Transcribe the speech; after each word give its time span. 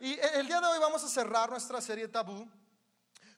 Y 0.00 0.18
el 0.34 0.46
día 0.46 0.60
de 0.60 0.66
hoy 0.66 0.78
vamos 0.78 1.02
a 1.04 1.08
cerrar 1.08 1.50
nuestra 1.50 1.80
serie 1.80 2.08
tabú 2.08 2.48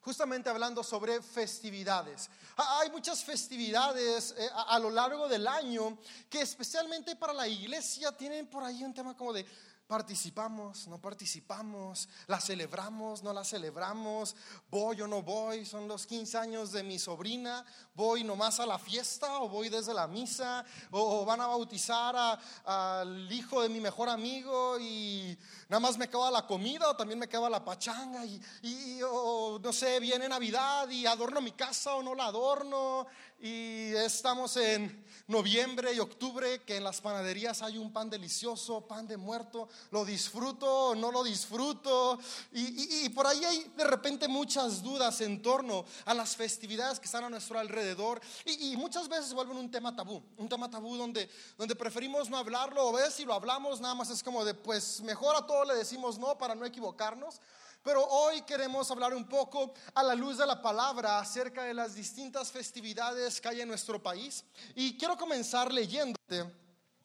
justamente 0.00 0.48
hablando 0.48 0.84
sobre 0.84 1.20
festividades. 1.20 2.30
Hay 2.56 2.90
muchas 2.90 3.24
festividades 3.24 4.34
eh, 4.38 4.48
a, 4.54 4.78
lo 4.78 4.88
largo 4.88 5.28
del 5.28 5.46
año 5.48 5.98
que 6.30 6.40
especialmente 6.40 7.16
para 7.16 7.32
la 7.32 7.48
iglesia 7.48 8.12
tienen 8.12 8.46
por 8.46 8.62
ahí 8.62 8.84
un 8.84 8.94
tema 8.94 9.16
como 9.16 9.32
de 9.32 9.44
participamos, 9.86 10.88
no 10.88 11.00
participamos, 11.00 12.08
la 12.26 12.40
celebramos, 12.40 13.22
no 13.22 13.32
la 13.32 13.44
celebramos, 13.44 14.34
voy 14.70 15.00
o 15.00 15.06
no 15.06 15.22
voy, 15.22 15.64
son 15.64 15.86
los 15.86 16.06
15 16.06 16.38
años 16.38 16.72
de 16.72 16.82
mi 16.82 16.98
sobrina, 16.98 17.64
voy 17.94 18.24
nomás 18.24 18.58
a 18.58 18.66
la 18.66 18.78
fiesta 18.78 19.40
o 19.40 19.48
voy 19.48 19.68
desde 19.68 19.94
la 19.94 20.06
misa 20.06 20.64
o, 20.90 21.24
van 21.24 21.40
a 21.40 21.46
bautizar 21.46 22.40
al 22.64 23.32
hijo 23.32 23.62
de 23.62 23.68
mi 23.68 23.80
mejor 23.80 24.08
amigo 24.08 24.78
y 24.80 25.38
nada 25.68 25.80
más 25.80 25.96
me 25.96 26.08
queda 26.08 26.30
la 26.30 26.46
comida 26.46 26.90
o 26.90 26.96
también 26.96 27.18
me 27.18 27.28
queda 27.28 27.48
la 27.48 27.64
pachanga 27.64 28.24
y, 28.24 28.40
y 28.62 29.00
o, 29.02 29.60
no 29.62 29.72
sé, 29.72 30.00
viene 30.00 30.28
Navidad 30.28 30.88
y 30.90 31.06
adorno 31.06 31.40
mi 31.40 31.52
casa 31.52 31.94
o 31.94 32.02
no 32.02 32.14
la 32.14 32.26
adorno 32.26 33.06
y 33.38 33.94
estamos 33.94 34.56
en 34.56 35.04
noviembre 35.28 35.92
y 35.92 35.98
octubre 35.98 36.62
que 36.62 36.76
en 36.76 36.84
las 36.84 37.00
panaderías 37.00 37.60
hay 37.62 37.78
un 37.78 37.92
pan 37.92 38.08
delicioso, 38.08 38.86
pan 38.86 39.06
de 39.06 39.16
muerto, 39.16 39.68
lo 39.90 40.04
disfruto 40.04 40.90
o 40.90 40.94
no 40.94 41.10
lo 41.10 41.24
disfruto. 41.24 42.18
Y, 42.52 43.08
por 43.10 43.26
ahí 43.26 43.44
hay 43.44 43.72
de 43.76 43.84
repente 43.84 44.28
muchas 44.28 44.82
dudas 44.82 45.20
en 45.20 45.42
torno 45.42 45.84
a 46.04 46.14
las 46.14 46.36
festividades 46.36 46.98
que 46.98 47.06
están 47.06 47.24
a 47.24 47.30
nuestro 47.30 47.58
alrededor 47.58 48.20
y, 48.44 48.76
muchas 48.76 49.08
veces 49.08 49.32
vuelven 49.32 49.56
un 49.56 49.70
tema 49.70 49.94
tabú, 49.94 50.22
un 50.36 50.48
tema 50.48 50.70
tabú 50.70 50.96
donde, 50.96 51.28
donde 51.58 51.74
preferimos 51.74 52.30
no 52.30 52.36
hablarlo 52.36 52.86
o 52.86 52.92
ver 52.92 53.10
si 53.10 53.24
lo 53.24 53.34
hablamos 53.34 53.80
nada 53.80 53.94
más 53.94 54.10
es 54.10 54.22
como 54.22 54.44
de 54.44 54.54
pues 54.54 55.00
mejor 55.00 55.36
a 55.36 55.46
todos 55.46 55.66
le 55.66 55.74
decimos 55.74 56.18
no 56.18 56.38
para 56.38 56.54
no 56.54 56.64
equivocarnos. 56.64 57.40
Pero 57.86 58.04
hoy 58.04 58.42
queremos 58.42 58.90
hablar 58.90 59.14
un 59.14 59.28
poco 59.28 59.72
a 59.94 60.02
la 60.02 60.16
luz 60.16 60.38
de 60.38 60.44
la 60.44 60.60
palabra 60.60 61.20
acerca 61.20 61.62
de 61.62 61.72
las 61.72 61.94
distintas 61.94 62.50
festividades 62.50 63.40
que 63.40 63.46
hay 63.46 63.60
en 63.60 63.68
nuestro 63.68 64.02
país. 64.02 64.44
Y 64.74 64.98
quiero 64.98 65.16
comenzar 65.16 65.72
leyéndote 65.72 66.52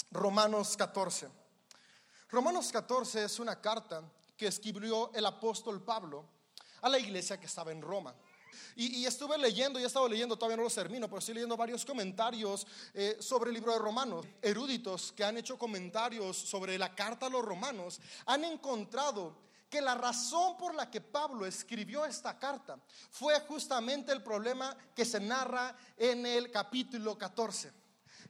Romanos 0.09 0.75
14. 0.75 1.29
Romanos 2.31 2.71
14 2.71 3.25
es 3.25 3.39
una 3.39 3.61
carta 3.61 4.01
que 4.35 4.47
escribió 4.47 5.11
el 5.13 5.23
apóstol 5.27 5.83
Pablo 5.83 6.25
a 6.81 6.89
la 6.89 6.97
iglesia 6.97 7.39
que 7.39 7.45
estaba 7.45 7.71
en 7.71 7.83
Roma. 7.83 8.15
Y, 8.75 9.05
estuve 9.05 9.37
leyendo, 9.37 9.79
y 9.79 9.83
he 9.83 9.85
estado 9.85 10.09
leyendo, 10.09 10.35
todavía 10.35 10.57
no 10.57 10.63
lo 10.63 10.69
termino, 10.71 11.07
pero 11.07 11.19
estoy 11.19 11.35
leyendo 11.35 11.55
varios 11.55 11.85
comentarios 11.85 12.65
eh, 12.95 13.17
sobre 13.19 13.49
el 13.51 13.53
libro 13.53 13.71
de 13.71 13.77
Romanos. 13.77 14.25
Eruditos 14.41 15.11
que 15.11 15.23
han 15.23 15.37
hecho 15.37 15.59
comentarios 15.59 16.35
sobre 16.35 16.79
la 16.79 16.95
carta 16.95 17.27
a 17.27 17.29
los 17.29 17.45
romanos 17.45 18.01
han 18.25 18.43
encontrado 18.45 19.50
que 19.71 19.81
la 19.81 19.95
razón 19.95 20.57
por 20.57 20.75
la 20.75 20.91
que 20.91 20.99
Pablo 20.99 21.45
escribió 21.45 22.05
esta 22.05 22.37
carta 22.37 22.77
fue 23.09 23.39
justamente 23.39 24.11
el 24.11 24.21
problema 24.21 24.75
que 24.93 25.05
se 25.05 25.21
narra 25.21 25.73
en 25.95 26.25
el 26.25 26.51
capítulo 26.51 27.17
14. 27.17 27.71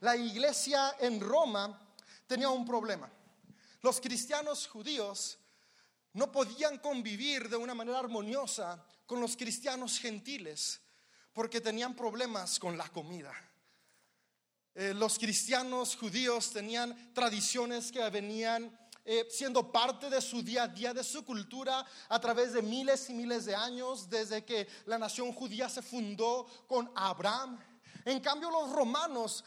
La 0.01 0.15
iglesia 0.15 0.97
en 0.99 1.19
Roma 1.19 1.95
tenía 2.27 2.49
un 2.49 2.63
problema. 2.63 3.11
Los 3.81 3.99
cristianos 3.99 4.67
judíos 4.67 5.39
no 6.13 6.31
podían 6.31 6.77
convivir 6.77 7.49
de 7.49 7.57
una 7.57 7.73
manera 7.73 7.97
armoniosa 7.97 8.85
con 9.07 9.19
los 9.19 9.35
cristianos 9.35 9.97
gentiles 9.97 10.79
porque 11.33 11.59
tenían 11.59 11.95
problemas 11.95 12.59
con 12.59 12.77
la 12.77 12.87
comida. 12.89 13.33
Eh, 14.75 14.93
los 14.93 15.17
cristianos 15.17 15.95
judíos 15.95 16.51
tenían 16.51 17.13
tradiciones 17.15 17.91
que 17.91 18.07
venían 18.11 18.77
eh, 19.05 19.27
siendo 19.29 19.71
parte 19.71 20.09
de 20.09 20.21
su 20.21 20.41
día 20.41 20.63
a 20.63 20.67
día, 20.67 20.93
de 20.93 21.03
su 21.03 21.25
cultura, 21.25 21.85
a 22.09 22.19
través 22.19 22.53
de 22.53 22.61
miles 22.61 23.09
y 23.09 23.13
miles 23.13 23.45
de 23.45 23.55
años, 23.55 24.09
desde 24.09 24.45
que 24.45 24.67
la 24.85 24.97
nación 24.97 25.31
judía 25.33 25.69
se 25.69 25.81
fundó 25.81 26.45
con 26.67 26.91
Abraham. 26.95 27.59
En 28.05 28.19
cambio, 28.19 28.49
los 28.49 28.71
romanos 28.71 29.43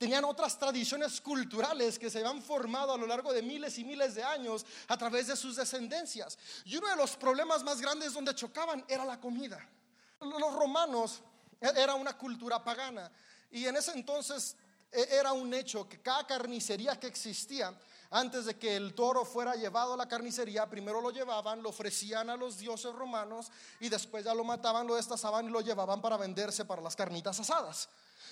tenían 0.00 0.24
otras 0.24 0.58
tradiciones 0.58 1.20
culturales 1.20 1.98
que 1.98 2.08
se 2.08 2.20
habían 2.20 2.40
formado 2.40 2.94
a 2.94 2.96
lo 2.96 3.06
largo 3.06 3.34
de 3.34 3.42
miles 3.42 3.78
y 3.78 3.84
miles 3.84 4.14
de 4.14 4.22
años 4.22 4.64
a 4.88 4.96
través 4.96 5.26
de 5.26 5.36
sus 5.36 5.56
descendencias. 5.56 6.38
Y 6.64 6.76
uno 6.76 6.88
de 6.88 6.96
los 6.96 7.16
problemas 7.16 7.62
más 7.62 7.82
grandes 7.82 8.14
donde 8.14 8.34
chocaban 8.34 8.82
era 8.88 9.04
la 9.04 9.20
comida. 9.20 9.58
Los 10.20 10.54
romanos 10.54 11.20
e-, 11.60 11.82
era 11.82 11.94
una 11.94 12.16
cultura 12.16 12.64
pagana 12.64 13.12
y 13.50 13.66
en 13.66 13.76
ese 13.76 13.92
entonces 13.92 14.56
e-, 14.90 15.06
era 15.10 15.32
un 15.32 15.52
hecho 15.52 15.86
que 15.86 16.00
cada 16.00 16.26
carnicería 16.26 16.98
que 16.98 17.06
existía, 17.06 17.78
antes 18.10 18.44
de 18.44 18.58
que 18.58 18.74
el 18.74 18.94
toro 18.94 19.24
fuera 19.24 19.54
llevado 19.54 19.94
a 19.94 19.96
la 19.96 20.08
carnicería, 20.08 20.68
primero 20.68 21.00
lo 21.00 21.10
llevaban, 21.10 21.62
lo 21.62 21.68
ofrecían 21.68 22.28
a 22.28 22.36
los 22.36 22.58
dioses 22.58 22.92
romanos 22.92 23.50
y 23.78 23.88
después 23.88 24.24
ya 24.24 24.34
lo 24.34 24.42
mataban, 24.42 24.86
lo 24.86 24.96
destazaban 24.96 25.46
y 25.46 25.50
lo 25.50 25.60
llevaban 25.60 26.00
para 26.02 26.16
venderse 26.16 26.64
para 26.64 26.82
las 26.82 26.96
carnitas 26.96 27.38
asadas. 27.38 27.88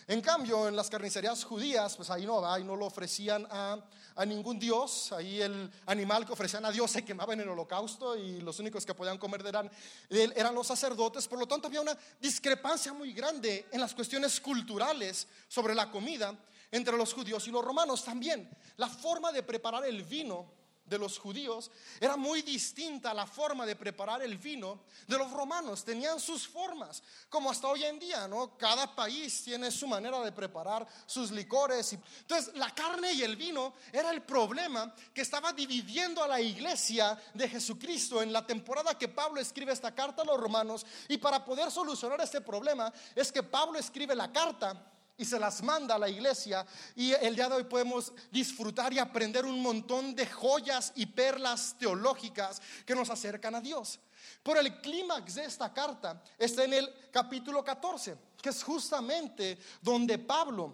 En 0.09 0.21
cambio, 0.21 0.67
en 0.67 0.75
las 0.75 0.89
carnicerías 0.89 1.45
judías, 1.45 1.97
pues 1.97 2.11
ahí 2.11 2.25
no, 2.25 2.45
ahí 2.45 2.65
no 2.65 2.75
lo 2.77 2.87
ofrecían 2.87 3.47
a, 3.51 3.79
ningún 4.27 4.59
dios, 4.59 5.13
ahí 5.13 5.41
el 5.41 5.71
animal 5.87 6.27
que 6.27 6.33
ofrecían 6.33 6.65
a 6.65 6.73
Dios 6.73 6.91
se 6.91 7.05
quemaba 7.05 7.35
en 7.35 7.41
el 7.41 7.49
holocausto 7.49 8.17
y 8.17 8.41
los 8.41 8.59
únicos 8.59 8.85
que 8.85 8.95
podían 8.95 9.17
comer 9.17 9.47
eran, 9.47 9.71
eran 10.11 10.55
los 10.55 10.67
sacerdotes, 10.67 11.29
por 11.29 11.39
lo 11.39 11.47
tanto 11.47 11.69
había 11.69 11.81
una 11.81 11.97
discrepancia 12.21 12.93
muy 12.93 13.13
grande 13.13 13.67
en 13.71 13.81
las 13.81 13.95
cuestiones 13.95 14.41
culturales 14.41 15.29
sobre 15.47 15.75
la 15.75 15.89
comida 15.91 16.35
entre 16.71 16.97
los 16.97 17.13
judíos 17.15 17.47
y 17.47 17.51
los 17.51 17.65
romanos 17.65 18.05
también. 18.05 18.49
La 18.77 18.89
forma 18.89 19.33
de 19.33 19.43
preparar 19.43 19.85
el 19.85 20.03
vino 20.03 20.59
de 20.89 20.99
los 20.99 21.19
judíos 21.19 21.71
era 22.01 22.17
muy 22.17 22.43
distinta 22.43 23.11
a 23.11 23.15
la 23.15 23.27
forma 23.27 23.67
de 23.67 23.77
preparar 23.77 24.23
el 24.23 24.39
vino 24.39 24.81
de 25.07 25.19
los 25.19 25.31
romanos. 25.31 25.85
Tenían 25.85 26.19
sus 26.19 26.49
formas, 26.49 27.03
como 27.29 27.51
hasta 27.51 27.69
hoy 27.69 27.85
en 27.85 27.99
día, 27.99 28.27
¿no? 28.27 28.57
Cada 28.57 28.95
país 28.95 29.45
tiene 29.45 29.71
su 29.71 29.87
manera 29.87 30.21
de 30.21 30.33
preparar 30.33 30.87
sus 31.07 31.31
licores. 31.31 31.93
Entonces, 31.93 32.55
la 32.55 32.75
carne 32.75 33.13
y 33.13 33.23
el 33.23 33.37
vino 33.37 33.75
era 33.93 34.11
el 34.11 34.23
problema 34.23 34.95
que 35.13 35.23
estaba 35.23 35.53
dividiendo 35.53 36.23
a 36.23 36.29
la 36.29 36.41
iglesia 36.41 37.21
de 37.35 37.49
Jesucristo 37.49 38.23
en 38.23 38.33
la 38.33 38.47
temporada 38.47 38.97
que 38.97 39.09
Pablo 39.09 39.41
escribe 39.41 39.73
esta 39.73 39.95
carta 39.95 40.23
a 40.23 40.27
los 40.27 40.41
romanos. 40.41 40.87
Y 41.09 41.19
para 41.19 41.45
poder 41.45 41.71
solucionar 41.71 42.21
este 42.21 42.41
problema 42.41 42.93
es 43.15 43.31
que 43.31 43.43
Pablo 43.43 43.79
escribe 43.79 44.15
la 44.15 44.33
carta 44.33 44.95
y 45.19 45.25
se 45.25 45.39
las 45.39 45.63
manda 45.63 45.97
a 45.97 45.99
la 45.99 46.09
iglesia 46.09 46.65
y 46.95 47.13
el 47.13 47.35
día 47.35 47.49
de 47.49 47.57
hoy 47.57 47.65
podemos 47.65 48.13
disfrutar 48.31 48.93
y 48.93 49.01
aprender 49.01 49.45
un 49.45 49.61
montón 49.61 50.15
de 50.15 50.25
joyas 50.25 50.93
y 50.95 51.07
perlas 51.07 51.75
teológicas 51.77 52.63
que 52.87 52.95
nos 52.95 53.11
acercan 53.11 53.57
a 53.57 53.61
Dios. 53.61 53.99
Pero 54.45 54.61
el 54.61 54.81
clímax 54.81 55.35
de 55.35 55.45
esta 55.45 55.75
carta 55.75 56.23
está 56.39 56.65
en 56.65 56.73
el 56.73 56.95
capítulo 57.11 57.65
14, 57.65 58.17
que 58.41 58.51
es 58.51 58.63
justamente 58.63 59.59
donde 59.83 60.19
Pablo 60.19 60.73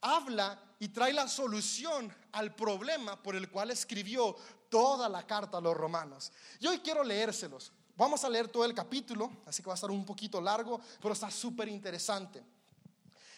habla 0.00 0.60
y 0.80 0.88
trae 0.88 1.12
la 1.12 1.28
solución 1.28 2.12
al 2.32 2.54
problema 2.56 3.22
por 3.22 3.36
el 3.36 3.50
cual 3.50 3.70
escribió 3.70 4.34
toda 4.68 5.08
la 5.08 5.24
carta 5.24 5.58
a 5.58 5.60
los 5.60 5.76
romanos. 5.76 6.32
Y 6.58 6.66
hoy 6.66 6.80
quiero 6.80 7.04
leérselos. 7.04 7.72
Vamos 7.96 8.24
a 8.24 8.28
leer 8.28 8.48
todo 8.48 8.64
el 8.64 8.74
capítulo, 8.74 9.30
así 9.46 9.62
que 9.62 9.68
va 9.68 9.74
a 9.74 9.76
estar 9.76 9.90
un 9.90 10.04
poquito 10.04 10.40
largo, 10.40 10.80
pero 11.00 11.12
está 11.12 11.30
súper 11.30 11.68
interesante. 11.68 12.42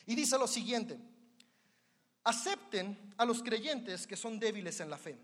Y 0.07 0.15
dice 0.15 0.39
lo 0.39 0.47
siguiente, 0.47 0.99
acepten 2.25 3.15
a 3.17 3.25
los 3.25 3.43
creyentes 3.43 4.07
que 4.07 4.17
son 4.17 4.39
débiles 4.39 4.81
en 4.81 4.91
la 4.91 4.99
fe 4.99 5.19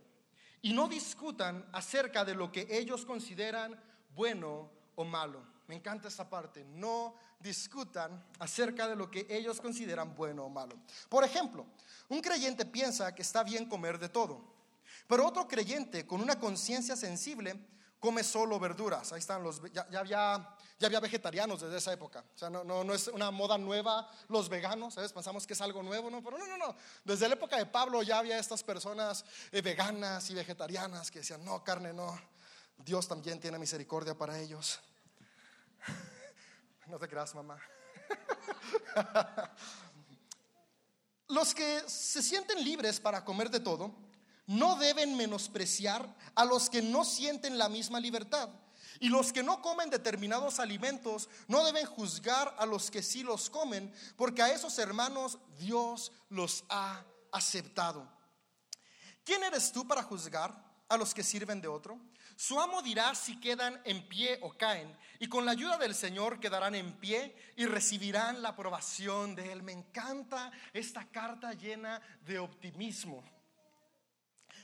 y 0.62 0.72
no 0.72 0.88
discutan 0.88 1.64
acerca 1.72 2.24
de 2.24 2.34
lo 2.34 2.50
que 2.50 2.66
ellos 2.70 3.04
consideran 3.04 3.80
bueno 4.14 4.70
o 4.96 5.04
malo. 5.04 5.46
Me 5.68 5.74
encanta 5.74 6.08
esta 6.08 6.28
parte, 6.28 6.64
no 6.64 7.14
discutan 7.38 8.24
acerca 8.38 8.88
de 8.88 8.96
lo 8.96 9.10
que 9.10 9.26
ellos 9.28 9.60
consideran 9.60 10.14
bueno 10.14 10.44
o 10.44 10.48
malo. 10.48 10.76
Por 11.08 11.24
ejemplo, 11.24 11.66
un 12.08 12.20
creyente 12.20 12.64
piensa 12.64 13.14
que 13.14 13.22
está 13.22 13.42
bien 13.42 13.66
comer 13.66 13.98
de 13.98 14.08
todo, 14.08 14.42
pero 15.06 15.26
otro 15.26 15.46
creyente 15.46 16.06
con 16.06 16.20
una 16.20 16.38
conciencia 16.40 16.96
sensible 16.96 17.54
come 17.98 18.22
solo 18.22 18.58
verduras. 18.58 19.12
Ahí 19.12 19.18
están 19.18 19.42
los, 19.42 19.60
ya, 19.72 19.86
había, 19.98 20.56
ya 20.78 20.86
había 20.86 21.00
vegetarianos 21.00 21.60
desde 21.60 21.78
esa 21.78 21.92
época. 21.92 22.24
O 22.34 22.38
sea, 22.38 22.50
no, 22.50 22.64
no, 22.64 22.84
no, 22.84 22.94
es 22.94 23.08
una 23.08 23.30
moda 23.30 23.58
nueva 23.58 24.10
los 24.28 24.48
veganos, 24.48 24.94
¿sabes? 24.94 25.12
Pensamos 25.12 25.46
que 25.46 25.54
es 25.54 25.60
algo 25.60 25.82
nuevo, 25.82 26.10
¿no? 26.10 26.22
Pero 26.22 26.38
no, 26.38 26.46
no, 26.46 26.56
no. 26.56 26.76
Desde 27.04 27.28
la 27.28 27.34
época 27.34 27.56
de 27.56 27.66
Pablo 27.66 28.02
ya 28.02 28.18
había 28.18 28.38
estas 28.38 28.62
personas 28.62 29.24
eh, 29.50 29.60
veganas 29.60 30.30
y 30.30 30.34
vegetarianas 30.34 31.10
que 31.10 31.20
decían, 31.20 31.44
no, 31.44 31.62
carne 31.64 31.92
no. 31.92 32.18
Dios 32.76 33.08
también 33.08 33.40
tiene 33.40 33.58
misericordia 33.58 34.16
para 34.16 34.38
ellos. 34.38 34.80
No 36.86 36.98
te 36.98 37.06
creas, 37.06 37.34
mamá. 37.34 37.60
Los 41.28 41.54
que 41.54 41.82
se 41.86 42.22
sienten 42.22 42.64
libres 42.64 42.98
para 42.98 43.22
comer 43.22 43.50
de 43.50 43.60
todo, 43.60 43.94
no 44.48 44.76
deben 44.76 45.16
menospreciar 45.16 46.12
a 46.34 46.44
los 46.44 46.68
que 46.68 46.82
no 46.82 47.04
sienten 47.04 47.56
la 47.56 47.68
misma 47.68 48.00
libertad. 48.00 48.48
Y 48.98 49.10
los 49.10 49.32
que 49.32 49.44
no 49.44 49.62
comen 49.62 49.90
determinados 49.90 50.58
alimentos 50.58 51.28
no 51.46 51.64
deben 51.64 51.86
juzgar 51.86 52.56
a 52.58 52.66
los 52.66 52.90
que 52.90 53.02
sí 53.02 53.22
los 53.22 53.48
comen, 53.48 53.94
porque 54.16 54.42
a 54.42 54.52
esos 54.52 54.76
hermanos 54.78 55.38
Dios 55.56 56.10
los 56.30 56.64
ha 56.68 57.04
aceptado. 57.30 58.10
¿Quién 59.22 59.44
eres 59.44 59.70
tú 59.70 59.86
para 59.86 60.02
juzgar? 60.02 60.68
a 60.88 60.96
los 60.96 61.14
que 61.14 61.22
sirven 61.22 61.60
de 61.60 61.68
otro? 61.68 61.98
Su 62.36 62.60
amo 62.60 62.82
dirá 62.82 63.14
si 63.14 63.38
quedan 63.40 63.80
en 63.84 64.06
pie 64.08 64.38
o 64.42 64.56
caen, 64.56 64.96
y 65.18 65.28
con 65.28 65.44
la 65.44 65.52
ayuda 65.52 65.76
del 65.76 65.94
Señor 65.94 66.40
quedarán 66.40 66.74
en 66.74 66.92
pie 66.98 67.34
y 67.56 67.66
recibirán 67.66 68.42
la 68.42 68.50
aprobación 68.50 69.34
de 69.34 69.52
Él. 69.52 69.62
Me 69.62 69.72
encanta 69.72 70.52
esta 70.72 71.08
carta 71.08 71.52
llena 71.52 72.00
de 72.24 72.38
optimismo. 72.38 73.24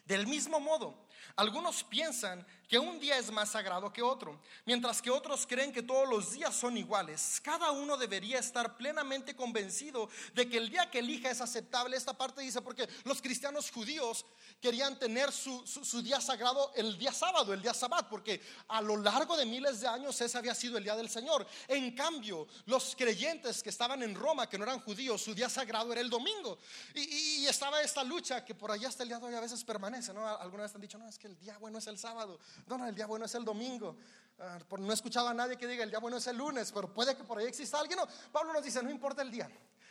Del 0.05 0.27
mismo 0.27 0.61
modo, 0.61 1.04
algunos 1.37 1.85
piensan 1.85 2.47
que 2.69 2.79
un 2.79 2.99
día 2.99 3.19
es 3.19 3.31
más 3.31 3.51
sagrado 3.51 3.93
que 3.93 4.03
otro, 4.03 4.41
mientras 4.65 5.03
que 5.03 5.11
otros 5.11 5.47
creen 5.47 5.73
que 5.73 5.83
todos 5.83 6.09
los 6.09 6.33
días 6.33 6.55
son 6.55 6.77
iguales. 6.77 7.41
Cada 7.43 7.71
uno 7.71 7.97
debería 7.97 8.39
estar 8.39 8.77
plenamente 8.77 9.37
convencido 9.37 10.09
de 10.35 10.49
que 10.49 10.57
el 10.57 10.71
día 10.71 10.91
que 10.91 11.01
elija 11.01 11.31
es 11.31 11.41
aceptable. 11.41 11.97
Esta 11.97 12.15
parte 12.15 12.41
dice, 12.41 12.63
porque 12.63 12.89
los 13.05 13.21
cristianos 13.21 13.71
judíos 13.71 14.25
querían 14.61 14.99
tener 14.99 15.31
su, 15.31 15.63
día 16.03 16.21
sagrado 16.21 16.73
el 16.75 16.97
día 16.99 17.13
sábado, 17.13 17.53
el 17.53 17.61
día 17.63 17.75
sabbat, 17.75 18.09
porque 18.09 18.41
a 18.69 18.81
lo 18.81 18.97
largo 18.97 19.37
de 19.37 19.45
miles 19.45 19.81
de 19.81 19.87
años 19.87 20.21
ese 20.21 20.39
había 20.39 20.55
sido 20.55 20.79
el 20.79 20.85
día 20.85 20.97
del 20.97 21.11
Señor. 21.11 21.47
En 21.69 21.95
cambio, 21.95 22.47
los 22.67 22.97
creyentes 22.97 23.63
que 23.63 23.71
estaban 23.71 24.03
en 24.03 24.15
Roma, 24.15 24.49
que 24.49 24.59
no 24.59 24.65
eran 24.65 24.81
judíos, 24.81 25.23
su 25.23 25.35
día 25.35 25.49
sagrado 25.49 25.93
era 25.93 26.01
el 26.01 26.11
domingo. 26.11 26.59
Y, 26.95 27.45
estaba 27.45 27.83
esta 27.83 28.03
lucha 28.03 28.45
que 28.45 28.55
por 28.55 28.71
allá 28.71 28.89
hasta 28.89 29.03
el 29.03 29.11
día 29.11 29.19
de 29.19 29.27
hoy 29.27 29.35
a 29.35 29.41
veces 29.41 29.63
permanece, 29.63 30.13
¿no? 30.15 30.27
Algunas 30.27 30.65
vez 30.65 30.75
han 30.75 30.81
dicho, 30.81 30.99
no, 30.99 31.07
que 31.19 31.27
el 31.27 31.39
día 31.39 31.57
bueno 31.59 31.79
es 31.79 31.87
el 31.87 31.99
sábado. 31.99 32.39
No, 32.67 32.79
no, 32.79 32.87
el 32.87 32.95
día 32.95 33.07
bueno 33.07 33.27
es 33.27 33.35
el 33.35 33.45
domingo. 33.45 33.97
Ah, 34.39 34.59
no 34.79 34.91
he 34.91 34.95
escuchado 34.95 35.29
a 35.29 35.35
nadie 35.35 35.57
que 35.57 35.67
diga 35.67 35.85
el 35.85 35.91
día 35.91 36.01
bueno 36.01 36.17
es 36.17 36.27
el 36.27 36.37
lunes, 36.37 36.73
pero 36.73 36.93
puede 36.93 37.17
que 37.17 37.25
por 37.25 37.39
ahí 37.39 37.47
exista 37.47 37.79
alguien. 37.79 37.99
No, 37.99 38.07
Pablo 38.33 38.53
nos 38.53 38.65
dice, 38.65 38.83
no 38.83 38.91
importa 38.91 39.23
el 39.23 39.31
día. 39.31 39.51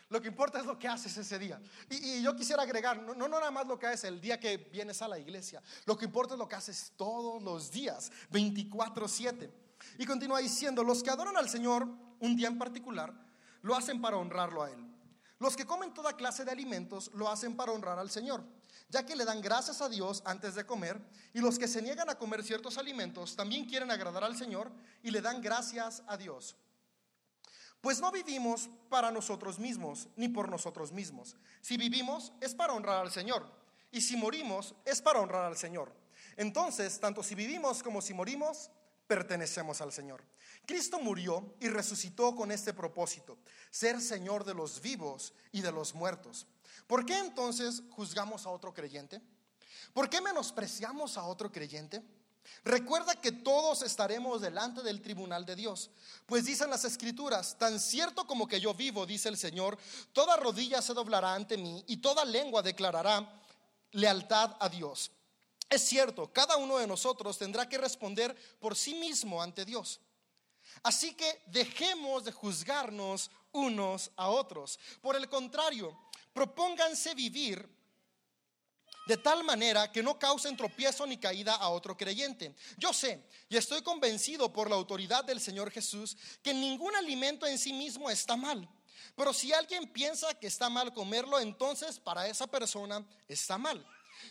Lo 0.10 0.22
que 0.22 0.28
importa 0.28 0.60
es 0.60 0.66
lo 0.66 0.78
que 0.78 0.88
haces 0.88 1.16
ese 1.18 1.40
día. 1.40 1.60
Y, 1.90 2.22
yo 2.22 2.36
quisiera 2.36 2.64
agregar, 2.64 3.02
no, 3.02 3.16
no, 3.16 3.28
nada 3.28 3.50
más 3.52 3.66
lo 3.66 3.80
que 3.80 3.88
haces 3.88 4.04
el 4.04 4.22
día 4.22 4.40
que 4.40 4.58
vienes 4.58 5.02
a 5.02 5.08
la 5.08 5.18
iglesia. 5.18 5.62
Lo 5.86 5.98
que 5.98 6.06
importa 6.06 6.34
es 6.34 6.40
lo 6.40 6.48
que 6.48 6.56
haces 6.56 6.94
todos 6.96 7.42
los 7.42 7.72
días, 7.72 8.12
24/7. 8.32 9.50
Y 9.98 10.06
continúa 10.06 10.40
diciendo, 10.40 10.84
los 10.84 11.02
que 11.02 11.10
adoran 11.10 11.38
al 11.38 11.50
Señor 11.50 11.88
un 12.20 12.36
día 12.36 12.48
en 12.48 12.58
particular, 12.58 13.14
lo 13.62 13.76
hacen 13.76 14.02
para 14.02 14.18
honrarlo 14.18 14.64
a 14.64 14.70
Él. 14.70 14.94
Los 15.40 15.56
que 15.56 15.66
comen 15.66 15.94
toda 15.94 16.16
clase 16.16 16.46
de 16.46 16.52
alimentos 16.52 17.12
lo 17.14 17.30
hacen 17.30 17.56
para 17.56 17.72
honrar 17.72 17.98
al 17.98 18.10
Señor 18.10 18.44
ya 18.94 19.04
que 19.04 19.16
le 19.16 19.26
dan 19.26 19.42
gracias 19.42 19.82
a 19.82 19.90
Dios 19.90 20.22
antes 20.24 20.54
de 20.54 20.68
comer, 20.68 21.02
y 21.34 21.40
los 21.40 21.58
que 21.58 21.68
se 21.68 21.82
niegan 21.82 22.12
a 22.12 22.16
comer 22.20 22.44
ciertos 22.44 22.78
alimentos 22.78 23.36
también 23.36 23.66
quieren 23.66 23.90
agradar 23.90 24.24
al 24.24 24.38
Señor 24.38 24.72
y 25.02 25.10
le 25.10 25.20
dan 25.20 25.42
gracias 25.42 26.04
a 26.06 26.16
Dios. 26.16 26.56
Pues 27.82 28.00
no 28.00 28.12
vivimos 28.12 28.70
para 28.90 29.10
nosotros 29.10 29.58
mismos, 29.58 30.08
ni 30.16 30.30
por 30.30 30.48
nosotros 30.48 30.92
mismos. 30.92 31.36
Si 31.60 31.76
vivimos 31.76 32.34
es 32.40 32.54
para 32.54 32.74
honrar 32.74 33.00
al 33.00 33.12
Señor, 33.12 33.52
y 33.92 34.00
si 34.00 34.16
morimos 34.16 34.76
es 34.86 35.02
para 35.02 35.20
honrar 35.20 35.46
al 35.46 35.58
Señor. 35.58 35.92
Entonces, 36.38 37.00
tanto 37.00 37.24
si 37.24 37.34
vivimos 37.34 37.82
como 37.82 38.00
si 38.00 38.14
morimos, 38.14 38.70
pertenecemos 39.14 39.80
al 39.80 39.92
Señor. 39.92 40.24
Cristo 40.66 41.00
murió 41.00 41.54
y 41.60 41.68
resucitó 41.68 42.36
con 42.36 42.52
este 42.52 42.74
propósito, 42.74 43.38
ser 43.70 44.02
Señor 44.02 44.44
de 44.44 44.56
los 44.56 44.82
vivos 44.82 45.34
y 45.52 45.62
de 45.62 45.72
los 45.72 45.94
muertos. 45.94 46.48
¿Por 46.88 47.06
qué 47.06 47.20
entonces 47.20 47.84
juzgamos 47.92 48.48
a 48.48 48.50
otro 48.50 48.74
creyente? 48.74 49.22
¿Por 49.94 50.10
qué 50.10 50.20
menospreciamos 50.20 51.16
a 51.18 51.26
otro 51.26 51.52
creyente? 51.52 52.02
Recuerda 52.64 53.14
que 53.14 53.32
todos 53.32 53.84
estaremos 53.84 54.42
delante 54.42 54.82
del 54.82 55.00
tribunal 55.00 55.46
de 55.46 55.58
Dios, 55.58 55.92
pues 56.26 56.46
dicen 56.46 56.72
las 56.72 56.84
escrituras, 56.84 57.56
tan 57.60 57.80
cierto 57.80 58.26
como 58.26 58.48
que 58.48 58.60
yo 58.60 58.74
vivo, 58.74 59.06
dice 59.06 59.30
el 59.30 59.38
Señor, 59.38 59.78
toda 60.12 60.38
rodilla 60.38 60.82
se 60.82 60.96
doblará 60.96 61.36
ante 61.36 61.56
mí 61.56 61.84
y 61.88 61.98
toda 61.98 62.26
lengua 62.26 62.64
declarará 62.64 63.32
lealtad 63.92 64.58
a 64.60 64.70
Dios. 64.70 65.12
Es 65.74 65.82
cierto, 65.82 66.32
cada 66.32 66.56
uno 66.58 66.78
de 66.78 66.86
nosotros 66.86 67.36
tendrá 67.36 67.68
que 67.68 67.80
responder 67.80 68.36
por 68.60 68.76
sí 68.76 68.94
mismo 68.94 69.42
ante 69.42 69.66
Dios. 69.66 70.00
Así 70.84 71.16
que 71.16 71.42
dejemos 71.48 72.24
de 72.24 72.32
juzgarnos 72.32 73.32
unos 73.52 74.12
a 74.16 74.30
otros. 74.30 74.80
Por 75.02 75.16
el 75.16 75.28
contrario, 75.28 75.98
propónganse 76.32 77.16
vivir 77.16 77.68
de 79.08 79.18
tal 79.18 79.44
manera 79.44 79.92
que 79.92 80.04
no 80.04 80.20
causen 80.20 80.56
tropiezo 80.56 81.08
ni 81.08 81.18
caída 81.18 81.56
a 81.56 81.70
otro 81.70 81.98
creyente. 81.98 82.56
Yo 82.78 82.94
sé 82.94 83.28
y 83.50 83.58
estoy 83.58 83.82
convencido 83.82 84.54
por 84.54 84.70
la 84.70 84.76
autoridad 84.76 85.24
del 85.24 85.42
Señor 85.42 85.72
Jesús 85.72 86.16
que 86.44 86.54
ningún 86.54 86.96
alimento 86.96 87.48
en 87.48 87.58
sí 87.58 87.74
mismo 87.74 88.12
está 88.12 88.36
mal. 88.36 88.70
Pero 89.16 89.34
si 89.34 89.52
alguien 89.52 89.92
piensa 89.92 90.36
que 90.36 90.46
está 90.46 90.70
mal 90.70 90.94
comerlo, 90.94 91.40
entonces 91.40 92.00
para 92.00 92.28
esa 92.28 92.46
persona 92.46 93.04
está 93.28 93.58
mal. 93.58 93.84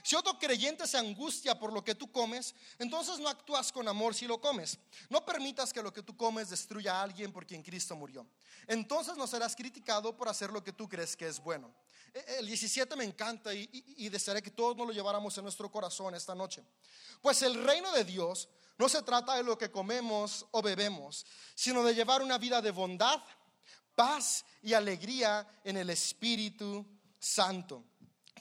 Si 0.02 0.16
otro 0.16 0.38
creyente 0.38 0.86
se 0.86 0.98
angustia 0.98 1.58
por 1.58 1.72
lo 1.72 1.84
que 1.84 1.94
tú 1.94 2.10
comes, 2.10 2.54
entonces 2.78 3.18
no 3.18 3.28
actúas 3.28 3.70
con 3.72 3.86
amor 3.88 4.14
si 4.14 4.26
lo 4.26 4.40
comes. 4.40 4.78
No 5.08 5.24
permitas 5.24 5.72
que 5.72 5.82
lo 5.82 5.92
que 5.92 6.02
tú 6.02 6.16
comes 6.16 6.50
destruya 6.50 6.96
a 6.96 7.02
alguien 7.02 7.32
por 7.32 7.46
quien 7.46 7.62
Cristo 7.62 7.94
murió. 7.96 8.26
Entonces 8.66 9.16
no 9.16 9.26
serás 9.26 9.54
criticado 9.56 10.16
por 10.16 10.28
hacer 10.28 10.50
lo 10.50 10.62
que 10.62 10.72
tú 10.72 10.88
crees 10.88 11.16
que 11.16 11.26
es 11.26 11.40
bueno. 11.40 11.74
E, 12.14 12.38
el 12.38 12.46
17 12.46 12.94
me 12.96 13.04
encanta 13.04 13.54
y, 13.54 14.08
desearé 14.08 14.42
que 14.42 14.50
todos 14.50 14.76
nos 14.76 14.86
lo 14.86 14.92
lleváramos 14.92 15.36
en 15.38 15.44
nuestro 15.44 15.70
corazón 15.70 16.14
esta 16.14 16.34
noche. 16.34 16.62
Pues 17.20 17.42
el 17.42 17.62
reino 17.62 17.92
de 17.92 18.04
Dios 18.04 18.48
no 18.78 18.88
se 18.88 19.02
trata 19.02 19.36
de 19.36 19.42
lo 19.42 19.56
que 19.56 19.70
comemos 19.70 20.46
o 20.50 20.62
bebemos, 20.62 21.24
sino 21.54 21.82
de 21.82 21.94
llevar 21.94 22.22
una 22.22 22.38
vida 22.38 22.60
de 22.60 22.70
bondad, 22.70 23.22
paz 23.94 24.44
y 24.62 24.72
alegría 24.72 25.46
en 25.64 25.76
el 25.76 25.90
Espíritu 25.90 26.86
Santo. 27.18 27.84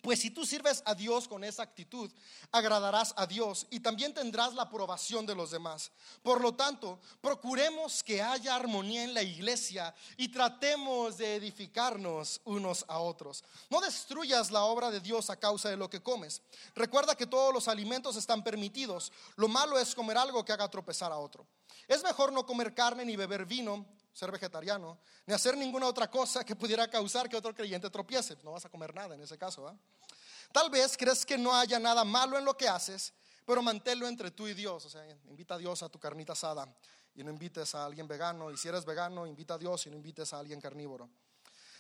Pues 0.02 0.20
si 0.20 0.32
tú 0.32 0.46
sirves 0.46 0.82
a 0.86 0.96
Dios 0.96 1.28
con 1.28 1.44
esa 1.44 1.62
actitud, 1.62 2.12
agradarás 2.52 3.14
a 3.18 3.28
Dios 3.28 3.68
y 3.70 3.80
también 3.80 4.14
tendrás 4.14 4.56
la 4.56 4.64
aprobación 4.64 5.28
de 5.28 5.36
los 5.36 5.52
demás. 5.52 5.92
Por 6.24 6.42
lo 6.42 6.56
tanto, 6.56 7.00
procuremos 7.22 8.02
que 8.02 8.20
haya 8.20 8.56
armonía 8.56 9.04
en 9.04 9.14
la 9.14 9.22
iglesia 9.22 9.94
y 10.18 10.30
tratemos 10.30 11.18
de 11.18 11.36
edificarnos 11.36 12.42
unos 12.46 12.84
a 12.88 12.98
otros. 12.98 13.44
No 13.70 13.80
destruyas 13.80 14.50
la 14.50 14.64
obra 14.64 14.90
de 14.90 15.00
Dios 15.00 15.30
a 15.30 15.40
causa 15.40 15.70
de 15.70 15.78
lo 15.78 15.90
que 15.90 16.02
comes. 16.02 16.42
Recuerda 16.74 17.16
que 17.16 17.28
todos 17.28 17.54
los 17.54 17.68
alimentos 17.68 18.16
están 18.16 18.44
permitidos. 18.44 19.12
Lo 19.36 19.48
malo 19.48 19.78
es 19.78 19.94
comer 19.94 20.18
algo 20.18 20.44
que 20.44 20.52
haga 20.52 20.70
tropezar 20.70 21.12
a 21.12 21.18
otro. 21.18 21.46
Es 21.88 22.04
mejor 22.04 22.34
no 22.34 22.46
comer 22.46 22.74
carne 22.74 23.06
ni 23.06 23.16
beber 23.16 23.46
vino 23.46 23.86
ser 24.14 24.32
vegetariano, 24.32 25.00
ni 25.26 25.34
hacer 25.34 25.58
ninguna 25.58 25.88
otra 25.88 26.10
cosa 26.10 26.44
que 26.44 26.56
pudiera 26.56 26.90
causar 26.90 27.30
que 27.30 27.38
otro 27.38 27.54
creyente 27.54 27.90
tropiece. 27.90 28.38
No 28.44 28.52
vas 28.52 28.66
a 28.66 28.70
comer 28.70 28.94
nada 28.94 29.16
en 29.16 29.22
ese 29.22 29.38
caso. 29.38 29.74
Tal 30.52 30.70
vez 30.70 30.98
crees 30.98 31.26
que 31.26 31.38
no 31.38 31.54
haya 31.54 31.80
nada 31.80 32.04
malo 32.04 32.38
en 32.38 32.46
lo 32.46 32.58
que 32.58 32.68
haces, 32.68 33.14
pero 33.46 33.62
manténlo 33.62 34.08
entre 34.08 34.32
tú 34.32 34.48
y 34.48 34.54
Dios. 34.54 34.86
O 34.86 34.90
sea, 34.90 35.06
invita 35.26 35.56
a 35.56 35.58
Dios 35.58 35.82
a 35.84 35.90
tu 35.90 36.00
carnita 36.00 36.34
asada 36.34 36.68
y 37.16 37.24
no 37.24 37.32
invites 37.32 37.74
a 37.76 37.86
alguien 37.86 38.08
vegano. 38.08 38.52
Y 38.52 38.58
si 38.58 38.68
eres 38.68 38.86
vegano, 38.86 39.26
invita 39.26 39.56
a 39.56 39.58
Dios 39.58 39.86
y 39.88 39.90
no 39.90 39.96
invites 39.96 40.34
a 40.34 40.40
alguien 40.40 40.60
carnívoro. 40.60 41.10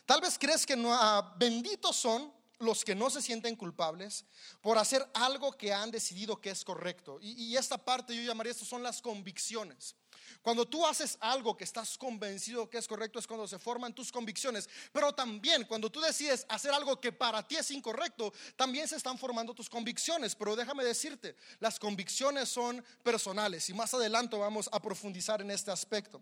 Tal 0.06 0.22
vez 0.22 0.38
crees 0.40 0.66
que 0.66 0.76
no, 0.76 0.94
ah, 0.94 1.36
benditos 1.38 1.96
son 1.96 2.34
los 2.62 2.86
que 2.86 2.96
no 2.96 3.10
se 3.10 3.22
sienten 3.22 3.56
culpables 3.56 4.25
por 4.62 4.77
hacer 4.77 5.08
algo 5.13 5.51
que 5.51 5.74
han 5.74 5.91
decidido 5.91 6.39
que 6.39 6.51
es 6.51 6.63
correcto. 6.63 7.18
Y, 7.22 7.56
esta 7.58 7.77
parte 7.77 8.15
yo 8.15 8.22
llamaría, 8.22 8.51
esto 8.51 8.65
son 8.65 8.84
las 8.84 9.01
convicciones. 9.01 9.96
Cuando 10.41 10.68
tú 10.68 10.86
haces 10.86 11.18
algo 11.20 11.58
que 11.58 11.63
estás 11.63 11.98
convencido 11.98 12.70
que 12.70 12.77
es 12.77 12.88
correcto 12.88 13.20
es 13.20 13.27
cuando 13.27 13.48
se 13.48 13.60
forman 13.60 13.94
tus 13.94 14.12
convicciones. 14.12 14.70
Pero 14.91 15.13
también 15.13 15.65
cuando 15.65 15.91
tú 15.91 16.00
decides 16.00 16.46
hacer 16.50 16.72
algo 16.72 17.00
que 17.00 17.12
para 17.12 17.46
ti 17.48 17.58
es 17.58 17.70
incorrecto, 17.72 18.34
también 18.56 18.88
se 18.88 18.96
están 18.96 19.18
formando 19.18 19.53
tus 19.53 19.70
convicciones. 19.70 20.36
Pero 20.36 20.56
déjame 20.56 20.84
decirte, 20.84 21.36
las 21.60 21.80
convicciones 21.80 22.50
son 22.50 22.84
personales 23.03 23.70
y 23.70 23.74
más 23.74 23.94
adelante 23.94 24.38
vamos 24.38 24.70
a 24.72 24.80
profundizar 24.80 25.41
en 25.41 25.51
este 25.51 25.72
aspecto. 25.72 26.22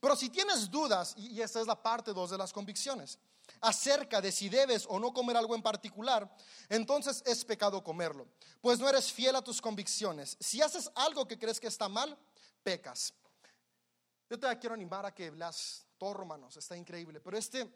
Pero 0.00 0.16
si 0.16 0.30
tienes 0.30 0.70
dudas, 0.70 1.14
y 1.16 1.40
esta 1.40 1.60
es 1.60 1.66
la 1.66 1.82
parte 1.82 2.12
dos 2.12 2.30
de 2.30 2.38
las 2.38 2.52
convicciones, 2.52 3.18
acerca 3.60 4.20
de 4.20 4.32
si 4.32 4.48
debes 4.48 4.86
o 4.88 4.98
no 4.98 5.12
comer 5.12 5.36
algo 5.36 5.54
en 5.54 5.62
particular, 5.62 6.30
entonces 6.68 7.22
es 7.26 7.44
pecado 7.44 7.82
comerlo, 7.82 8.26
pues 8.60 8.78
no 8.78 8.88
eres 8.88 9.12
fiel 9.12 9.36
a 9.36 9.42
tus 9.42 9.60
convicciones. 9.60 10.36
Si 10.40 10.60
haces 10.62 10.90
algo 10.94 11.26
que 11.26 11.38
crees 11.38 11.60
que 11.60 11.68
está 11.68 11.88
mal, 11.88 12.16
pecas. 12.62 13.12
Yo 14.28 14.38
te 14.38 14.58
quiero 14.58 14.74
animar 14.74 15.04
a 15.06 15.14
que 15.14 15.30
las 15.32 15.86
todo 15.98 16.14
Romanos, 16.14 16.56
está 16.56 16.76
increíble, 16.76 17.20
pero 17.20 17.36
este 17.36 17.70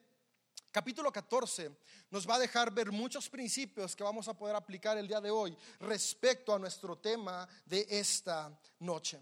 capítulo 0.71 1.13
14 1.13 1.71
nos 2.11 2.29
va 2.29 2.37
a 2.37 2.39
dejar 2.39 2.73
ver 2.73 2.91
muchos 2.91 3.29
principios 3.29 3.95
que 3.95 4.03
vamos 4.03 4.29
a 4.29 4.35
poder 4.35 4.57
aplicar 4.57 4.97
el 4.97 5.07
día 5.07 5.21
de 5.21 5.31
hoy 5.31 5.57
respecto 5.81 6.55
a 6.55 6.59
nuestro 6.59 6.97
tema 6.97 7.47
de 7.67 7.87
esta 7.91 8.59
noche. 8.79 9.21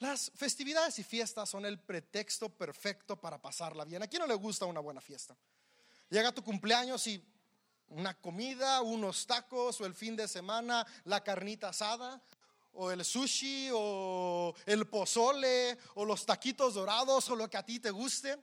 Las 0.00 0.32
festividades 0.34 0.98
y 0.98 1.04
fiestas 1.04 1.48
son 1.48 1.64
el 1.64 1.78
pretexto 1.78 2.48
perfecto 2.48 3.20
para 3.20 3.40
pasarla 3.40 3.84
bien. 3.84 4.02
¿A 4.02 4.08
quién 4.08 4.20
no 4.20 4.26
le 4.26 4.34
gusta 4.34 4.64
una 4.66 4.80
buena 4.80 5.00
fiesta? 5.00 5.36
Llega 6.10 6.32
tu 6.32 6.42
cumpleaños 6.42 7.06
y 7.06 7.24
una 7.88 8.14
comida, 8.20 8.82
unos 8.82 9.26
tacos 9.26 9.80
o 9.80 9.86
el 9.86 9.94
fin 9.94 10.16
de 10.16 10.26
semana 10.26 10.84
la 11.04 11.22
carnita 11.22 11.68
asada 11.68 12.20
o 12.72 12.90
el 12.90 13.04
sushi 13.04 13.70
o 13.72 14.52
el 14.66 14.88
pozole 14.88 15.78
o 15.94 16.04
los 16.04 16.26
taquitos 16.26 16.74
dorados 16.74 17.28
o 17.30 17.36
lo 17.36 17.48
que 17.48 17.56
a 17.56 17.64
ti 17.64 17.78
te 17.78 17.92
guste. 17.92 18.36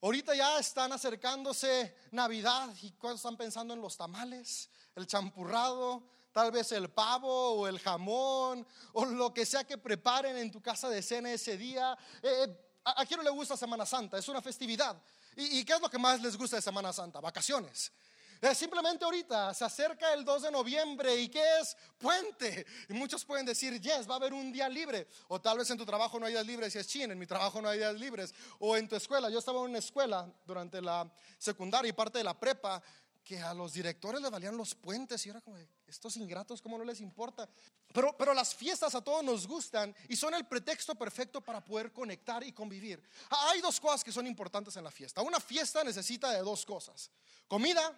Ahorita 0.00 0.34
ya 0.34 0.58
están 0.58 0.92
acercándose 0.92 1.94
Navidad 2.10 2.68
y 2.82 2.92
están 3.14 3.36
pensando 3.36 3.74
en 3.74 3.80
los 3.80 3.96
tamales, 3.96 4.68
el 4.96 5.06
champurrado, 5.06 6.04
tal 6.32 6.50
vez 6.50 6.72
el 6.72 6.90
pavo 6.90 7.52
o 7.52 7.68
el 7.68 7.78
jamón 7.78 8.66
o 8.94 9.04
lo 9.04 9.32
que 9.32 9.46
sea 9.46 9.62
que 9.64 9.78
preparen 9.78 10.36
en 10.36 10.50
tu 10.50 10.60
casa 10.60 10.88
de 10.88 11.02
cena 11.02 11.32
ese 11.32 11.56
día. 11.56 11.96
Eh, 12.22 12.46
eh, 12.46 12.64
¿A 12.84 13.04
quién 13.04 13.18
no 13.18 13.24
le 13.24 13.30
gusta 13.30 13.56
Semana 13.56 13.84
Santa? 13.84 14.18
Es 14.18 14.28
una 14.28 14.40
festividad. 14.40 15.00
¿Y, 15.40 15.64
qué 15.64 15.74
es 15.74 15.80
lo 15.80 15.88
que 15.88 15.98
más 15.98 16.20
les 16.20 16.36
gusta 16.36 16.56
de 16.56 16.62
Semana 16.62 16.92
Santa? 16.92 17.20
Vacaciones. 17.20 17.92
Eh, 18.40 18.56
simplemente 18.56 19.04
ahorita 19.04 19.54
se 19.54 19.64
acerca 19.64 20.12
el 20.12 20.24
2 20.24 20.42
de 20.42 20.50
noviembre 20.50 21.14
y 21.14 21.28
¿qué 21.28 21.42
es? 21.60 21.76
Puente. 21.96 22.66
Y 22.88 22.92
muchos 22.92 23.24
pueden 23.24 23.46
decir, 23.46 23.80
yes, 23.80 24.08
va 24.08 24.14
a 24.14 24.16
haber 24.16 24.32
un 24.32 24.50
día 24.50 24.68
libre. 24.68 25.06
O 25.28 25.40
tal 25.40 25.58
vez 25.58 25.70
en 25.70 25.78
tu 25.78 25.86
trabajo 25.86 26.18
no 26.18 26.26
hay 26.26 26.32
días 26.32 26.44
libres 26.44 26.74
y 26.74 26.78
es 26.78 26.88
chin, 26.88 27.12
en 27.12 27.18
mi 27.18 27.26
trabajo 27.26 27.62
no 27.62 27.68
hay 27.68 27.78
días 27.78 27.94
libres. 27.94 28.34
O 28.58 28.76
en 28.76 28.88
tu 28.88 28.96
escuela. 28.96 29.30
Yo 29.30 29.38
estaba 29.38 29.60
en 29.60 29.70
una 29.70 29.78
escuela 29.78 30.28
durante 30.44 30.82
la 30.82 31.08
secundaria 31.38 31.88
y 31.88 31.92
parte 31.92 32.18
de 32.18 32.24
la 32.24 32.34
prepa 32.34 32.82
que 33.28 33.38
a 33.42 33.52
los 33.52 33.74
directores 33.74 34.22
le 34.22 34.30
valían 34.30 34.56
los 34.56 34.74
puentes 34.74 35.26
y 35.26 35.28
era 35.28 35.42
como, 35.42 35.58
estos 35.86 36.16
ingratos, 36.16 36.62
¿cómo 36.62 36.78
no 36.78 36.84
les 36.84 37.02
importa? 37.02 37.46
Pero, 37.92 38.16
pero 38.16 38.32
las 38.32 38.54
fiestas 38.54 38.94
a 38.94 39.04
todos 39.04 39.22
nos 39.22 39.46
gustan 39.46 39.94
y 40.08 40.16
son 40.16 40.32
el 40.32 40.46
pretexto 40.46 40.94
perfecto 40.94 41.42
para 41.42 41.62
poder 41.62 41.92
conectar 41.92 42.42
y 42.42 42.52
convivir. 42.52 43.06
Hay 43.28 43.60
dos 43.60 43.78
cosas 43.80 44.02
que 44.02 44.12
son 44.12 44.26
importantes 44.26 44.74
en 44.78 44.84
la 44.84 44.90
fiesta. 44.90 45.20
Una 45.20 45.40
fiesta 45.40 45.84
necesita 45.84 46.30
de 46.30 46.38
dos 46.38 46.64
cosas, 46.64 47.10
comida 47.46 47.92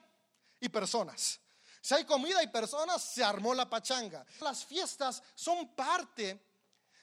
y 0.59 0.69
personas. 0.69 1.39
Si 1.81 1.95
hay 1.95 2.05
comida 2.05 2.43
y 2.43 2.49
personas, 2.49 3.01
se 3.01 3.23
armó 3.23 3.55
la 3.55 3.71
pachanga. 3.71 4.27
Las 4.41 4.65
fiestas 4.65 5.23
son 5.37 5.77
parte 5.77 6.41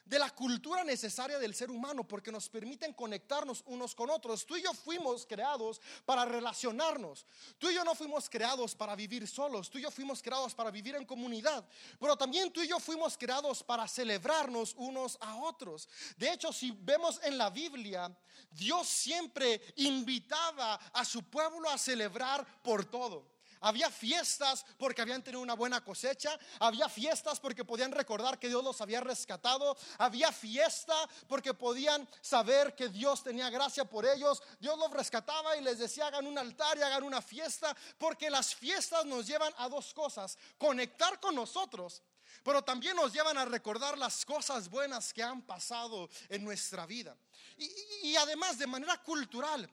de 0.08 0.20
la 0.20 0.30
cultura 0.30 0.84
necesaria 0.84 1.38
del 1.38 1.54
ser 1.54 1.70
humano 1.70 2.08
porque 2.08 2.32
nos 2.32 2.48
permiten 2.50 2.94
conectarnos 2.94 3.64
unos 3.66 3.94
con 3.94 4.10
otros. 4.10 4.46
Tú 4.46 4.56
y 4.56 4.64
yo 4.64 4.74
fuimos 4.74 5.26
creados 5.26 5.82
para 6.06 6.24
relacionarnos. 6.26 7.26
Tú 7.58 7.70
y 7.70 7.76
yo 7.76 7.84
no 7.84 7.94
fuimos 7.94 8.30
creados 8.30 8.74
para 8.74 8.96
vivir 8.96 9.28
solos. 9.28 9.70
Tú 9.70 9.78
y 9.78 9.82
yo 9.82 9.92
fuimos 9.92 10.22
creados 10.22 10.56
para 10.56 10.72
vivir 10.72 10.96
en 10.96 11.06
comunidad. 11.06 11.68
Pero 12.00 12.16
también 12.16 12.52
tú 12.52 12.62
y 12.62 12.68
yo 12.68 12.80
fuimos 12.80 13.18
creados 13.18 13.64
para 13.64 13.88
celebrarnos 13.88 14.74
unos 14.78 15.18
a 15.20 15.36
otros. 15.36 15.90
De 16.18 16.32
hecho, 16.32 16.54
si 16.54 16.72
vemos 16.72 17.20
en 17.24 17.38
la 17.38 17.50
Biblia, 17.50 18.16
Dios 18.52 18.88
siempre 18.88 19.62
invitaba 19.76 20.76
a 20.94 21.04
su 21.04 21.24
pueblo 21.24 21.70
a 21.70 21.78
celebrar 21.78 22.46
por 22.62 22.86
todo. 22.86 23.37
Había 23.62 23.90
fiestas 23.90 24.66
porque 24.78 25.02
habían 25.02 25.24
tenido 25.24 25.42
una 25.42 25.56
buena 25.56 25.84
cosecha. 25.84 26.38
Había 26.60 26.90
fiestas 26.90 27.40
porque 27.40 27.66
podían 27.66 27.92
recordar 27.92 28.40
que 28.40 28.48
Dios 28.48 28.64
los 28.64 28.82
había 28.82 29.02
rescatado. 29.02 29.78
Había 29.98 30.32
fiesta 30.32 30.96
porque 31.28 31.54
podían 31.54 32.08
saber 32.22 32.76
que 32.76 32.90
Dios 32.90 33.24
tenía 33.24 33.50
gracia 33.50 33.86
por 33.86 34.06
ellos. 34.06 34.42
Dios 34.60 34.78
los 34.78 34.92
rescataba 34.92 35.58
y 35.58 35.62
les 35.62 35.80
decía 35.80 36.08
hagan 36.08 36.28
un 36.28 36.38
altar 36.38 36.78
y 36.78 36.82
hagan 36.82 37.04
una 37.04 37.22
fiesta. 37.22 37.76
Porque 37.98 38.30
las 38.30 38.54
fiestas 38.54 39.06
nos 39.06 39.26
llevan 39.28 39.54
a 39.58 39.70
dos 39.70 39.94
cosas. 39.94 40.38
Conectar 40.58 41.20
con 41.20 41.36
nosotros. 41.36 42.02
Pero 42.44 42.64
también 42.64 42.96
nos 42.96 43.12
llevan 43.12 43.38
a 43.38 43.46
recordar 43.46 43.98
las 43.98 44.26
cosas 44.26 44.70
buenas 44.70 45.14
que 45.14 45.24
han 45.24 45.42
pasado 45.42 46.10
en 46.30 46.44
nuestra 46.44 46.86
vida. 46.86 47.18
Y, 47.58 47.70
y 48.04 48.16
además 48.16 48.58
de 48.58 48.68
manera 48.68 49.02
cultural 49.04 49.70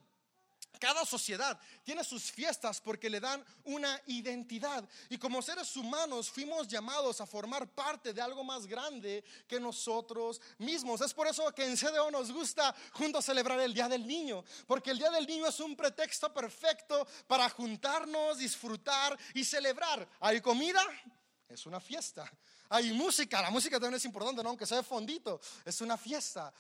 cada 0.85 1.07
sociedad 1.07 1.59
tiene 1.83 2.05
sus 2.05 2.31
fiestas 2.31 2.79
porque 2.79 3.09
le 3.09 3.19
dan 3.19 3.43
una 3.65 3.99
identidad. 4.07 4.87
Y 5.09 5.17
como 5.17 5.41
seres 5.41 5.75
humanos 5.79 6.31
fuimos 6.31 6.69
llamados 6.69 7.23
a 7.23 7.27
formar 7.27 7.67
parte 7.67 8.13
de 8.13 8.21
algo 8.21 8.45
más 8.45 8.67
grande 8.67 9.25
que 9.49 9.59
nosotros 9.59 10.43
mismos. 10.59 11.01
Es 11.01 11.15
por 11.15 11.27
eso 11.27 11.51
que 11.55 11.65
en 11.65 11.79
CDO 11.79 12.11
nos 12.11 12.31
gusta 12.31 12.75
juntos 12.93 13.25
celebrar 13.25 13.61
el 13.61 13.73
Día 13.73 13.89
del 13.89 14.07
Niño. 14.07 14.45
Porque 14.67 14.91
el 14.91 14.99
Día 14.99 15.11
del 15.11 15.27
Niño 15.27 15.47
es 15.47 15.59
un 15.59 15.75
pretexto 15.75 16.35
perfecto 16.35 17.09
para 17.27 17.49
juntarnos, 17.49 18.37
disfrutar 18.37 19.19
y 19.33 19.43
celebrar. 19.43 20.07
Hay 20.21 20.43
comida, 20.43 20.83
es 21.49 21.65
una 21.65 21.81
fiesta. 21.81 22.31
Hay 22.69 22.93
música, 22.93 23.43
la 23.43 23.51
música 23.51 23.77
también 23.77 23.95
es 23.95 24.05
importante, 24.05 24.43
¿no? 24.43 24.49
aunque 24.49 24.67
sea 24.67 24.79
de 24.79 24.83
fondito, 24.83 25.41
es 25.65 25.81
una 25.81 25.97
fiesta. 25.97 26.53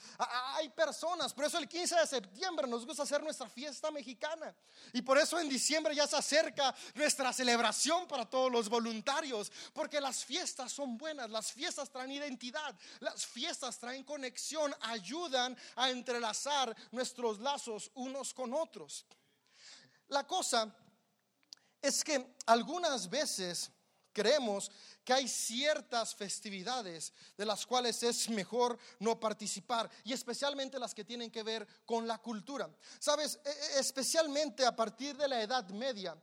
Hay 0.55 0.69
personas, 0.69 1.33
por 1.33 1.45
eso 1.45 1.59
el 1.59 1.69
15 1.69 1.97
de 1.97 2.07
septiembre 2.07 2.67
nos 2.67 2.85
gusta 2.85 3.05
hacer 3.05 3.23
nuestra 3.23 3.49
fiesta 3.49 3.91
mexicana. 3.91 4.55
Y 4.93 5.03
por 5.03 5.19
eso 5.19 5.41
en 5.41 5.49
diciembre 5.49 5.95
ya 5.95 6.07
se 6.07 6.17
acerca 6.17 6.75
nuestra 6.95 7.33
celebración 7.33 8.07
para 8.07 8.29
todos 8.29 8.53
los 8.53 8.69
voluntarios, 8.69 9.51
porque 9.73 10.01
las 10.01 10.25
fiestas 10.25 10.73
son 10.73 10.99
buenas, 10.99 11.31
las 11.31 11.53
fiestas 11.53 11.91
traen 11.91 12.13
identidad, 12.13 12.75
las 13.01 13.25
fiestas 13.27 13.79
traen 13.79 14.05
conexión, 14.05 14.75
ayudan 14.81 15.57
a 15.77 15.91
entrelazar 15.91 16.75
nuestros 16.93 17.41
lazos 17.41 17.91
unos 17.95 18.35
con 18.35 18.53
otros. 18.53 19.07
La 20.09 20.27
cosa 20.27 20.75
es 21.81 22.05
que 22.05 22.35
algunas 22.47 23.09
veces 23.09 23.71
creemos 24.13 24.71
que 25.05 25.13
hay 25.13 25.29
ciertas 25.29 26.15
festividades 26.15 27.13
de 27.37 27.45
las 27.45 27.67
cuales 27.67 28.03
es 28.03 28.29
mejor 28.31 28.79
no 28.99 29.21
participar 29.21 29.91
y 30.03 30.13
especialmente 30.13 30.79
las 30.79 30.95
que 30.95 31.05
tienen 31.05 31.31
que 31.31 31.43
ver 31.43 31.67
con 31.85 32.09
la 32.09 32.19
cultura. 32.19 32.69
Sabes, 32.99 33.39
e, 33.45 33.51
e, 33.51 33.81
especialmente 33.81 34.65
a 34.65 34.75
partir 34.75 35.17
de 35.17 35.29
la 35.29 35.43
Edad 35.43 35.69
Media. 35.69 36.17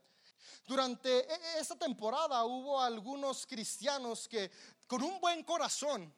Durante 0.65 1.31
e, 1.31 1.59
esta 1.59 1.77
temporada 1.77 2.43
hubo 2.43 2.81
algunos 2.81 3.45
cristianos 3.45 4.27
que 4.27 4.51
con 4.88 5.03
un 5.03 5.19
buen 5.19 5.43
corazón 5.43 6.13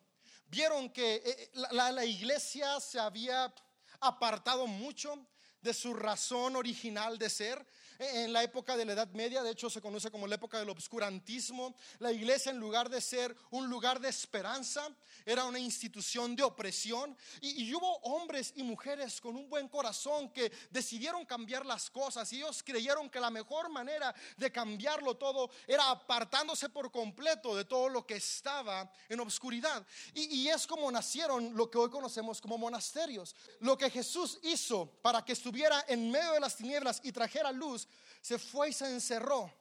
vieron 0.46 0.90
que 0.90 1.52
la, 1.54 1.92
la 1.92 2.06
iglesia 2.06 2.80
se 2.80 3.00
había 3.00 3.54
apartado 4.00 4.68
mucho 4.68 5.28
de 5.62 5.74
su 5.74 5.94
razón 5.94 6.56
original 6.56 7.18
de 7.18 7.30
ser 7.30 7.66
en 8.04 8.34
la 8.34 8.44
época 8.44 8.78
de 8.78 8.86
la 8.86 8.94
Edad 8.94 9.10
Media, 9.12 9.44
de 9.44 9.52
hecho 9.52 9.70
se 9.70 9.82
conoce 9.82 10.12
como 10.12 10.28
la 10.28 10.36
época 10.36 10.60
del 10.60 10.70
obscurantismo, 10.70 11.76
la 12.00 12.12
iglesia 12.12 12.52
en 12.52 12.60
lugar 12.60 12.90
de 12.90 13.02
ser 13.02 13.36
un 13.52 13.70
lugar 13.70 14.00
de 14.00 14.10
esperanza, 14.10 14.88
era 15.26 15.46
una 15.46 15.60
institución 15.60 16.36
de 16.36 16.44
opresión 16.44 17.16
y, 17.42 17.74
hubo 17.74 17.98
hombres 18.00 18.54
y 18.56 18.64
mujeres 18.64 19.20
con 19.20 19.36
un 19.36 19.50
buen 19.50 19.68
corazón 19.68 20.30
que 20.30 20.52
decidieron 20.70 21.26
cambiar 21.26 21.66
las 21.66 21.90
cosas 21.90 22.32
y 22.34 22.38
ellos 22.38 22.62
creyeron 22.62 23.10
que 23.10 23.20
la 23.20 23.30
mejor 23.30 23.70
manera 23.70 24.14
de 24.38 24.52
cambiarlo 24.52 25.16
todo 25.16 25.50
era 25.66 25.90
apartándose 25.90 26.70
por 26.70 26.92
completo 26.92 27.56
de 27.56 27.66
todo 27.66 27.90
lo 27.90 28.06
que 28.06 28.16
estaba 28.16 28.92
en 29.10 29.20
obscuridad. 29.20 29.86
Y, 30.14 30.42
y 30.42 30.50
es 30.50 30.68
como 30.68 30.92
nacieron 30.92 31.56
lo 31.56 31.70
que 31.70 31.78
hoy 31.78 31.90
conocemos 31.90 32.40
como 32.42 32.58
monasterios. 32.58 33.36
Lo 33.60 33.78
que 33.78 33.90
Jesús 33.90 34.40
hizo 34.44 34.88
para 35.02 35.24
que 35.24 35.34
estuviera 35.34 35.86
en 35.88 36.12
medio 36.12 36.34
de 36.34 36.40
las 36.40 36.56
tinieblas 36.56 37.00
y 37.04 37.12
trajera 37.12 37.52
luz 37.52 37.88
se 38.24 38.40
fue 38.40 38.70
y 38.70 38.74
se 38.74 38.90
encerró 38.90 39.54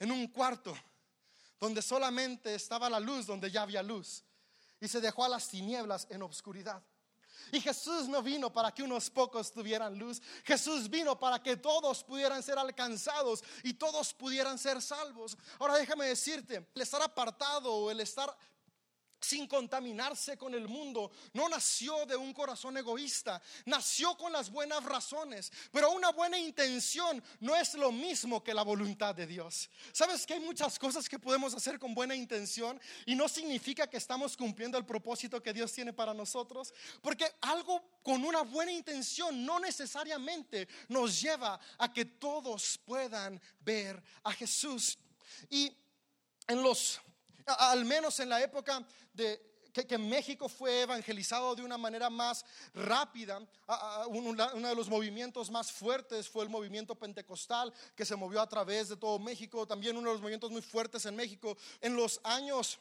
en 0.00 0.10
un 0.10 0.26
cuarto 0.26 0.76
donde 1.60 1.80
solamente 1.80 2.54
estaba 2.54 2.90
la 2.90 2.98
luz, 2.98 3.24
donde 3.24 3.50
ya 3.50 3.62
había 3.62 3.84
luz, 3.84 4.24
y 4.80 4.88
se 4.88 5.00
dejó 5.00 5.24
a 5.24 5.28
las 5.28 5.48
tinieblas 5.48 6.08
en 6.10 6.22
obscuridad. 6.22 6.82
Y 7.52 7.60
Jesús 7.60 8.08
no 8.08 8.20
vino 8.20 8.52
para 8.52 8.72
que 8.72 8.82
unos 8.82 9.10
pocos 9.10 9.52
tuvieran 9.52 9.96
luz. 9.96 10.20
Jesús 10.44 10.90
vino 10.90 11.18
para 11.18 11.40
que 11.42 11.56
todos 11.56 12.02
pudieran 12.02 12.42
ser 12.42 12.58
alcanzados 12.58 13.42
y 13.62 13.74
todos 13.74 14.12
pudieran 14.12 14.58
ser 14.58 14.82
salvos. 14.82 15.36
Ahora 15.58 15.76
déjame 15.76 16.06
decirte, 16.06 16.68
el 16.74 16.82
estar 16.82 17.02
apartado 17.02 17.72
o 17.72 17.90
el 17.90 18.00
estar 18.00 18.36
sin 19.20 19.46
contaminarse 19.46 20.36
con 20.36 20.54
el 20.54 20.68
mundo. 20.68 21.10
No 21.32 21.48
nació 21.48 22.06
de 22.06 22.16
un 22.16 22.32
corazón 22.32 22.76
egoísta, 22.76 23.40
nació 23.66 24.16
con 24.16 24.32
las 24.32 24.50
buenas 24.50 24.82
razones, 24.84 25.52
pero 25.70 25.90
una 25.92 26.10
buena 26.10 26.38
intención 26.38 27.22
no 27.40 27.54
es 27.56 27.74
lo 27.74 27.92
mismo 27.92 28.42
que 28.42 28.54
la 28.54 28.62
voluntad 28.62 29.14
de 29.14 29.26
Dios. 29.26 29.68
Sabes 29.92 30.26
que 30.26 30.34
hay 30.34 30.40
muchas 30.40 30.78
cosas 30.78 31.08
que 31.08 31.18
podemos 31.18 31.54
hacer 31.54 31.78
con 31.78 31.94
buena 31.94 32.14
intención 32.14 32.80
y 33.06 33.14
no 33.14 33.28
significa 33.28 33.88
que 33.88 33.96
estamos 33.96 34.36
cumpliendo 34.36 34.78
el 34.78 34.86
propósito 34.86 35.42
que 35.42 35.52
Dios 35.52 35.72
tiene 35.72 35.92
para 35.92 36.14
nosotros, 36.14 36.72
porque 37.02 37.26
algo 37.40 38.00
con 38.02 38.24
una 38.24 38.42
buena 38.42 38.72
intención 38.72 39.44
no 39.44 39.60
necesariamente 39.60 40.68
nos 40.88 41.20
lleva 41.20 41.60
a 41.78 41.92
que 41.92 42.04
todos 42.04 42.78
puedan 42.84 43.40
ver 43.60 44.02
a 44.24 44.32
Jesús. 44.32 44.98
Y 45.48 45.72
en 46.46 46.62
los 46.62 47.00
al 47.46 47.84
menos 47.84 48.18
en 48.20 48.28
la 48.28 48.42
época 48.42 48.84
de 49.12 49.50
que, 49.72 49.98
México 49.98 50.48
fue 50.48 50.82
evangelizado 50.82 51.54
de 51.54 51.62
una 51.62 51.78
manera 51.78 52.10
más 52.10 52.44
rápida. 52.74 53.40
uno 54.08 54.68
de 54.68 54.74
los 54.74 54.88
movimientos 54.88 55.50
más 55.50 55.70
fuertes 55.70 56.28
fue 56.28 56.44
el 56.44 56.50
movimiento 56.50 56.94
pentecostal 56.94 57.72
que 57.94 58.04
se 58.04 58.16
movió 58.16 58.40
a 58.40 58.48
través 58.48 58.88
de 58.88 58.96
todo 58.96 59.18
México. 59.18 59.66
También 59.66 59.96
uno 59.96 60.08
de 60.08 60.14
los 60.14 60.22
movimientos 60.22 60.50
muy 60.50 60.62
fuertes 60.62 61.06
en 61.06 61.16
México 61.16 61.56
en 61.80 61.94
los 61.94 62.20
años 62.24 62.78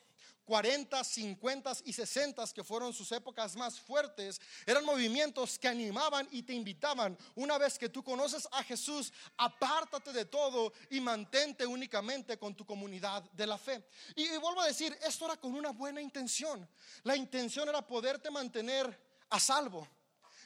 40, 0.50 1.04
50 1.04 1.74
y 1.86 1.94
60, 1.94 2.44
que 2.56 2.64
fueron 2.64 2.92
sus 2.92 3.12
épocas 3.12 3.56
más 3.56 3.80
fuertes, 3.80 4.42
eran 4.66 4.84
movimientos 4.84 5.60
que 5.60 5.68
animaban 5.68 6.28
y 6.32 6.42
te 6.42 6.54
invitaban. 6.56 7.16
Una 7.36 7.60
vez 7.60 7.78
que 7.78 7.88
tú 7.88 8.04
conoces 8.04 8.48
a 8.52 8.64
Jesús, 8.64 9.14
apártate 9.38 10.12
de 10.12 10.26
todo 10.26 10.74
y 10.90 11.02
mantente 11.02 11.68
únicamente 11.68 12.40
con 12.40 12.56
tu 12.56 12.66
comunidad 12.66 13.22
de 13.32 13.46
la 13.46 13.60
fe. 13.60 13.86
Y, 14.16 14.28
vuelvo 14.38 14.62
a 14.62 14.66
decir, 14.66 14.98
esto 15.04 15.26
era 15.26 15.38
con 15.38 15.54
una 15.54 15.70
buena 15.70 16.02
intención. 16.02 16.68
La 17.04 17.16
intención 17.16 17.70
era 17.70 17.86
poderte 17.86 18.32
mantener 18.32 19.00
a 19.30 19.40
salvo. 19.40 19.88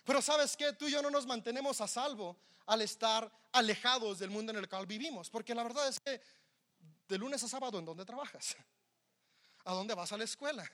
Pero 0.03 0.21
sabes 0.21 0.57
que 0.57 0.73
tú 0.73 0.89
y 0.89 0.91
yo 0.91 1.01
no 1.01 1.09
nos 1.09 1.25
mantenemos 1.25 1.79
a 1.79 1.87
salvo 1.87 2.35
al 2.65 2.81
estar 2.81 3.31
alejados 3.53 4.19
del 4.19 4.31
mundo 4.31 4.51
en 4.51 4.57
el 4.57 4.67
cual 4.67 4.85
vivimos. 4.85 5.29
Porque 5.29 5.55
la 5.55 5.63
verdad 5.63 5.87
es 5.87 6.01
que 6.01 6.19
de 7.07 7.17
lunes 7.17 7.41
a 7.41 7.47
sábado, 7.47 7.79
¿en 7.79 7.85
dónde 7.85 8.03
trabajas? 8.03 8.57
¿A 9.65 9.73
dónde 9.73 9.93
vas 9.93 10.11
a 10.11 10.17
la 10.17 10.23
escuela? 10.23 10.69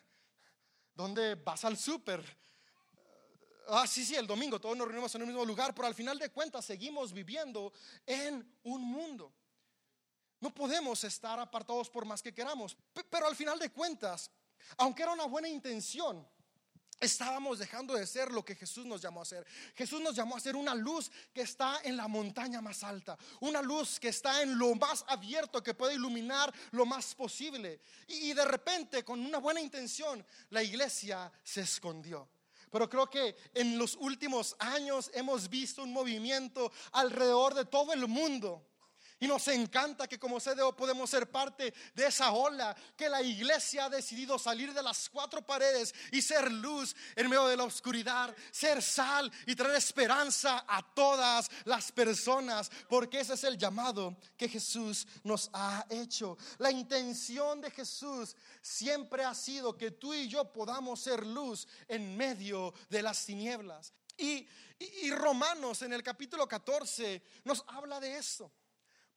¿Dónde 0.96 1.36
vas 1.36 1.64
al 1.64 1.78
súper? 1.78 2.24
Ah, 3.68 3.86
sí, 3.86 4.04
sí, 4.04 4.16
el 4.16 4.26
domingo 4.26 4.60
todos 4.60 4.76
nos 4.76 4.88
reunimos 4.88 5.14
en 5.14 5.22
el 5.22 5.28
mismo 5.28 5.46
lugar, 5.46 5.76
pero 5.76 5.88
al 5.88 5.94
final 5.94 6.18
de 6.18 6.32
cuentas 6.32 6.66
seguimos 6.66 7.14
viviendo 7.14 7.72
en 8.06 8.58
un 8.64 8.82
mundo. 8.82 9.32
No 10.40 10.54
podemos 10.54 11.04
estar 11.04 11.40
apartados 11.40 11.90
por 11.90 12.06
más 12.06 12.24
que 12.24 12.34
queramos, 12.34 12.76
pero 13.10 13.28
al 13.28 13.36
final 13.36 13.60
de 13.60 13.72
cuentas, 13.72 14.32
aunque 14.78 15.04
era 15.04 15.12
una 15.12 15.26
buena 15.26 15.48
intención, 15.48 16.28
estábamos 17.00 17.60
dejando 17.60 17.94
de 17.96 18.06
ser 18.06 18.32
lo 18.32 18.44
que 18.44 18.56
Jesús 18.56 18.86
nos 18.86 19.02
llamó 19.02 19.22
a 19.22 19.26
ser. 19.26 19.46
Jesús 19.76 20.02
nos 20.02 20.16
llamó 20.16 20.36
a 20.36 20.40
ser 20.40 20.56
una 20.56 20.76
luz 20.76 21.12
que 21.34 21.42
está 21.42 21.80
en 21.84 21.98
la 21.98 22.08
montaña 22.08 22.62
más 22.62 22.84
alta, 22.84 23.18
una 23.42 23.62
luz 23.62 24.00
que 24.00 24.10
está 24.10 24.42
en 24.42 24.58
lo 24.58 24.76
más 24.76 25.06
abierto, 25.08 25.64
que 25.64 25.74
puede 25.74 25.96
iluminar 25.96 26.54
lo 26.72 26.86
más 26.86 27.16
posible. 27.16 27.82
Y, 28.08 28.34
de 28.34 28.46
repente, 28.46 29.04
con 29.04 29.20
una 29.20 29.38
buena 29.38 29.62
intención, 29.62 30.26
la 30.50 30.64
iglesia 30.64 31.32
se 31.44 31.62
escondió. 31.62 32.28
Pero 32.72 32.90
creo 32.90 33.10
que 33.10 33.36
en 33.54 33.78
los 33.78 33.96
últimos 33.96 34.56
años 34.60 35.10
hemos 35.14 35.50
visto 35.50 35.84
un 35.84 35.92
movimiento 35.92 36.72
alrededor 36.92 37.56
de 37.56 37.66
todo 37.66 37.94
el 37.94 38.08
mundo 38.08 38.69
y 39.20 39.28
nos 39.28 39.48
encanta 39.50 40.08
que 40.08 40.18
como 40.18 40.40
CDO 40.40 40.76
podemos 40.76 41.10
ser 41.10 41.30
parte 41.30 41.74
de 41.94 42.06
esa 42.06 42.32
ola, 42.32 42.76
que 42.96 43.10
la 43.10 43.22
iglesia 43.22 43.86
ha 43.86 43.90
decidido 43.90 44.40
salir 44.40 44.74
de 44.74 44.82
las 44.82 45.10
cuatro 45.10 45.46
paredes 45.46 45.94
y 46.12 46.22
ser 46.22 46.52
luz 46.52 46.96
en 47.16 47.30
medio 47.30 47.48
de 47.48 47.58
la 47.58 47.66
oscuridad, 47.66 48.34
ser 48.52 48.82
sal 48.82 49.32
y 49.46 49.56
traer 49.56 49.76
esperanza 49.76 50.64
a 50.68 50.82
todas 50.94 51.50
las 51.66 51.92
personas, 51.92 52.72
porque 52.88 53.20
ese 53.20 53.34
es 53.34 53.44
el 53.44 53.58
llamado 53.58 54.16
que 54.38 54.48
Jesús 54.48 55.06
nos 55.24 55.50
ha 55.54 55.86
hecho. 55.90 56.38
La 56.58 56.72
intención 56.72 57.60
de 57.60 57.72
Jesús 57.72 58.36
siempre 58.62 59.24
ha 59.26 59.36
sido 59.36 59.78
que 59.78 59.92
tú 59.92 60.14
y 60.14 60.30
yo 60.30 60.52
podamos 60.52 61.02
ser 61.02 61.26
luz 61.26 61.68
en 61.88 62.16
medio 62.16 62.74
de 62.90 63.02
las 63.02 63.26
tinieblas. 63.26 63.94
Y, 64.18 64.48
y 64.80 65.12
Romanos 65.12 65.82
en 65.82 65.94
el 65.94 66.04
capítulo 66.04 66.48
14 66.48 67.22
nos 67.44 67.64
habla 67.68 68.00
de 68.00 68.18
esto. 68.18 68.52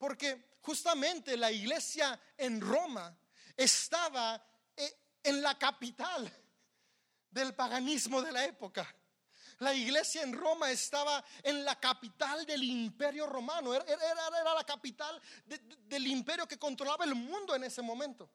Porque 0.02 0.56
justamente 0.62 1.36
la 1.36 1.52
iglesia 1.52 2.20
en 2.36 2.60
Roma 2.60 3.16
estaba 3.56 4.44
eh, 4.76 4.98
en 5.22 5.40
la 5.40 5.56
capital 5.56 6.28
del 7.30 7.54
paganismo 7.54 8.20
de 8.20 8.32
la 8.32 8.44
época. 8.44 8.92
La 9.60 9.72
iglesia 9.72 10.22
en 10.22 10.32
Roma 10.32 10.72
estaba 10.72 11.24
en 11.44 11.64
la 11.64 11.78
capital 11.78 12.44
del 12.44 12.64
imperio 12.64 13.28
romano. 13.28 13.72
Era, 13.74 13.84
la 14.56 14.64
capital 14.66 15.22
del 15.46 16.08
imperio 16.08 16.48
que 16.48 16.58
controlaba 16.58 17.04
el 17.04 17.14
mundo 17.14 17.54
en 17.54 17.62
ese 17.62 17.80
momento. 17.80 18.28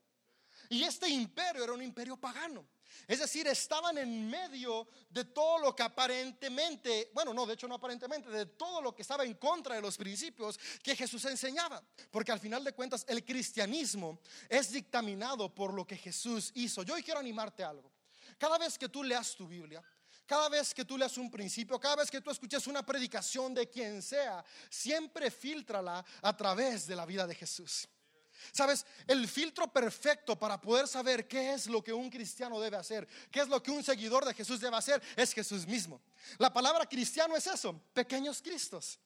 Y 0.70 0.84
este 0.84 1.10
imperio 1.10 1.66
era 1.66 1.74
un 1.74 1.82
imperio 1.82 2.16
pagano. 2.16 2.66
Es 3.08 3.20
decir, 3.20 3.48
estaban 3.48 3.98
en 3.98 4.30
medio 4.30 4.88
de 5.10 5.26
todo 5.26 5.60
lo 5.60 5.76
que 5.76 5.84
aparentemente, 5.84 7.12
bueno, 7.14 7.34
no, 7.34 7.46
de 7.46 7.54
hecho 7.54 7.68
no 7.68 7.76
aparentemente, 7.76 8.30
de 8.30 8.46
todo 8.46 8.82
lo 8.82 8.96
que 8.96 9.02
estaba 9.02 9.24
en 9.24 9.36
contra 9.36 9.76
de 9.76 9.82
los 9.82 9.98
principios 9.98 10.60
que 10.82 10.96
Jesús 10.96 11.24
enseñaba. 11.26 11.84
Porque 12.10 12.32
al 12.32 12.40
final 12.40 12.64
de 12.64 12.74
cuentas 12.74 13.06
el 13.08 13.24
cristianismo 13.24 14.20
es 14.50 14.72
dictaminado 14.72 15.54
por 15.54 15.74
lo 15.74 15.86
que 15.86 15.98
Jesús 15.98 16.52
hizo. 16.56 16.84
Yo 16.84 16.96
hoy 16.96 17.04
quiero 17.04 17.20
animarte 17.20 17.64
a 17.64 17.70
algo. 17.70 17.92
Cada 18.38 18.58
vez 18.58 18.78
que 18.78 18.90
tú 18.90 19.04
leas 19.04 19.36
tu 19.36 19.48
Biblia, 19.48 19.84
cada 20.26 20.50
vez 20.50 20.74
que 20.74 20.84
tú 20.84 20.98
leas 20.98 21.18
un 21.18 21.32
principio, 21.32 21.80
cada 21.80 21.96
vez 21.96 22.12
que 22.12 22.22
tú 22.22 22.30
escuches 22.30 22.68
una 22.68 22.86
predicación 22.86 23.54
de 23.54 23.70
quien 23.70 24.02
sea, 24.02 24.44
siempre 24.70 25.32
filtrala 25.32 26.06
a 26.22 26.36
través 26.36 26.86
de 26.86 26.96
la 26.96 27.06
vida 27.06 27.26
de 27.26 27.34
Jesús. 27.34 27.88
Sabes, 28.52 28.86
el 29.08 29.28
filtro 29.28 29.72
perfecto 29.72 30.38
para 30.38 30.60
poder 30.60 30.88
saber 30.88 31.28
qué 31.28 31.54
es 31.54 31.68
lo 31.68 31.84
que 31.84 31.94
un 31.94 32.10
cristiano 32.10 32.60
debe 32.60 32.78
hacer, 32.78 33.08
qué 33.32 33.42
es 33.42 33.48
lo 33.48 33.62
que 33.62 33.72
un 33.72 33.84
seguidor 33.84 34.26
de 34.26 34.34
Jesús 34.34 34.60
debe 34.60 34.78
hacer, 34.78 35.02
es 35.16 35.34
Jesús 35.34 35.66
mismo. 35.68 36.02
La 36.38 36.54
palabra 36.54 36.86
cristiano 36.86 37.36
es 37.36 37.48
eso, 37.48 37.80
pequeños 37.94 38.42
cristos. 38.42 39.00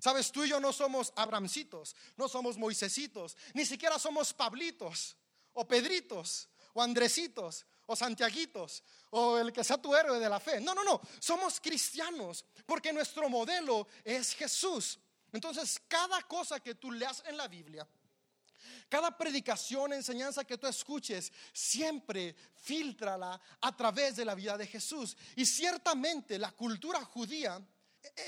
Sabes, 0.00 0.30
tú 0.30 0.44
y 0.44 0.48
yo 0.48 0.60
no 0.60 0.72
somos 0.72 1.12
Abramcitos, 1.16 1.96
no 2.16 2.28
somos 2.28 2.58
Moisesitos, 2.58 3.36
ni 3.54 3.64
siquiera 3.64 3.98
somos 3.98 4.32
Pablitos, 4.32 5.16
o 5.54 5.66
Pedritos, 5.66 6.48
o 6.74 6.82
Andresitos, 6.82 7.64
o 7.86 7.96
Santiaguitos, 7.96 8.82
o 9.10 9.38
el 9.38 9.52
que 9.52 9.64
sea 9.64 9.80
tu 9.80 9.94
héroe 9.94 10.18
de 10.18 10.28
la 10.28 10.40
fe. 10.40 10.60
No, 10.60 10.74
no, 10.74 10.84
no, 10.84 11.00
somos 11.18 11.60
cristianos, 11.60 12.44
porque 12.66 12.92
nuestro 12.92 13.28
modelo 13.28 13.86
es 14.04 14.34
Jesús. 14.34 14.98
Entonces, 15.32 15.80
cada 15.88 16.20
cosa 16.22 16.60
que 16.60 16.74
tú 16.74 16.90
leas 16.90 17.22
en 17.26 17.36
la 17.36 17.48
Biblia, 17.48 17.86
cada 18.88 19.16
predicación, 19.16 19.92
enseñanza 19.92 20.44
que 20.44 20.58
tú 20.58 20.66
escuches, 20.66 21.32
siempre 21.52 22.34
filtrala 22.62 23.40
a 23.60 23.76
través 23.76 24.16
de 24.16 24.24
la 24.24 24.34
vida 24.34 24.56
de 24.56 24.66
Jesús. 24.66 25.16
Y 25.34 25.44
ciertamente 25.44 26.38
la 26.38 26.52
cultura 26.52 27.04
judía 27.04 27.60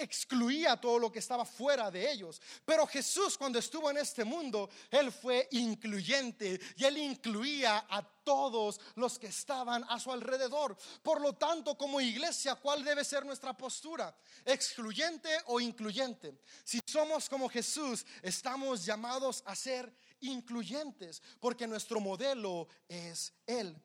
excluía 0.00 0.76
todo 0.76 0.98
lo 0.98 1.12
que 1.12 1.18
estaba 1.18 1.44
fuera 1.44 1.90
de 1.90 2.10
ellos. 2.10 2.40
Pero 2.64 2.86
Jesús 2.86 3.36
cuando 3.36 3.58
estuvo 3.58 3.90
en 3.90 3.98
este 3.98 4.24
mundo, 4.24 4.68
Él 4.90 5.12
fue 5.12 5.48
incluyente 5.52 6.60
y 6.76 6.84
Él 6.84 6.98
incluía 6.98 7.86
a 7.88 8.02
todos 8.02 8.80
los 8.96 9.18
que 9.18 9.28
estaban 9.28 9.84
a 9.88 9.98
su 9.98 10.12
alrededor. 10.12 10.76
Por 11.02 11.20
lo 11.20 11.34
tanto, 11.34 11.76
como 11.76 12.00
iglesia, 12.00 12.56
¿cuál 12.56 12.84
debe 12.84 13.04
ser 13.04 13.24
nuestra 13.24 13.56
postura? 13.56 14.14
¿Excluyente 14.44 15.30
o 15.46 15.60
incluyente? 15.60 16.38
Si 16.64 16.80
somos 16.86 17.28
como 17.28 17.48
Jesús, 17.48 18.04
estamos 18.22 18.84
llamados 18.84 19.42
a 19.46 19.54
ser 19.54 19.92
incluyentes, 20.20 21.22
porque 21.40 21.66
nuestro 21.66 22.00
modelo 22.00 22.68
es 22.88 23.32
Él. 23.46 23.76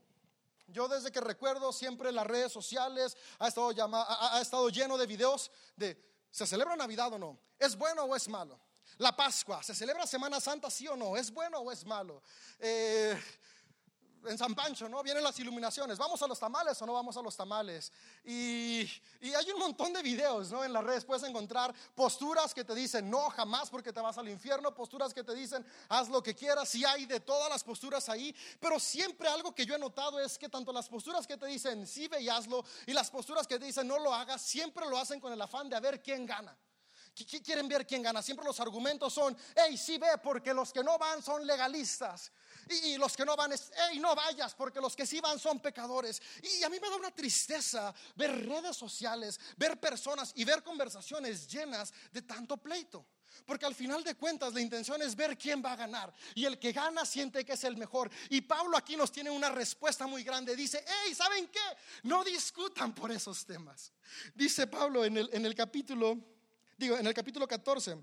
Yo 0.68 0.88
desde 0.88 1.12
que 1.12 1.22
recuerdo 1.22 1.72
siempre 1.74 2.12
las 2.12 2.26
redes 2.26 2.52
sociales 2.52 3.18
ha 3.40 3.48
estado, 3.48 4.70
lleno 4.70 4.98
de 4.98 5.06
videos 5.06 5.52
de 5.76 5.98
¿se 6.32 6.48
celebra 6.48 6.76
Navidad 6.76 7.14
o 7.14 7.20
no? 7.20 7.40
¿Es 7.60 7.76
bueno 7.76 8.04
o 8.04 8.16
es 8.16 8.28
malo? 8.28 8.60
La 8.98 9.16
Pascua, 9.16 9.62
¿se 9.64 9.74
celebra 9.76 10.06
Semana 10.08 10.40
Santa 10.40 10.70
sí 10.70 10.88
o 10.88 10.96
no? 10.96 11.18
¿Es 11.18 11.32
bueno 11.32 11.60
o 11.60 11.72
es 11.72 11.86
malo? 11.86 12.22
Eh, 12.60 13.20
en 14.26 14.38
San 14.38 14.56
Pancho, 14.56 14.88
¿no? 14.90 15.04
Vienen 15.04 15.24
las 15.24 15.38
iluminaciones. 15.40 15.98
¿Vamos 15.98 16.22
a 16.22 16.28
los 16.28 16.40
tamales 16.40 16.82
o 16.82 16.86
no 16.86 16.94
vamos 16.94 17.16
a 17.18 17.22
los 17.22 17.36
tamales? 17.36 17.92
Y, 18.24 18.82
hay 19.22 19.52
un 19.54 19.60
montón 19.60 19.94
de 19.94 20.02
videos, 20.02 20.52
¿no? 20.52 20.64
En 20.64 20.74
las 20.74 20.84
redes 20.84 21.06
puedes 21.06 21.24
encontrar 21.24 21.74
posturas 21.96 22.54
que 22.54 22.64
te 22.64 22.76
dicen 22.76 23.10
no, 23.10 23.30
jamás 23.30 23.70
porque 23.70 23.92
te 23.92 24.00
vas 24.02 24.18
al 24.18 24.30
infierno, 24.30 24.74
posturas 24.74 25.14
que 25.14 25.24
te 25.24 25.34
dicen 25.34 25.66
haz 25.90 26.10
lo 26.10 26.22
que 26.22 26.36
quieras, 26.36 26.74
y 26.76 26.86
hay 26.86 27.06
de 27.06 27.20
todas 27.20 27.50
las 27.50 27.64
posturas 27.64 28.10
ahí, 28.10 28.36
pero 28.60 28.80
siempre 28.80 29.28
algo 29.28 29.54
que 29.54 29.66
yo 29.66 29.76
he 29.76 29.80
notado 29.80 30.20
es 30.20 30.38
que 30.38 30.50
tanto 30.50 30.72
las 30.72 30.88
posturas 30.88 31.26
que 31.26 31.38
te 31.38 31.46
dicen 31.46 31.88
sí 31.88 32.08
ve 32.08 32.22
y 32.22 32.30
hazlo, 32.30 32.64
y 32.86 32.94
las 32.94 33.10
posturas 33.10 33.48
que 33.48 33.60
te 33.60 33.66
dicen 33.66 33.88
no 33.88 34.00
lo 34.00 34.14
hagas, 34.14 34.42
siempre 34.42 34.88
lo 34.88 34.98
hacen 34.98 35.20
con 35.20 35.34
el 35.34 35.42
afán 35.42 35.70
de 35.70 35.76
a 35.76 35.80
ver 35.80 36.02
quién 36.02 36.26
gana. 36.26 36.56
Quieren 37.16 37.68
ver 37.68 37.86
quién 37.86 38.02
gana. 38.02 38.24
Siempre 38.24 38.46
los 38.46 38.60
argumentos 38.60 39.14
son, 39.14 39.38
hey, 39.56 39.78
sí 39.78 40.00
ve, 40.00 40.18
porque 40.24 40.54
los 40.54 40.74
que 40.74 40.84
no 40.84 40.98
van 40.98 41.22
son 41.22 41.46
legalistas. 41.46 42.32
Y, 42.70 42.98
los 42.98 43.16
que 43.16 43.26
no 43.26 43.36
van 43.36 43.52
hey, 43.52 44.00
no 44.00 44.16
vayas, 44.16 44.54
porque 44.56 44.80
los 44.80 44.96
que 44.96 45.06
sí 45.06 45.20
van 45.20 45.40
son 45.40 45.60
pecadores. 45.60 46.22
Y 46.42 46.64
a 46.64 46.70
mí 46.70 46.80
me 46.80 46.90
da 46.90 46.96
una 46.96 47.12
tristeza 47.12 47.94
ver 48.16 48.48
redes 48.48 48.76
sociales, 48.78 49.40
ver 49.58 49.80
personas 49.80 50.32
y 50.36 50.44
ver 50.44 50.64
conversaciones 50.64 51.48
llenas 51.48 51.94
de 52.12 52.22
tanto 52.22 52.58
pleito. 52.58 53.06
Porque 53.46 53.66
al 53.66 53.76
final 53.76 54.04
de 54.04 54.16
cuentas 54.16 54.54
la 54.54 54.62
intención 54.62 55.02
es 55.02 55.16
ver 55.16 55.38
quién 55.38 55.64
va 55.64 55.74
a 55.74 55.76
ganar. 55.76 56.14
Y 56.36 56.46
el 56.46 56.60
que 56.60 56.72
gana 56.72 57.06
siente 57.06 57.44
que 57.44 57.54
es 57.54 57.64
el 57.64 57.76
mejor. 57.76 58.10
Y 58.30 58.42
Pablo 58.42 58.78
aquí 58.78 58.96
nos 58.96 59.12
tiene 59.12 59.30
una 59.30 59.50
respuesta 59.50 60.08
muy 60.08 60.24
grande. 60.24 60.56
Dice, 60.56 60.84
hey, 60.86 61.14
¿saben 61.14 61.48
qué? 61.48 61.60
No 62.04 62.24
discutan 62.24 62.94
por 62.94 63.12
esos 63.12 63.46
temas. 63.46 63.92
Dice 64.34 64.68
Pablo 64.68 65.04
en 65.04 65.18
el, 65.18 65.30
en 65.34 65.46
el 65.46 65.56
capítulo, 65.56 66.18
digo, 66.78 66.98
en 66.98 67.08
el 67.08 67.14
capítulo 67.14 67.48
14, 67.48 67.98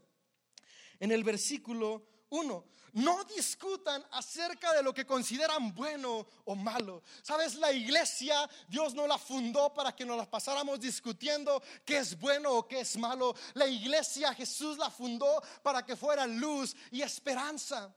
en 1.01 1.11
el 1.11 1.25
versículo 1.25 2.07
uno, 2.31 2.65
no 2.93 3.23
discutan 3.25 4.05
acerca 4.11 4.73
de 4.73 4.83
lo 4.83 4.93
que 4.93 5.07
consideran 5.07 5.75
bueno 5.75 6.27
o 6.45 6.55
malo. 6.55 7.03
Sabes, 7.23 7.55
la 7.55 7.73
iglesia 7.73 8.49
Dios 8.69 8.95
no 8.95 9.07
la 9.07 9.19
fundó 9.19 9.73
para 9.73 9.95
que 9.95 10.05
nos 10.05 10.17
la 10.17 10.29
pasáramos 10.29 10.81
discutiendo 10.81 11.63
qué 11.85 11.99
es 11.99 12.19
bueno 12.19 12.53
o 12.53 12.67
qué 12.67 12.81
es 12.81 12.97
malo. 12.97 13.35
La 13.55 13.67
iglesia 13.67 14.35
Jesús 14.35 14.79
la 14.79 14.91
fundó 14.91 15.43
para 15.63 15.85
que 15.85 15.97
fuera 15.97 16.27
luz 16.27 16.75
y 16.91 17.03
esperanza. 17.03 17.95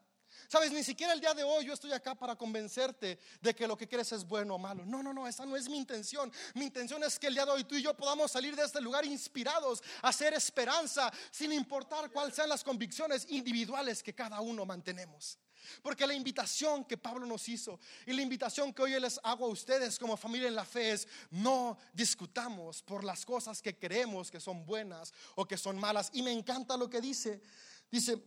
Sabes, 0.54 0.72
ni 0.72 0.84
siquiera 0.84 1.14
el 1.14 1.20
día 1.20 1.34
de 1.34 1.44
hoy 1.44 1.66
yo 1.66 1.74
estoy 1.74 1.94
acá 1.94 2.14
para 2.14 2.36
convencerte 2.36 3.18
de 3.42 3.56
que 3.56 3.66
lo 3.66 3.76
que 3.76 3.88
quieres 3.88 4.12
es 4.12 4.24
bueno 4.24 4.54
o 4.54 4.60
malo. 4.60 4.86
No, 4.86 5.02
no, 5.02 5.12
no, 5.12 5.28
esa 5.28 5.48
no 5.48 5.58
es 5.58 5.68
mi 5.68 5.78
intención. 5.78 6.32
Mi 6.54 6.66
intención 6.66 7.04
es 7.04 7.18
que 7.18 7.26
el 7.26 7.34
día 7.34 7.44
de 7.44 7.50
hoy 7.50 7.64
tú 7.64 7.74
y 7.74 7.82
yo 7.82 7.98
podamos 7.98 8.32
salir 8.32 8.56
de 8.56 8.64
este 8.64 8.80
lugar 8.80 9.04
inspirados 9.04 9.82
a 10.04 10.10
hacer 10.10 10.32
esperanza, 10.36 11.12
sin 11.32 11.54
importar 11.54 12.12
cuáles 12.12 12.36
sean 12.36 12.50
las 12.50 12.64
convicciones 12.64 13.26
individuales 13.30 14.04
que 14.04 14.14
cada 14.14 14.42
uno 14.42 14.64
mantenemos. 14.64 15.40
Porque 15.82 16.06
la 16.06 16.14
invitación 16.14 16.86
que 16.86 16.98
Pablo 16.98 17.26
nos 17.26 17.50
hizo 17.50 17.80
y 18.06 18.14
la 18.14 18.22
invitación 18.22 18.72
que 18.72 18.84
hoy 18.84 19.00
les 19.00 19.20
hago 19.24 19.46
a 19.46 19.50
ustedes 19.50 19.98
como 19.98 20.16
familia 20.16 20.50
en 20.50 20.56
la 20.56 20.66
fe 20.66 20.92
es 20.92 21.08
no 21.32 21.80
discutamos 21.94 22.84
por 22.84 23.04
las 23.04 23.26
cosas 23.26 23.60
que 23.60 23.76
creemos 23.76 24.30
que 24.30 24.40
son 24.40 24.68
buenas 24.68 25.16
o 25.34 25.48
que 25.48 25.58
son 25.58 25.80
malas. 25.80 26.12
Y 26.14 26.22
me 26.22 26.32
encanta 26.32 26.78
lo 26.78 26.92
que 26.92 27.02
dice. 27.02 27.42
Dice, 27.90 28.18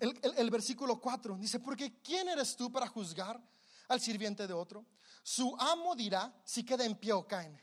el, 0.00 0.20
el 0.36 0.50
versículo 0.50 1.00
4 1.00 1.36
dice, 1.36 1.60
porque 1.60 2.00
¿quién 2.02 2.28
eres 2.28 2.56
tú 2.56 2.70
para 2.70 2.88
juzgar 2.88 3.40
al 3.88 4.00
sirviente 4.00 4.46
de 4.46 4.52
otro? 4.52 4.84
Su 5.22 5.56
amo 5.58 5.94
dirá 5.96 6.32
si 6.44 6.64
queda 6.64 6.84
en 6.84 6.94
pie 6.96 7.12
o 7.12 7.26
caen. 7.26 7.60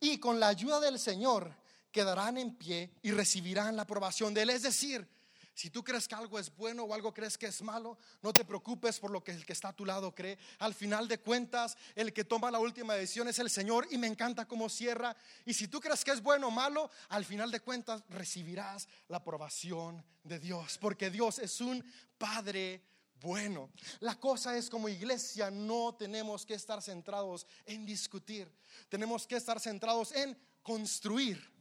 Y 0.00 0.18
con 0.18 0.38
la 0.38 0.48
ayuda 0.48 0.80
del 0.80 0.98
Señor 0.98 1.54
quedarán 1.90 2.38
en 2.38 2.56
pie 2.56 2.92
y 3.02 3.12
recibirán 3.12 3.76
la 3.76 3.82
aprobación 3.82 4.34
de 4.34 4.42
Él. 4.42 4.50
Es 4.50 4.62
decir, 4.62 5.08
si 5.54 5.70
tú 5.70 5.84
crees 5.84 6.08
que 6.08 6.16
algo 6.16 6.38
es 6.38 6.54
bueno 6.54 6.82
o 6.82 6.92
algo 6.92 7.14
crees 7.14 7.38
que 7.38 7.46
es 7.46 7.62
malo, 7.62 7.96
no 8.22 8.32
te 8.32 8.44
preocupes 8.44 8.98
por 8.98 9.12
lo 9.12 9.22
que 9.22 9.30
el 9.30 9.46
que 9.46 9.52
está 9.52 9.68
a 9.68 9.72
tu 9.72 9.86
lado 9.86 10.12
cree. 10.12 10.36
Al 10.58 10.74
final 10.74 11.06
de 11.06 11.20
cuentas, 11.20 11.76
el 11.94 12.12
que 12.12 12.24
toma 12.24 12.50
la 12.50 12.58
última 12.58 12.94
decisión 12.94 13.28
es 13.28 13.38
el 13.38 13.48
Señor 13.48 13.86
y 13.90 13.96
me 13.96 14.08
encanta 14.08 14.48
cómo 14.48 14.68
cierra. 14.68 15.16
Y 15.46 15.54
si 15.54 15.68
tú 15.68 15.80
crees 15.80 16.04
que 16.04 16.10
es 16.10 16.20
bueno 16.20 16.48
o 16.48 16.50
malo, 16.50 16.90
al 17.08 17.24
final 17.24 17.52
de 17.52 17.60
cuentas 17.60 18.02
recibirás 18.08 18.88
la 19.08 19.18
aprobación 19.18 20.04
de 20.24 20.40
Dios, 20.40 20.76
porque 20.78 21.10
Dios 21.10 21.38
es 21.38 21.60
un 21.60 21.84
Padre 22.18 22.82
bueno. 23.20 23.70
La 24.00 24.18
cosa 24.18 24.56
es 24.56 24.68
como 24.68 24.88
iglesia 24.88 25.50
no 25.50 25.94
tenemos 25.94 26.44
que 26.44 26.54
estar 26.54 26.82
centrados 26.82 27.46
en 27.64 27.86
discutir, 27.86 28.50
tenemos 28.88 29.26
que 29.26 29.36
estar 29.36 29.60
centrados 29.60 30.12
en 30.12 30.36
construir. 30.62 31.53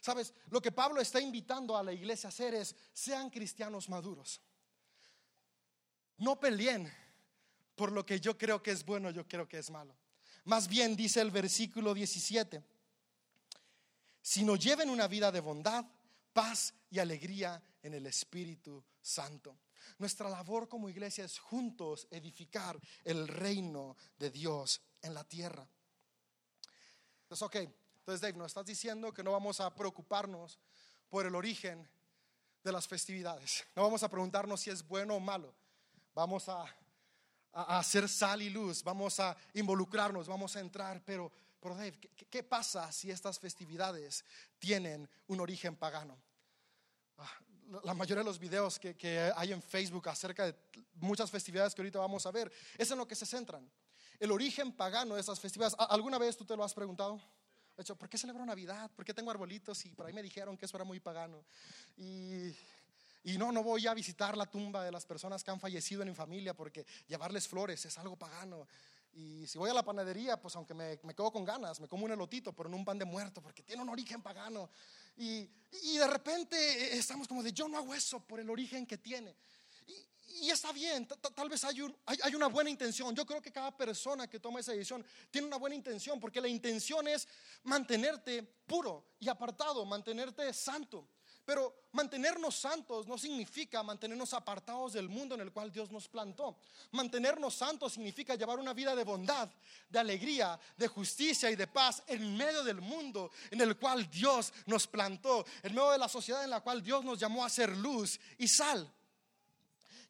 Sabes, 0.00 0.32
lo 0.50 0.60
que 0.60 0.72
Pablo 0.72 1.00
está 1.00 1.20
invitando 1.20 1.76
a 1.76 1.82
la 1.82 1.92
iglesia 1.92 2.28
a 2.28 2.30
hacer 2.30 2.54
es, 2.54 2.74
sean 2.92 3.30
cristianos 3.30 3.88
maduros. 3.88 4.40
No 6.18 6.38
peleen 6.38 6.92
por 7.74 7.92
lo 7.92 8.04
que 8.04 8.20
yo 8.20 8.36
creo 8.36 8.62
que 8.62 8.72
es 8.72 8.84
bueno, 8.84 9.10
yo 9.10 9.26
creo 9.26 9.48
que 9.48 9.58
es 9.58 9.70
malo. 9.70 9.96
Más 10.44 10.66
bien 10.66 10.96
dice 10.96 11.20
el 11.20 11.30
versículo 11.30 11.94
17, 11.94 12.62
sino 14.20 14.56
lleven 14.56 14.90
una 14.90 15.06
vida 15.06 15.30
de 15.30 15.40
bondad, 15.40 15.84
paz 16.32 16.74
y 16.90 16.98
alegría 16.98 17.62
en 17.82 17.94
el 17.94 18.06
Espíritu 18.06 18.84
Santo. 19.00 19.58
Nuestra 19.98 20.28
labor 20.28 20.68
como 20.68 20.88
iglesia 20.88 21.24
es 21.24 21.38
juntos 21.38 22.06
edificar 22.10 22.78
el 23.04 23.26
reino 23.28 23.96
de 24.18 24.30
Dios 24.30 24.80
en 25.02 25.14
la 25.14 25.24
tierra. 25.24 25.68
Entonces, 27.22 27.42
ok, 27.42 27.56
entonces, 28.08 28.22
Dave, 28.22 28.38
nos 28.38 28.46
estás 28.46 28.64
diciendo 28.64 29.12
que 29.12 29.22
no 29.22 29.32
vamos 29.32 29.60
a 29.60 29.74
preocuparnos 29.74 30.58
por 31.10 31.26
el 31.26 31.34
origen 31.34 31.86
de 32.64 32.72
las 32.72 32.88
festividades. 32.88 33.66
No 33.76 33.82
vamos 33.82 34.02
a 34.02 34.08
preguntarnos 34.08 34.62
si 34.62 34.70
es 34.70 34.82
bueno 34.82 35.16
o 35.16 35.20
malo. 35.20 35.54
Vamos 36.14 36.48
a, 36.48 36.64
hacer 37.52 38.08
sal 38.08 38.40
y 38.40 38.48
luz, 38.48 38.82
vamos 38.82 39.20
a 39.20 39.36
involucrarnos, 39.52 40.26
vamos 40.26 40.56
a 40.56 40.60
entrar. 40.60 41.04
Pero, 41.04 41.30
pero 41.60 41.74
Dave, 41.74 42.00
¿qué, 42.30 42.42
pasa 42.42 42.90
si 42.92 43.10
estas 43.10 43.38
festividades 43.38 44.24
tienen 44.58 45.06
un 45.26 45.40
origen 45.40 45.76
pagano? 45.76 46.18
Ah, 47.18 47.30
la 47.82 47.92
mayoría 47.92 48.22
de 48.22 48.30
los 48.30 48.38
videos 48.38 48.78
que, 48.78 48.96
que, 48.96 49.30
hay 49.36 49.52
en 49.52 49.60
Facebook 49.60 50.08
acerca 50.08 50.46
de 50.46 50.54
muchas 50.94 51.30
festividades 51.30 51.74
que 51.74 51.82
ahorita 51.82 51.98
vamos 51.98 52.24
a 52.24 52.30
ver, 52.30 52.50
es 52.78 52.90
en 52.90 52.96
lo 52.96 53.06
que 53.06 53.14
se 53.14 53.26
centran. 53.26 53.70
El 54.18 54.32
origen 54.32 54.72
pagano 54.72 55.14
de 55.14 55.20
esas 55.20 55.38
festividades. 55.38 55.76
¿Alguna 55.78 56.16
vez 56.16 56.38
tú 56.38 56.46
te 56.46 56.56
lo 56.56 56.64
has 56.64 56.72
preguntado? 56.72 57.20
Hecho, 57.82 57.96
¿por 57.96 58.08
qué 58.08 58.18
celebro 58.18 58.44
Navidad? 58.44 58.90
¿Por 58.94 59.04
qué 59.04 59.14
tengo 59.14 59.30
arbolitos? 59.30 59.84
Y 59.86 59.90
por 59.90 60.06
ahí 60.06 60.12
me 60.12 60.22
dijeron 60.22 60.56
que 60.56 60.66
eso 60.66 60.76
era 60.76 60.84
muy 60.84 61.00
pagano. 61.00 61.44
Y, 61.96 62.48
y 63.24 63.38
no, 63.38 63.52
no 63.52 63.62
voy 63.62 63.86
a 63.86 63.94
visitar 63.94 64.36
la 64.36 64.46
tumba 64.46 64.84
de 64.84 64.92
las 64.92 65.06
personas 65.06 65.44
que 65.44 65.50
han 65.50 65.60
fallecido 65.60 66.02
en 66.02 66.08
mi 66.08 66.14
familia 66.14 66.54
porque 66.54 66.86
llevarles 67.06 67.48
flores 67.48 67.84
es 67.84 67.98
algo 67.98 68.16
pagano. 68.16 68.66
Y 69.14 69.46
si 69.46 69.58
voy 69.58 69.70
a 69.70 69.74
la 69.74 69.84
panadería, 69.84 70.40
pues 70.40 70.54
aunque 70.56 70.74
me, 70.74 70.98
me 71.02 71.14
quedo 71.14 71.30
con 71.32 71.44
ganas, 71.44 71.80
me 71.80 71.88
como 71.88 72.04
un 72.04 72.12
elotito, 72.12 72.52
pero 72.52 72.68
no 72.68 72.76
un 72.76 72.84
pan 72.84 72.98
de 72.98 73.04
muerto, 73.04 73.40
porque 73.42 73.62
tiene 73.62 73.82
un 73.82 73.88
origen 73.88 74.22
pagano. 74.22 74.70
Y, 75.16 75.48
y 75.82 75.98
de 75.98 76.06
repente 76.06 76.96
estamos 76.96 77.26
como 77.26 77.42
de, 77.42 77.52
yo 77.52 77.68
no 77.68 77.78
hago 77.78 77.94
eso 77.94 78.20
por 78.20 78.38
el 78.38 78.48
origen 78.48 78.86
que 78.86 78.98
tiene 78.98 79.34
y 80.40 80.50
está 80.50 80.72
bien, 80.72 81.06
tal 81.06 81.48
vez 81.48 81.64
hay, 81.64 81.80
una 82.34 82.46
buena 82.48 82.70
intención. 82.70 83.14
Yo 83.14 83.24
creo 83.26 83.42
que 83.42 83.52
cada 83.52 83.76
persona 83.76 84.28
que 84.28 84.40
toma 84.40 84.60
esa 84.60 84.72
decisión 84.72 85.04
tiene 85.30 85.46
una 85.46 85.56
buena 85.56 85.76
intención, 85.76 86.20
porque 86.20 86.40
la 86.40 86.48
intención 86.48 87.08
es 87.08 87.26
mantenerte 87.64 88.42
puro 88.42 89.04
y 89.18 89.28
apartado, 89.28 89.84
mantenerte 89.84 90.52
santo. 90.52 91.08
Pero 91.44 91.88
mantenernos 91.92 92.56
santos 92.56 93.06
no 93.06 93.16
significa 93.16 93.82
mantenernos 93.82 94.34
apartados 94.34 94.92
del 94.92 95.08
mundo 95.08 95.34
en 95.34 95.40
el 95.40 95.50
cual 95.50 95.72
Dios 95.72 95.90
nos 95.90 96.06
plantó. 96.06 96.58
Mantenernos 96.90 97.54
santos 97.54 97.94
significa 97.94 98.34
llevar 98.34 98.58
una 98.58 98.74
vida 98.74 98.94
de 98.94 99.02
bondad, 99.02 99.48
de 99.88 99.98
alegría, 99.98 100.60
de 100.76 100.88
justicia 100.88 101.50
y 101.50 101.56
de 101.56 101.66
paz 101.66 102.02
en 102.06 102.36
medio 102.36 102.62
del 102.64 102.82
mundo 102.82 103.30
en 103.50 103.62
el 103.62 103.78
cual 103.78 104.10
Dios 104.10 104.52
nos 104.66 104.86
plantó, 104.86 105.46
en 105.62 105.74
medio 105.74 105.90
de 105.92 105.98
la 105.98 106.08
sociedad 106.10 106.44
en 106.44 106.50
la 106.50 106.60
cual 106.60 106.82
Dios 106.82 107.02
nos 107.02 107.18
llamó 107.18 107.42
a 107.42 107.48
ser 107.48 107.74
luz 107.74 108.20
y 108.36 108.46
sal. 108.46 108.92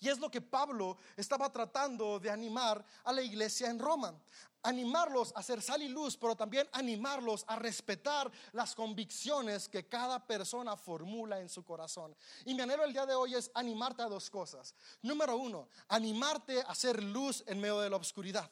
Y 0.01 0.09
es 0.09 0.19
lo 0.19 0.31
que 0.31 0.41
Pablo 0.41 0.97
estaba 1.17 1.53
tratando 1.53 2.19
de 2.21 2.31
animar 2.31 2.85
a 3.05 3.13
la 3.13 3.23
iglesia 3.23 3.69
en 3.69 3.79
Roma. 3.79 4.15
Animarlos 4.63 5.33
a 5.35 5.41
hacer 5.41 5.63
sal 5.63 5.83
y 5.83 5.89
luz, 5.89 6.17
pero 6.17 6.37
también 6.37 6.69
animarlos 6.73 7.45
a 7.49 7.57
respetar 7.57 8.31
las 8.53 8.75
convicciones 8.75 9.69
que 9.69 9.87
cada 9.87 10.25
persona 10.25 10.77
formula 10.77 11.41
en 11.41 11.49
su 11.49 11.65
corazón. 11.65 12.15
Y 12.45 12.55
mi 12.55 12.63
anhelo 12.63 12.85
el 12.85 12.93
día 12.93 13.07
de 13.07 13.15
hoy 13.15 13.35
es 13.35 13.51
animarte 13.55 14.03
a 14.03 14.09
dos 14.09 14.31
cosas. 14.31 14.75
Número 15.03 15.37
uno, 15.37 15.69
animarte 15.89 16.61
a 16.61 16.67
hacer 16.67 17.03
luz 17.03 17.45
en 17.47 17.61
medio 17.61 17.81
de 17.81 17.91
la 17.91 17.97
oscuridad. 17.97 18.51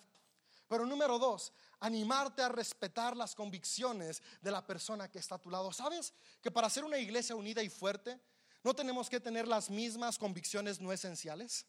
Pero 0.68 0.84
número 0.84 1.18
dos, 1.18 1.52
animarte 1.80 2.42
a 2.42 2.48
respetar 2.48 3.16
las 3.16 3.34
convicciones 3.34 4.22
de 4.40 4.50
la 4.50 4.66
persona 4.66 5.08
que 5.08 5.18
está 5.18 5.36
a 5.36 5.40
tu 5.40 5.50
lado. 5.50 5.72
¿Sabes 5.72 6.12
que 6.40 6.50
para 6.50 6.70
ser 6.70 6.84
una 6.84 6.98
iglesia 6.98 7.36
unida 7.36 7.62
y 7.62 7.68
fuerte, 7.68 8.18
¿No 8.66 8.74
tenemos 8.74 9.08
que 9.08 9.20
tener 9.20 9.46
las 9.46 9.70
mismas 9.70 10.18
convicciones 10.18 10.80
no 10.80 10.92
esenciales? 10.92 11.64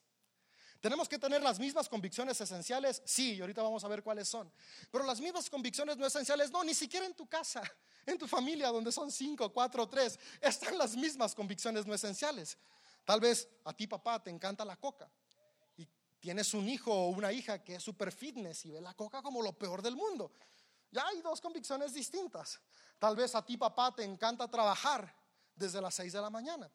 ¿Tenemos 0.82 1.08
que 1.08 1.20
tener 1.20 1.44
las 1.44 1.60
mismas 1.60 1.88
convicciones 1.88 2.42
esenciales? 2.42 3.04
Sí, 3.06 3.36
y 3.36 3.42
ahorita 3.42 3.62
vamos 3.62 3.84
a 3.84 3.88
ver 3.88 4.02
cuáles 4.02 4.28
son. 4.28 4.52
Pero 4.92 5.04
las 5.04 5.22
mismas 5.22 5.48
convicciones 5.48 5.96
no 5.98 6.08
esenciales, 6.08 6.50
no, 6.50 6.64
ni 6.64 6.74
siquiera 6.74 7.06
en 7.06 7.14
tu 7.14 7.30
casa, 7.30 7.62
en 8.08 8.18
tu 8.18 8.28
familia, 8.28 8.70
donde 8.70 8.92
son 8.92 9.12
cinco, 9.12 9.54
cuatro, 9.54 9.88
tres, 9.88 10.20
están 10.42 10.76
las 10.76 10.96
mismas 10.96 11.36
convicciones 11.36 11.86
no 11.86 11.94
esenciales. 11.94 12.58
Tal 13.06 13.20
vez 13.20 13.48
a 13.66 13.74
ti, 13.74 13.86
papá, 13.86 14.24
te 14.24 14.32
encanta 14.32 14.66
la 14.66 14.76
coca 14.76 15.08
y 15.76 15.88
tienes 16.20 16.52
un 16.56 16.68
hijo 16.68 16.92
o 16.92 17.10
una 17.10 17.32
hija 17.32 17.64
que 17.64 17.76
es 17.76 17.84
super 17.84 18.12
fitness 18.12 18.66
y 18.66 18.72
ve 18.72 18.82
la 18.82 18.96
coca 18.96 19.22
como 19.22 19.44
lo 19.44 19.54
peor 19.54 19.84
del 19.84 19.96
mundo. 19.96 20.32
Ya 20.90 21.06
hay 21.06 21.22
dos 21.22 21.42
convicciones 21.42 21.94
distintas. 21.94 22.60
Tal 22.98 23.16
vez 23.16 23.36
a 23.36 23.46
ti, 23.46 23.56
papá, 23.56 23.94
te 23.94 24.04
encanta 24.04 24.50
trabajar 24.50 25.16
desde 25.54 25.80
las 25.80 25.94
seis 25.94 26.12
de 26.12 26.22
la 26.22 26.32
mañana 26.32 26.68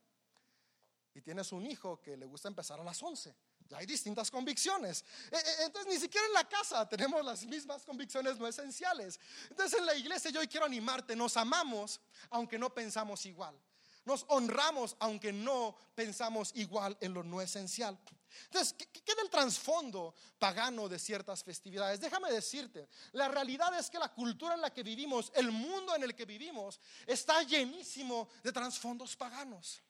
y 1.14 1.20
tienes 1.20 1.53
un 1.53 1.66
hijo 1.66 2.01
que 2.01 2.16
le 2.16 2.27
gusta 2.27 2.48
empezar 2.48 2.81
a 2.81 2.85
las 2.85 3.03
11. 3.03 3.35
Ya 3.68 3.79
hay 3.79 3.87
distintas 3.87 4.31
convicciones. 4.31 5.05
E, 5.31 5.37
e, 5.37 5.64
entonces, 5.64 5.92
ni 5.92 6.01
siquiera 6.01 6.27
en 6.27 6.33
la 6.33 6.48
casa 6.48 6.88
tenemos 6.88 7.25
las 7.25 7.44
mismas 7.44 7.85
convicciones 7.85 8.38
no 8.38 8.46
esenciales. 8.46 9.20
Entonces, 9.51 9.79
en 9.79 9.87
la 9.87 9.94
iglesia 9.94 10.31
yo 10.31 10.40
hoy 10.40 10.48
quiero 10.48 10.66
animarte, 10.66 11.14
nos 11.14 11.37
amamos 11.37 12.01
aunque 12.31 12.59
no 12.59 12.72
pensamos 12.72 13.27
igual. 13.27 13.59
Nos 14.05 14.25
honramos 14.29 14.96
aunque 14.98 15.33
no 15.33 15.77
pensamos 15.94 16.51
igual 16.55 16.96
en 17.01 17.14
lo 17.14 17.22
no 17.22 17.40
esencial. 17.40 17.98
Entonces, 18.44 18.72
¿qué, 18.72 18.87
qué 18.87 19.14
del 19.14 19.31
trasfondo 19.31 20.14
pagano 20.38 20.88
de 20.88 20.98
ciertas 20.98 21.44
festividades? 21.44 22.01
Déjame 22.01 22.33
decirte, 22.33 22.88
la 23.12 23.29
realidad 23.29 23.79
es 23.79 23.90
que 23.90 23.98
la 23.98 24.09
cultura 24.09 24.55
en 24.55 24.62
la 24.62 24.72
que 24.72 24.83
vivimos, 24.83 25.31
el 25.35 25.53
mundo 25.53 25.94
en 25.94 26.03
el 26.03 26.14
que 26.14 26.25
vivimos, 26.25 26.81
está 27.07 27.42
llenísimo 27.42 28.29
de 28.42 28.51
trasfondos 28.51 29.14
paganos. 29.14 29.83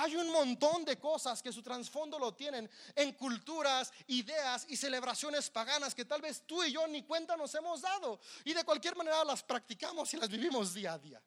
Hay 0.00 0.14
un 0.14 0.30
montón 0.30 0.84
de 0.84 0.96
cosas 0.96 1.42
que 1.42 1.52
su 1.52 1.60
trasfondo 1.60 2.20
lo 2.20 2.32
tienen 2.32 2.70
en 2.94 3.12
culturas, 3.14 3.92
ideas 4.06 4.64
y 4.68 4.76
celebraciones 4.76 5.50
paganas 5.50 5.92
que 5.92 6.04
tal 6.04 6.22
vez 6.22 6.42
tú 6.46 6.62
y 6.62 6.70
yo 6.70 6.86
ni 6.86 7.02
cuenta 7.02 7.36
nos 7.36 7.52
hemos 7.56 7.80
dado 7.80 8.20
y 8.44 8.54
de 8.54 8.62
cualquier 8.62 8.94
manera 8.94 9.24
las 9.24 9.42
practicamos 9.42 10.14
y 10.14 10.18
las 10.18 10.28
vivimos 10.28 10.72
día 10.72 10.92
a 10.92 10.98
día. 10.98 11.20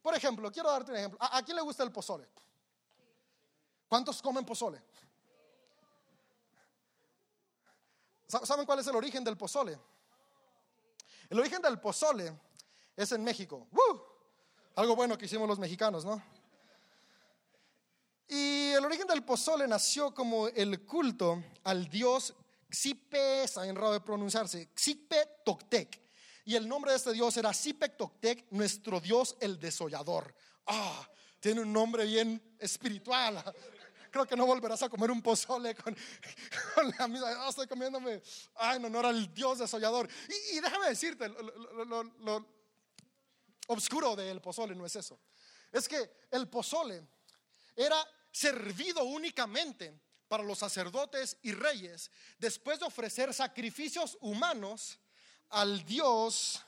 Por 0.00 0.14
ejemplo, 0.14 0.50
quiero 0.50 0.70
darte 0.70 0.92
un 0.92 0.96
ejemplo. 0.96 1.18
¿A, 1.20 1.42
quién 1.42 1.56
le 1.56 1.62
gusta 1.62 1.82
el 1.82 1.92
pozole? 1.92 2.26
¿Cuántos 3.86 4.22
comen 4.22 4.46
pozole? 4.46 4.82
¿Saben 8.28 8.64
cuál 8.64 8.78
es 8.78 8.86
el 8.86 8.96
origen 8.96 9.22
del 9.22 9.36
pozole? 9.36 9.78
El 11.28 11.38
origen 11.38 11.60
del 11.60 11.78
pozole 11.78 12.34
es 12.96 13.12
en 13.12 13.22
México. 13.22 13.68
Algo 14.74 14.96
bueno 14.96 15.18
que 15.18 15.26
hicimos 15.26 15.46
los 15.46 15.58
mexicanos, 15.58 16.06
¿no? 16.06 16.35
Y 18.28 18.72
el 18.72 18.84
origen 18.84 19.06
del 19.06 19.24
pozole 19.24 19.68
nació 19.68 20.12
como 20.12 20.48
el 20.48 20.84
culto 20.84 21.42
al 21.64 21.88
dios 21.88 22.34
Xipe, 22.70 23.44
está 23.44 23.64
raro 23.72 23.92
de 23.92 24.00
pronunciarse, 24.00 24.70
Xipe 24.74 25.40
Toctec. 25.44 26.00
Y 26.44 26.54
el 26.56 26.68
nombre 26.68 26.90
de 26.92 26.96
este 26.96 27.12
dios 27.12 27.36
era 27.36 27.52
Xipe 27.52 27.90
Toctec, 27.90 28.46
nuestro 28.50 29.00
dios 29.00 29.36
el 29.40 29.58
desollador. 29.58 30.34
Ah, 30.66 31.08
tiene 31.40 31.60
un 31.60 31.72
nombre 31.72 32.04
bien 32.04 32.56
espiritual. 32.58 33.42
Creo 34.10 34.26
que 34.26 34.36
no 34.36 34.46
volverás 34.46 34.82
a 34.82 34.88
comer 34.88 35.10
un 35.10 35.22
pozole 35.22 35.74
con, 35.74 35.96
la 36.98 37.06
misma. 37.06 37.28
Ah, 37.44 37.48
estoy 37.48 37.66
comiéndome 37.66 38.22
en 38.74 38.84
honor 38.84 39.06
al 39.06 39.32
dios 39.32 39.58
desollador. 39.58 40.08
Y, 40.52 40.60
déjame 40.60 40.88
decirte, 40.88 41.28
lo, 41.28 41.84
lo, 41.84 42.02
lo 42.02 42.46
obscuro 43.68 44.16
del 44.16 44.40
pozole 44.40 44.74
no 44.74 44.86
es 44.86 44.96
eso. 44.96 45.20
Es 45.72 45.88
que 45.88 46.10
el 46.30 46.48
pozole 46.48 47.06
era 47.74 47.96
servido 48.36 49.02
únicamente 49.04 49.98
para 50.28 50.42
los 50.42 50.58
sacerdotes 50.58 51.38
y 51.42 51.52
reyes, 51.52 52.10
después 52.38 52.78
de 52.78 52.84
ofrecer 52.84 53.32
sacrificios 53.32 54.18
humanos 54.20 54.98
al 55.48 55.82
dios 55.86 56.62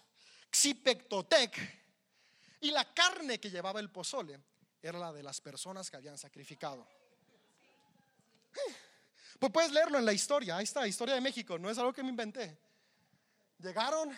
Xipectotec, 0.50 1.76
y 2.60 2.70
la 2.70 2.94
carne 2.94 3.38
que 3.38 3.50
llevaba 3.50 3.80
el 3.80 3.90
pozole 3.90 4.40
era 4.80 4.98
la 4.98 5.12
de 5.12 5.22
las 5.22 5.42
personas 5.42 5.90
que 5.90 5.98
habían 5.98 6.16
sacrificado. 6.16 6.88
Pues 9.38 9.52
puedes 9.52 9.70
leerlo 9.70 9.98
en 9.98 10.06
la 10.06 10.14
historia, 10.14 10.56
ahí 10.56 10.64
está, 10.64 10.88
historia 10.88 11.16
de 11.16 11.20
México, 11.20 11.58
no 11.58 11.68
es 11.68 11.76
algo 11.76 11.92
que 11.92 12.02
me 12.02 12.08
inventé. 12.08 12.58
Llegaron 13.58 14.16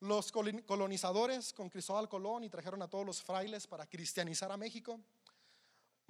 los 0.00 0.30
colonizadores 0.30 1.54
con 1.54 1.70
Cristóbal 1.70 2.08
Colón 2.08 2.44
y 2.44 2.50
trajeron 2.50 2.82
a 2.82 2.88
todos 2.88 3.06
los 3.06 3.22
frailes 3.22 3.66
para 3.66 3.86
cristianizar 3.86 4.52
a 4.52 4.58
México. 4.58 5.00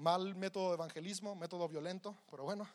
Mal 0.00 0.34
método 0.34 0.68
de 0.68 0.74
evangelismo, 0.76 1.34
método 1.34 1.68
violento, 1.68 2.16
pero 2.30 2.44
bueno. 2.44 2.66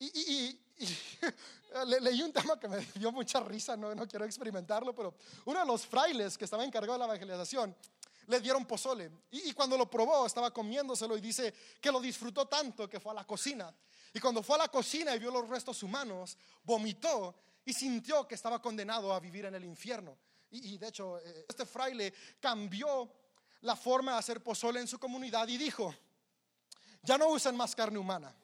Y, 0.00 0.58
leí 2.00 2.20
un 2.20 2.32
tema 2.32 2.58
que 2.58 2.66
me 2.66 2.80
dio 2.96 3.12
mucha 3.12 3.38
risa, 3.40 3.76
no, 3.76 3.94
no 3.94 4.08
quiero 4.08 4.24
experimentarlo, 4.24 4.92
pero 4.92 5.14
uno 5.44 5.60
de 5.60 5.66
los 5.66 5.86
frailes 5.86 6.36
que 6.36 6.44
estaba 6.44 6.64
encargado 6.64 6.94
de 6.94 6.98
la 6.98 7.04
evangelización 7.04 7.76
le 8.26 8.40
dieron 8.40 8.66
pozole. 8.66 9.08
Y, 9.30 9.52
cuando 9.52 9.78
lo 9.78 9.88
probó, 9.88 10.26
estaba 10.26 10.50
comiéndoselo 10.50 11.16
y 11.16 11.20
dice 11.20 11.54
que 11.80 11.92
lo 11.92 12.00
disfrutó 12.00 12.46
tanto 12.46 12.88
que 12.88 12.98
fue 12.98 13.12
a 13.12 13.14
la 13.14 13.24
cocina. 13.24 13.72
Y 14.12 14.18
cuando 14.18 14.42
fue 14.42 14.56
a 14.56 14.62
la 14.62 14.68
cocina 14.68 15.14
y 15.14 15.20
vio 15.20 15.30
los 15.30 15.48
restos 15.48 15.80
humanos, 15.84 16.36
vomitó 16.64 17.36
y 17.64 17.72
sintió 17.72 18.26
que 18.26 18.34
estaba 18.34 18.60
condenado 18.60 19.14
a 19.14 19.20
vivir 19.20 19.44
en 19.44 19.54
el 19.54 19.64
infierno. 19.64 20.18
Y, 20.50 20.76
de 20.76 20.88
hecho, 20.88 21.18
eh, 21.18 21.46
este 21.48 21.64
fraile 21.64 22.12
cambió 22.40 23.12
la 23.60 23.76
forma 23.76 24.14
de 24.14 24.18
hacer 24.18 24.42
pozole 24.42 24.80
en 24.80 24.88
su 24.88 24.98
comunidad 24.98 25.46
y 25.46 25.56
dijo, 25.56 25.94
ya 27.06 27.16
no 27.16 27.28
usen 27.28 27.56
más 27.56 27.74
carne 27.74 27.98
humana. 27.98 28.34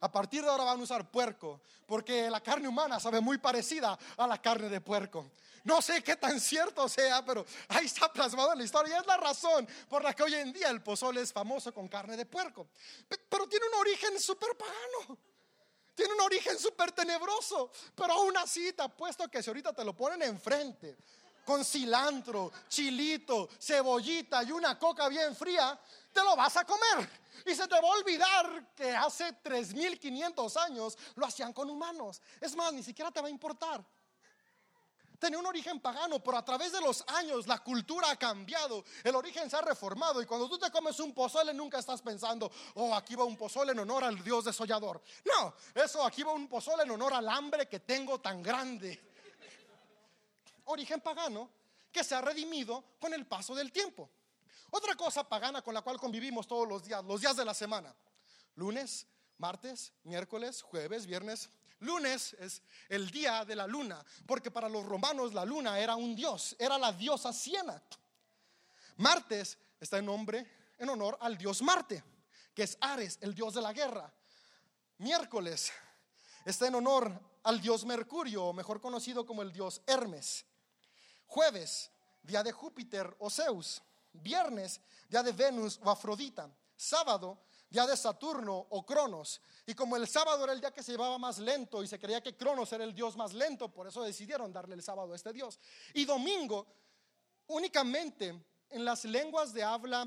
A 0.00 0.10
partir 0.10 0.42
de 0.42 0.50
ahora 0.50 0.64
van 0.64 0.80
a 0.80 0.82
usar 0.82 1.10
puerco, 1.10 1.60
porque 1.86 2.28
la 2.28 2.40
carne 2.40 2.68
humana 2.68 3.00
sabe 3.00 3.20
muy 3.20 3.38
parecida 3.38 3.98
a 4.16 4.26
la 4.26 4.40
carne 4.40 4.68
de 4.68 4.80
puerco. 4.80 5.30
No 5.64 5.80
sé 5.80 6.02
qué 6.02 6.16
tan 6.16 6.40
cierto 6.40 6.88
sea, 6.88 7.24
pero 7.24 7.46
ahí 7.68 7.86
está 7.86 8.12
plasmado 8.12 8.52
en 8.52 8.58
la 8.58 8.64
historia. 8.64 8.96
Y 8.96 9.00
es 9.00 9.06
la 9.06 9.16
razón 9.16 9.66
por 9.88 10.02
la 10.02 10.12
que 10.12 10.24
hoy 10.24 10.34
en 10.34 10.52
día 10.52 10.68
el 10.70 10.82
pozole 10.82 11.22
es 11.22 11.32
famoso 11.32 11.72
con 11.72 11.88
carne 11.88 12.16
de 12.16 12.26
puerco. 12.26 12.68
Pero 13.28 13.48
tiene 13.48 13.66
un 13.68 13.74
origen 13.80 14.20
súper 14.20 14.56
pagano. 14.56 15.18
Tiene 15.94 16.14
un 16.14 16.20
origen 16.22 16.58
súper 16.58 16.90
tenebroso. 16.90 17.70
Pero 17.94 18.12
aún 18.12 18.36
así 18.38 18.72
te 18.72 18.82
apuesto 18.82 19.28
que 19.28 19.40
si 19.40 19.50
ahorita 19.50 19.72
te 19.72 19.84
lo 19.84 19.94
ponen 19.94 20.22
enfrente, 20.22 20.96
con 21.44 21.64
cilantro, 21.64 22.50
chilito, 22.68 23.48
cebollita 23.60 24.42
y 24.42 24.52
una 24.52 24.78
coca 24.78 25.08
bien 25.08 25.34
fría, 25.34 25.78
te 26.12 26.22
lo 26.22 26.36
vas 26.36 26.56
a 26.56 26.64
comer. 26.64 27.08
Y 27.46 27.54
se 27.54 27.66
te 27.66 27.74
va 27.74 27.88
a 27.88 27.92
olvidar 27.92 28.74
que 28.74 28.94
hace 28.94 29.32
3500 29.32 30.56
años 30.58 30.96
lo 31.16 31.26
hacían 31.26 31.52
con 31.52 31.68
humanos. 31.68 32.20
Es 32.40 32.54
más, 32.54 32.72
ni 32.72 32.82
siquiera 32.82 33.10
te 33.10 33.20
va 33.20 33.26
a 33.26 33.30
importar 33.30 33.84
tenía 35.22 35.38
un 35.38 35.46
origen 35.46 35.78
pagano, 35.78 36.18
pero 36.18 36.36
a 36.36 36.44
través 36.44 36.72
de 36.72 36.80
los 36.80 37.04
años 37.06 37.46
la 37.46 37.58
cultura 37.58 38.10
ha 38.10 38.16
cambiado, 38.16 38.84
el 39.04 39.14
origen 39.14 39.48
se 39.48 39.56
ha 39.56 39.60
reformado 39.60 40.20
y 40.20 40.26
cuando 40.26 40.48
tú 40.48 40.58
te 40.58 40.68
comes 40.68 40.98
un 40.98 41.14
pozole 41.14 41.54
nunca 41.54 41.78
estás 41.78 42.02
pensando, 42.02 42.50
oh, 42.74 42.92
aquí 42.92 43.14
va 43.14 43.22
un 43.22 43.36
pozole 43.36 43.70
en 43.70 43.78
honor 43.78 44.02
al 44.02 44.20
dios 44.24 44.44
desollador. 44.44 45.00
No, 45.24 45.54
eso 45.76 46.04
aquí 46.04 46.24
va 46.24 46.32
un 46.32 46.48
pozole 46.48 46.82
en 46.82 46.90
honor 46.90 47.14
al 47.14 47.28
hambre 47.28 47.68
que 47.68 47.78
tengo 47.78 48.20
tan 48.20 48.42
grande. 48.42 49.00
Origen 50.64 51.00
pagano 51.00 51.48
que 51.92 52.02
se 52.02 52.16
ha 52.16 52.20
redimido 52.20 52.82
con 52.98 53.14
el 53.14 53.24
paso 53.24 53.54
del 53.54 53.70
tiempo. 53.70 54.10
Otra 54.74 54.94
cosa 54.94 55.28
pagana 55.28 55.60
con 55.60 55.74
la 55.74 55.82
cual 55.82 55.98
convivimos 55.98 56.46
todos 56.46 56.66
los 56.66 56.82
días, 56.82 57.04
los 57.04 57.20
días 57.20 57.36
de 57.36 57.44
la 57.44 57.52
semana. 57.52 57.94
Lunes, 58.54 59.06
martes, 59.36 59.92
miércoles, 60.02 60.62
jueves, 60.62 61.04
viernes, 61.04 61.50
Lunes 61.80 62.34
es 62.38 62.62
el 62.88 63.10
día 63.10 63.44
de 63.44 63.56
la 63.56 63.66
luna, 63.66 64.04
porque 64.24 64.50
para 64.50 64.68
los 64.68 64.86
romanos 64.86 65.34
la 65.34 65.44
luna 65.44 65.78
era 65.80 65.96
un 65.96 66.14
dios, 66.14 66.54
era 66.58 66.78
la 66.78 66.92
diosa 66.92 67.32
Siena. 67.32 67.82
Martes 68.96 69.58
está 69.80 69.98
en 69.98 70.06
nombre, 70.06 70.48
en 70.78 70.88
honor 70.88 71.18
al 71.20 71.36
dios 71.36 71.60
Marte, 71.60 72.02
que 72.54 72.62
es 72.62 72.78
Ares, 72.80 73.18
el 73.20 73.34
dios 73.34 73.54
de 73.54 73.62
la 73.62 73.72
guerra. 73.72 74.10
Miércoles 74.98 75.72
está 76.44 76.68
en 76.68 76.76
honor 76.76 77.20
al 77.42 77.60
dios 77.60 77.84
Mercurio, 77.84 78.52
mejor 78.52 78.80
conocido 78.80 79.26
como 79.26 79.42
el 79.42 79.52
dios 79.52 79.82
Hermes. 79.86 80.46
Jueves, 81.26 81.90
día 82.22 82.44
de 82.44 82.52
Júpiter 82.52 83.16
o 83.18 83.28
Zeus. 83.28 83.82
Viernes, 84.12 84.80
día 85.08 85.22
de 85.22 85.32
Venus 85.32 85.80
o 85.82 85.90
Afrodita. 85.90 86.50
Sábado, 86.76 87.38
día 87.70 87.86
de 87.86 87.96
Saturno 87.96 88.66
o 88.70 88.84
Cronos. 88.84 89.40
Y 89.66 89.74
como 89.74 89.96
el 89.96 90.06
sábado 90.06 90.44
era 90.44 90.52
el 90.52 90.60
día 90.60 90.72
que 90.72 90.82
se 90.82 90.92
llevaba 90.92 91.18
más 91.18 91.38
lento 91.38 91.82
y 91.82 91.86
se 91.86 91.98
creía 91.98 92.22
que 92.22 92.36
Cronos 92.36 92.72
era 92.72 92.84
el 92.84 92.94
dios 92.94 93.16
más 93.16 93.32
lento, 93.32 93.68
por 93.68 93.86
eso 93.86 94.02
decidieron 94.02 94.52
darle 94.52 94.74
el 94.74 94.82
sábado 94.82 95.12
a 95.12 95.16
este 95.16 95.32
dios. 95.32 95.58
Y 95.94 96.04
domingo, 96.04 96.66
únicamente 97.46 98.44
en 98.70 98.84
las 98.84 99.04
lenguas 99.04 99.52
de 99.52 99.62
habla 99.62 100.06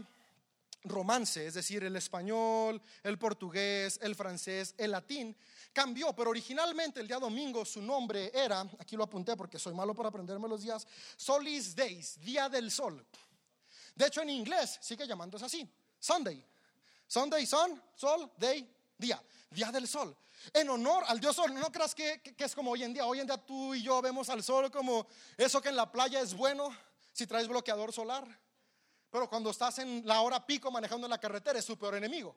romance, 0.83 1.47
es 1.47 1.55
decir, 1.55 1.83
el 1.83 1.95
español, 1.95 2.81
el 3.03 3.17
portugués, 3.17 3.99
el 4.03 4.15
francés, 4.15 4.75
el 4.77 4.91
latín, 4.91 5.35
cambió, 5.73 6.13
pero 6.13 6.29
originalmente 6.29 6.99
el 6.99 7.07
día 7.07 7.17
domingo 7.17 7.65
su 7.65 7.81
nombre 7.81 8.31
era, 8.33 8.61
aquí 8.79 8.95
lo 8.95 9.03
apunté 9.03 9.35
porque 9.35 9.59
soy 9.59 9.73
malo 9.73 9.93
para 9.95 10.09
aprenderme 10.09 10.47
los 10.47 10.61
días, 10.61 10.87
Solis 11.17 11.75
Days, 11.75 12.19
día 12.21 12.49
del 12.49 12.69
sol. 12.69 13.05
De 13.95 14.07
hecho, 14.07 14.21
en 14.21 14.29
inglés 14.29 14.77
sigue 14.81 15.07
llamándose 15.07 15.45
así, 15.45 15.67
Sunday. 15.99 16.45
Sunday, 17.07 17.45
sun, 17.45 17.81
sol, 17.95 18.31
day, 18.37 18.69
día, 18.97 19.21
día 19.49 19.71
del 19.71 19.87
sol. 19.87 20.15
En 20.53 20.69
honor 20.69 21.03
al 21.07 21.19
Dios 21.19 21.35
sol, 21.35 21.53
no 21.53 21.71
creas 21.71 21.95
que, 21.95 22.21
es 22.37 22.55
como 22.55 22.71
hoy 22.71 22.83
en 22.83 22.93
día. 22.93 23.05
Hoy 23.05 23.19
en 23.19 23.27
día 23.27 23.37
tú 23.37 23.73
y 23.73 23.81
yo 23.81 24.01
vemos 24.01 24.29
al 24.29 24.43
sol 24.43 24.69
como 24.69 25.07
eso 25.37 25.61
que 25.61 25.69
en 25.69 25.75
la 25.75 25.91
playa 25.91 26.19
es 26.19 26.33
bueno 26.33 26.75
si 27.13 27.25
traes 27.25 27.47
bloqueador 27.47 27.93
solar. 27.93 28.27
Pero 29.09 29.29
cuando 29.29 29.49
estás 29.49 29.79
en 29.79 30.05
la 30.05 30.21
hora 30.21 30.45
pico 30.45 30.69
manejando 30.71 31.07
en 31.07 31.11
la 31.11 31.19
carretera 31.19 31.57
es 31.57 31.65
su 31.65 31.77
peor 31.77 31.95
enemigo. 31.95 32.35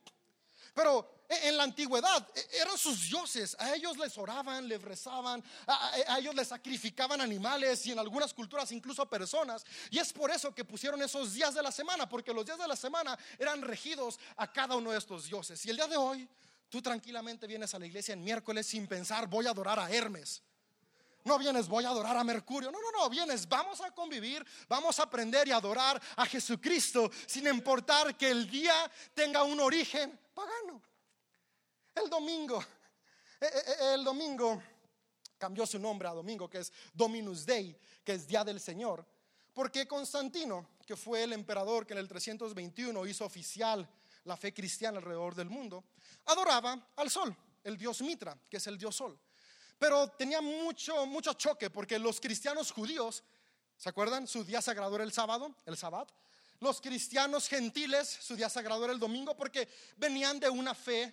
Pero 0.78 1.24
en 1.28 1.56
la 1.56 1.64
antigüedad 1.64 2.24
e, 2.32 2.58
eran 2.60 2.78
sus 2.78 3.08
dioses, 3.08 3.56
a 3.58 3.74
ellos 3.74 3.98
les 3.98 4.16
oraban, 4.16 4.68
les 4.68 4.80
rezaban, 4.80 5.42
a, 5.66 6.18
ellos 6.20 6.36
les 6.36 6.46
sacrificaban 6.46 7.20
animales 7.20 7.84
y 7.86 7.90
en 7.90 7.98
algunas 7.98 8.32
culturas 8.32 8.70
incluso 8.70 9.04
personas. 9.10 9.64
Y 9.90 9.98
es 9.98 10.12
por 10.12 10.30
eso 10.30 10.54
que 10.54 10.64
pusieron 10.64 11.02
esos 11.02 11.34
días 11.34 11.52
de 11.52 11.64
la 11.64 11.72
semana, 11.72 12.08
porque 12.08 12.32
los 12.32 12.46
días 12.46 12.58
de 12.58 12.68
la 12.68 12.76
semana 12.76 13.18
eran 13.40 13.60
regidos 13.60 14.20
a 14.36 14.52
cada 14.52 14.76
uno 14.76 14.92
de 14.92 14.98
estos 14.98 15.24
dioses. 15.24 15.66
Y 15.66 15.70
el 15.70 15.76
día 15.78 15.88
de 15.88 15.96
hoy, 15.96 16.28
tú 16.68 16.80
tranquilamente 16.80 17.48
vienes 17.48 17.74
a 17.74 17.80
la 17.80 17.86
iglesia 17.86 18.12
en 18.12 18.22
miércoles 18.22 18.68
sin 18.68 18.86
pensar, 18.86 19.26
voy 19.26 19.48
a 19.48 19.50
adorar 19.50 19.80
a 19.80 19.90
Hermes. 19.90 20.44
No 21.24 21.38
vienes, 21.38 21.68
voy 21.68 21.84
a 21.84 21.90
adorar 21.90 22.16
a 22.16 22.24
Mercurio. 22.24 22.70
No, 22.70 22.78
no, 22.80 22.90
no, 22.90 23.10
vienes, 23.10 23.48
vamos 23.48 23.80
a 23.80 23.90
convivir, 23.90 24.44
vamos 24.68 24.98
a 24.98 25.02
aprender 25.02 25.46
y 25.48 25.52
adorar 25.52 26.00
a 26.16 26.26
Jesucristo 26.26 27.10
sin 27.26 27.46
importar 27.46 28.16
que 28.16 28.30
el 28.30 28.48
día 28.50 28.90
tenga 29.14 29.42
un 29.42 29.60
origen 29.60 30.18
pagano. 30.34 30.80
El 31.94 32.08
domingo, 32.08 32.62
eh, 33.40 33.46
eh, 33.46 33.62
eh, 33.66 33.94
el 33.94 34.04
domingo 34.04 34.62
cambió 35.36 35.66
su 35.66 35.78
nombre 35.78 36.08
a 36.08 36.12
domingo, 36.12 36.48
que 36.48 36.58
es 36.58 36.72
Dominus 36.94 37.44
Dei, 37.44 37.76
que 38.04 38.12
es 38.12 38.26
Día 38.26 38.44
del 38.44 38.60
Señor, 38.60 39.04
porque 39.52 39.86
Constantino, 39.86 40.68
que 40.86 40.96
fue 40.96 41.24
el 41.24 41.32
emperador 41.32 41.86
que 41.86 41.94
en 41.94 41.98
el 41.98 42.08
321 42.08 43.06
hizo 43.06 43.24
oficial 43.24 43.88
la 44.24 44.36
fe 44.36 44.54
cristiana 44.54 44.98
alrededor 44.98 45.34
del 45.34 45.50
mundo, 45.50 45.84
adoraba 46.26 46.88
al 46.96 47.10
sol, 47.10 47.36
el 47.64 47.76
dios 47.76 48.00
Mitra, 48.02 48.38
que 48.48 48.58
es 48.58 48.66
el 48.66 48.78
dios 48.78 48.94
sol. 48.94 49.18
Pero 49.78 50.08
tenía 50.08 50.40
mucho, 50.40 51.06
mucho 51.06 51.32
choque 51.34 51.70
porque 51.70 51.98
los 51.98 52.20
cristianos 52.20 52.72
judíos, 52.72 53.22
¿se 53.76 53.88
acuerdan? 53.88 54.26
Su 54.26 54.44
día 54.44 54.60
sagrado 54.60 54.94
era 54.96 55.04
el 55.04 55.12
sábado, 55.12 55.54
el 55.66 55.76
sabbat. 55.76 56.10
Los 56.60 56.80
cristianos 56.80 57.48
gentiles, 57.48 58.08
su 58.20 58.34
día 58.34 58.48
sagrado 58.48 58.84
era 58.84 58.92
el 58.92 58.98
domingo 58.98 59.36
porque 59.36 59.68
venían 59.96 60.40
de 60.40 60.50
una 60.50 60.74
fe 60.74 61.12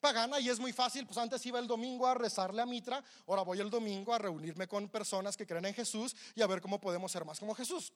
pagana 0.00 0.40
y 0.40 0.48
es 0.48 0.58
muy 0.58 0.72
fácil, 0.72 1.06
pues 1.06 1.18
antes 1.18 1.44
iba 1.46 1.58
el 1.58 1.66
domingo 1.66 2.06
a 2.06 2.14
rezarle 2.14 2.62
a 2.62 2.66
Mitra, 2.66 3.02
ahora 3.26 3.42
voy 3.42 3.60
el 3.60 3.70
domingo 3.70 4.12
a 4.12 4.18
reunirme 4.18 4.66
con 4.66 4.88
personas 4.88 5.36
que 5.36 5.46
creen 5.46 5.66
en 5.66 5.74
Jesús 5.74 6.14
y 6.34 6.42
a 6.42 6.46
ver 6.46 6.60
cómo 6.60 6.80
podemos 6.80 7.10
ser 7.10 7.24
más 7.24 7.38
como 7.38 7.54
Jesús. 7.54 7.92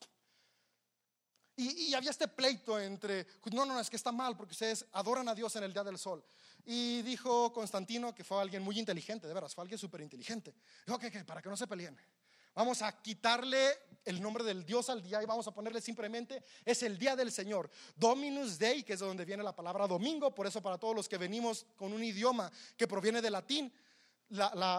Y, 1.55 1.93
había 1.93 2.09
este 2.09 2.27
pleito 2.27 2.79
entre, 2.79 3.27
no, 3.51 3.65
no, 3.65 3.79
es 3.79 3.89
que 3.89 3.95
está 3.95 4.11
mal 4.11 4.37
porque 4.37 4.53
ustedes 4.53 4.85
adoran 4.93 5.27
a 5.27 5.35
Dios 5.35 5.55
en 5.57 5.63
el 5.63 5.73
día 5.73 5.83
del 5.83 5.97
sol. 5.97 6.23
Y 6.65 7.01
dijo 7.01 7.51
Constantino 7.51 8.15
que 8.15 8.23
fue 8.23 8.41
alguien 8.41 8.63
muy 8.63 8.79
inteligente, 8.79 9.27
de 9.27 9.33
veras, 9.33 9.53
fue 9.53 9.63
alguien 9.63 9.77
súper 9.77 10.01
inteligente. 10.01 10.55
Dijo, 10.85 10.97
que 10.97 11.11
para 11.23 11.41
que 11.41 11.49
no 11.49 11.57
se 11.57 11.67
peleen. 11.67 11.97
Vamos 12.53 12.81
a 12.81 13.01
quitarle 13.01 13.69
el 14.03 14.21
nombre 14.21 14.43
del 14.43 14.65
Dios 14.65 14.89
al 14.89 15.01
día 15.01 15.21
y 15.21 15.25
vamos 15.25 15.47
a 15.47 15.53
ponerle 15.53 15.79
simplemente, 15.79 16.43
es 16.65 16.83
el 16.83 16.97
día 16.97 17.15
del 17.15 17.31
Señor. 17.31 17.69
Dominus 17.95 18.57
Dei, 18.57 18.83
que 18.83 18.93
es 18.93 18.99
de 18.99 19.05
donde 19.05 19.25
viene 19.25 19.43
la 19.43 19.55
palabra 19.55 19.87
domingo, 19.87 20.33
por 20.33 20.47
eso 20.47 20.61
para 20.61 20.77
todos 20.77 20.95
los 20.95 21.07
que 21.07 21.17
venimos 21.17 21.65
con 21.75 21.93
un 21.93 22.03
idioma 22.03 22.51
que 22.75 22.87
proviene 22.87 23.21
del 23.21 23.33
latín, 23.33 23.71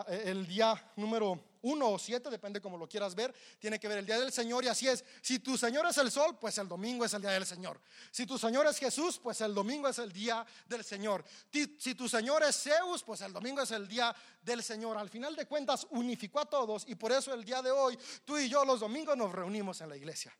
el 0.09 0.47
día 0.47 0.93
número 0.97 1.52
uno 1.63 1.91
o 1.91 1.99
siete, 1.99 2.31
depende 2.31 2.61
como 2.61 2.77
lo 2.77 2.89
quieras 2.89 3.15
ver, 3.15 3.35
tiene 3.59 3.79
que 3.79 3.89
ver 3.89 3.99
el 3.99 4.07
día 4.07 4.19
del 4.19 4.33
Señor 4.33 4.65
y 4.65 4.69
así 4.69 4.89
es. 4.89 5.05
Si 5.21 5.39
tu 5.39 5.57
Señor 5.57 5.87
es 5.87 5.97
el 5.99 6.11
sol, 6.11 6.39
pues 6.39 6.59
el 6.59 6.69
domingo 6.69 7.05
es 7.05 7.15
el 7.15 7.23
día 7.23 7.31
del 7.33 7.47
Señor. 7.47 7.81
Si 8.11 8.27
tu 8.27 8.39
Señor 8.39 8.67
es 8.67 8.79
Jesús, 8.79 9.19
pues 9.19 9.41
el 9.41 9.55
domingo 9.55 9.89
es 9.89 9.99
el 9.99 10.13
día 10.13 10.45
del 10.67 10.85
Señor. 10.85 11.25
Si 11.51 11.95
tu 11.95 12.09
Señor 12.09 12.43
es 12.43 12.63
Zeus, 12.63 13.03
pues 13.03 13.21
el 13.23 13.33
domingo 13.33 13.63
es 13.63 13.71
el 13.71 13.89
día 13.89 14.15
del 14.43 14.63
Señor. 14.63 14.99
Al 14.99 15.09
final 15.09 15.35
de 15.37 15.47
cuentas, 15.47 15.87
unificó 15.91 16.41
a 16.41 16.47
todos 16.47 16.85
y 16.87 16.95
por 16.95 17.13
eso 17.13 17.33
el 17.33 17.45
día 17.45 17.63
de 17.63 17.71
hoy, 17.71 17.99
tú 18.25 18.39
y 18.39 18.49
yo 18.49 18.65
los 18.65 18.81
domingos 18.81 19.17
nos 19.17 19.33
reunimos 19.33 19.81
en 19.81 19.89
la 19.89 19.97
iglesia. 19.97 20.37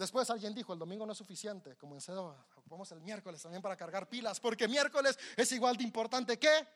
Después 0.00 0.30
alguien 0.30 0.54
dijo, 0.54 0.72
el 0.72 0.78
domingo 0.78 1.04
no 1.04 1.12
es 1.12 1.18
suficiente, 1.18 1.76
como 1.76 1.94
en 1.94 2.00
ocupamos 2.56 2.90
el 2.92 3.02
miércoles 3.02 3.42
también 3.42 3.60
para 3.60 3.76
cargar 3.76 4.08
pilas, 4.08 4.40
porque 4.40 4.66
miércoles 4.66 5.18
es 5.36 5.52
igual 5.52 5.76
de 5.76 5.84
importante 5.84 6.38
que 6.38 6.66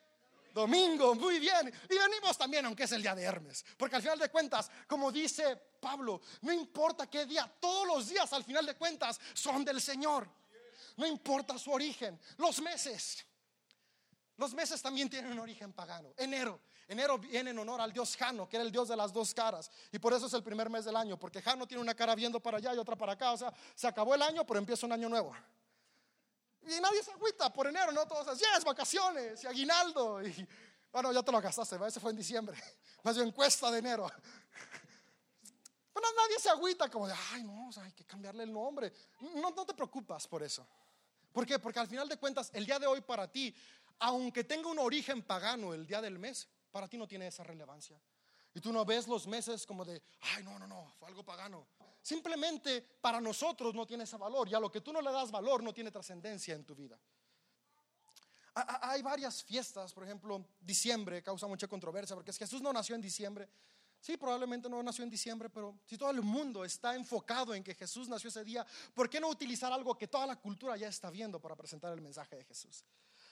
domingo, 0.54 1.14
muy 1.16 1.40
bien. 1.40 1.72
Y 1.90 1.98
venimos 1.98 2.38
también, 2.38 2.64
aunque 2.64 2.84
es 2.84 2.92
el 2.92 3.02
día 3.02 3.14
de 3.14 3.24
Hermes, 3.24 3.64
porque 3.76 3.96
al 3.96 4.02
final 4.02 4.18
de 4.18 4.30
cuentas, 4.30 4.70
como 4.86 5.10
dice 5.10 5.56
Pablo, 5.80 6.22
no 6.42 6.52
importa 6.52 7.10
qué 7.10 7.26
día, 7.26 7.52
todos 7.60 7.86
los 7.86 8.08
días 8.08 8.32
al 8.32 8.44
final 8.44 8.64
de 8.64 8.76
cuentas 8.76 9.20
son 9.34 9.64
del 9.64 9.80
Señor. 9.80 10.28
No 10.96 11.06
importa 11.06 11.58
su 11.58 11.72
origen, 11.72 12.18
los 12.38 12.62
meses. 12.62 13.26
Los 14.36 14.54
meses 14.54 14.80
también 14.80 15.10
tienen 15.10 15.32
un 15.32 15.40
origen 15.40 15.72
pagano. 15.72 16.12
Enero. 16.16 16.60
Enero 16.86 17.18
viene 17.18 17.50
en 17.50 17.58
honor 17.58 17.80
al 17.80 17.92
dios 17.92 18.16
Jano, 18.16 18.48
que 18.48 18.56
era 18.56 18.64
el 18.64 18.70
dios 18.70 18.88
de 18.88 18.96
las 18.96 19.12
dos 19.12 19.32
caras. 19.32 19.70
Y 19.90 19.98
por 19.98 20.12
eso 20.12 20.26
es 20.26 20.32
el 20.34 20.42
primer 20.42 20.68
mes 20.70 20.84
del 20.84 20.96
año, 20.96 21.18
porque 21.18 21.40
Jano 21.40 21.66
tiene 21.66 21.82
una 21.82 21.94
cara 21.94 22.14
viendo 22.14 22.40
para 22.40 22.58
allá 22.58 22.74
y 22.74 22.78
otra 22.78 22.96
para 22.96 23.12
acá. 23.12 23.32
O 23.32 23.36
sea, 23.36 23.52
se 23.74 23.86
acabó 23.86 24.14
el 24.14 24.22
año, 24.22 24.46
pero 24.46 24.58
empieza 24.58 24.86
un 24.86 24.92
año 24.92 25.08
nuevo. 25.08 25.34
Y 26.66 26.80
nadie 26.80 27.02
se 27.02 27.10
agüita 27.12 27.52
por 27.52 27.66
enero, 27.66 27.92
¿no? 27.92 28.06
Todos 28.06 28.26
dicen, 28.26 28.50
ya 28.50 28.58
es 28.58 28.64
vacaciones 28.64 29.42
y 29.44 29.46
aguinaldo. 29.46 30.22
Y 30.22 30.48
bueno, 30.92 31.12
ya 31.12 31.22
te 31.22 31.32
lo 31.32 31.40
gastaste, 31.40 31.76
ese 31.86 32.00
fue 32.00 32.10
en 32.10 32.16
diciembre. 32.16 32.56
Más 33.02 33.16
bien 33.16 33.28
encuesta 33.28 33.70
de 33.70 33.78
enero. 33.78 34.10
Pero 35.92 36.06
nadie 36.16 36.38
se 36.40 36.48
agüita 36.48 36.90
como 36.90 37.06
de, 37.06 37.14
ay, 37.32 37.44
no, 37.44 37.70
hay 37.80 37.92
que 37.92 38.04
cambiarle 38.04 38.44
el 38.44 38.52
nombre. 38.52 38.92
No, 39.20 39.50
no 39.50 39.64
te 39.64 39.74
preocupas 39.74 40.26
por 40.26 40.42
eso. 40.42 40.66
¿Por 41.32 41.46
qué? 41.46 41.58
Porque 41.58 41.78
al 41.78 41.88
final 41.88 42.08
de 42.08 42.16
cuentas, 42.16 42.50
el 42.52 42.64
día 42.66 42.78
de 42.78 42.86
hoy 42.86 43.00
para 43.00 43.30
ti 43.30 43.54
aunque 43.98 44.44
tenga 44.44 44.68
un 44.68 44.78
origen 44.78 45.22
pagano 45.22 45.74
el 45.74 45.86
día 45.86 46.00
del 46.00 46.18
mes, 46.18 46.48
para 46.70 46.88
ti 46.88 46.96
no 46.96 47.06
tiene 47.06 47.28
esa 47.28 47.44
relevancia. 47.44 48.00
Y 48.54 48.60
tú 48.60 48.72
no 48.72 48.84
ves 48.84 49.08
los 49.08 49.26
meses 49.26 49.66
como 49.66 49.84
de, 49.84 50.00
ay, 50.20 50.44
no, 50.44 50.58
no, 50.58 50.66
no, 50.66 50.94
fue 50.98 51.08
algo 51.08 51.24
pagano. 51.24 51.66
Simplemente 52.00 52.80
para 53.00 53.20
nosotros 53.20 53.74
no 53.74 53.86
tiene 53.86 54.04
ese 54.04 54.16
valor 54.16 54.48
y 54.48 54.54
a 54.54 54.60
lo 54.60 54.70
que 54.70 54.80
tú 54.80 54.92
no 54.92 55.02
le 55.02 55.10
das 55.10 55.30
valor 55.30 55.62
no 55.62 55.72
tiene 55.72 55.90
trascendencia 55.90 56.54
en 56.54 56.64
tu 56.64 56.74
vida. 56.74 56.98
Hay 58.54 59.02
varias 59.02 59.42
fiestas, 59.42 59.92
por 59.92 60.04
ejemplo, 60.04 60.46
diciembre 60.60 61.22
causa 61.22 61.48
mucha 61.48 61.66
controversia 61.66 62.14
porque 62.14 62.32
Jesús 62.32 62.62
no 62.62 62.72
nació 62.72 62.94
en 62.94 63.00
diciembre. 63.00 63.48
Sí, 64.00 64.16
probablemente 64.16 64.68
no 64.68 64.82
nació 64.82 65.02
en 65.02 65.10
diciembre, 65.10 65.48
pero 65.48 65.80
si 65.86 65.96
todo 65.96 66.10
el 66.10 66.20
mundo 66.20 66.64
está 66.64 66.94
enfocado 66.94 67.54
en 67.54 67.64
que 67.64 67.74
Jesús 67.74 68.06
nació 68.06 68.28
ese 68.28 68.44
día, 68.44 68.64
¿por 68.92 69.08
qué 69.08 69.18
no 69.18 69.28
utilizar 69.28 69.72
algo 69.72 69.96
que 69.96 70.06
toda 70.06 70.26
la 70.26 70.36
cultura 70.36 70.76
ya 70.76 70.88
está 70.88 71.10
viendo 71.10 71.40
para 71.40 71.56
presentar 71.56 71.92
el 71.94 72.02
mensaje 72.02 72.36
de 72.36 72.44
Jesús? 72.44 72.84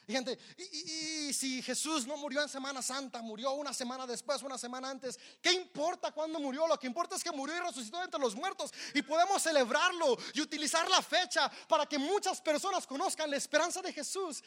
Y 0.07 0.13
gente, 0.13 0.39
y, 0.59 1.33
si 1.33 1.63
Jesús 1.63 2.07
no 2.07 2.17
murió 2.17 2.43
en 2.43 2.49
Semana 2.49 2.83
Santa, 2.83 3.23
murió 3.23 3.53
una 3.53 3.73
semana 3.73 4.07
después, 4.07 4.43
una 4.43 4.59
semana 4.59 4.91
antes, 4.91 5.19
¿qué 5.41 5.53
importa 5.53 6.11
cuándo 6.11 6.41
murió? 6.41 6.67
Lo 6.67 6.79
que 6.79 6.89
importa 6.89 7.15
es 7.15 7.23
que 7.23 7.31
murió 7.31 7.57
y 7.57 7.61
resucitó 7.61 8.03
entre 8.03 8.21
los 8.21 8.35
muertos 8.35 8.73
y 8.95 9.03
podemos 9.03 9.43
celebrarlo 9.43 10.19
y 10.35 10.41
utilizar 10.41 10.89
la 10.91 11.03
fecha 11.03 11.51
para 11.69 11.87
que 11.87 11.99
muchas 11.99 12.41
personas 12.41 12.87
conozcan 12.87 13.31
la 13.31 13.37
esperanza 13.37 13.81
de 13.81 13.93
Jesús. 13.93 14.43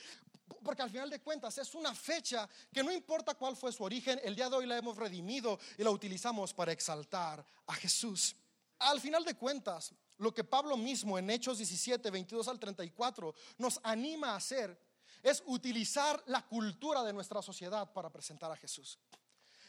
Porque 0.64 0.82
al 0.82 0.90
final 0.90 1.10
de 1.10 1.22
cuentas 1.22 1.58
es 1.58 1.74
una 1.74 1.96
fecha 1.96 2.48
que 2.72 2.84
no 2.84 2.92
importa 2.92 3.34
cuál 3.36 3.56
fue 3.56 3.72
su 3.72 3.84
origen, 3.84 4.20
el 4.24 4.36
día 4.36 4.50
de 4.50 4.58
hoy 4.58 4.66
la 4.66 4.78
hemos 4.78 4.98
redimido 4.98 5.58
y 5.78 5.84
la 5.84 5.90
utilizamos 5.90 6.54
para 6.54 6.72
exaltar 6.72 7.46
a 7.68 7.74
Jesús. 7.76 8.36
Al 8.80 9.00
final 9.00 9.24
de 9.24 9.36
cuentas, 9.36 9.94
lo 10.18 10.34
que 10.34 10.44
Pablo 10.44 10.78
mismo 10.78 11.18
en 11.18 11.30
Hechos 11.30 11.58
17, 11.58 12.10
22 12.12 12.48
al 12.48 12.60
34 12.60 13.34
nos 13.58 13.80
anima 13.84 14.32
a 14.32 14.36
hacer 14.36 14.78
es 15.26 15.42
utilizar 15.48 16.22
la 16.28 16.46
cultura 16.46 17.04
de 17.04 17.12
nuestra 17.12 17.42
sociedad 17.42 17.92
para 17.92 18.12
presentar 18.12 18.52
a 18.52 18.56
Jesús. 18.56 19.00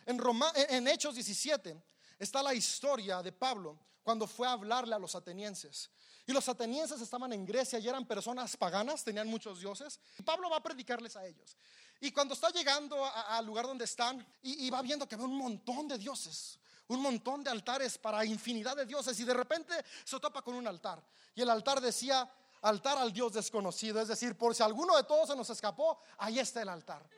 En, 0.05 0.87
Hechos 0.87 1.14
17 1.14 1.83
está 2.19 2.42
la 2.42 2.53
historia 2.53 3.23
de 3.23 3.33
Pablo 3.33 3.79
cuando 4.03 4.27
fue 4.27 4.47
a 4.47 4.53
hablarle 4.53 4.95
a 4.95 4.99
los 4.99 5.14
atenienses. 5.14 5.90
Y 6.27 6.33
los 6.33 6.47
atenienses 6.51 7.01
estaban 7.01 7.33
en 7.33 7.47
Grecia 7.47 7.79
y 7.79 7.88
eran 7.88 8.05
personas 8.05 8.55
paganas, 8.55 9.03
tenían 9.03 9.29
muchos 9.29 9.59
dioses. 9.59 9.99
Y 10.19 10.23
Pablo 10.23 10.51
va 10.51 10.59
a 10.59 10.62
predicarles 10.62 11.16
a 11.16 11.25
ellos. 11.25 11.57
Y 12.03 12.11
cuando 12.11 12.35
está 12.35 12.51
llegando 12.51 13.03
al 13.07 13.47
lugar 13.47 13.66
donde 13.66 13.87
están 13.87 14.27
y, 14.42 14.69
va 14.69 14.83
viendo 14.83 15.09
que 15.09 15.16
ve 15.16 15.25
un 15.25 15.38
montón 15.38 15.88
de 15.88 15.97
dioses, 15.97 16.59
un 16.88 17.01
montón 17.01 17.42
de 17.42 17.49
altares 17.49 17.97
para 17.97 18.27
infinidad 18.27 18.77
de 18.77 18.85
dioses 18.85 19.19
y 19.19 19.25
de 19.25 19.33
repente 19.33 19.73
se 20.05 20.21
topa 20.21 20.42
con 20.42 20.55
un 20.55 20.66
altar. 20.66 21.03
Y 21.35 21.40
el 21.40 21.49
altar 21.49 21.81
decía 21.81 22.31
altar 22.66 22.98
al 22.98 23.12
Dios 23.12 23.33
desconocido. 23.33 24.00
Es 24.00 24.09
decir, 24.09 24.37
por 24.37 24.55
si 24.55 24.62
alguno 24.62 24.96
de 24.96 25.05
todos 25.05 25.29
se 25.29 25.37
nos 25.37 25.48
escapó, 25.50 25.98
ahí 26.18 26.38
está 26.38 26.62
el 26.62 26.68
altar. 26.68 27.09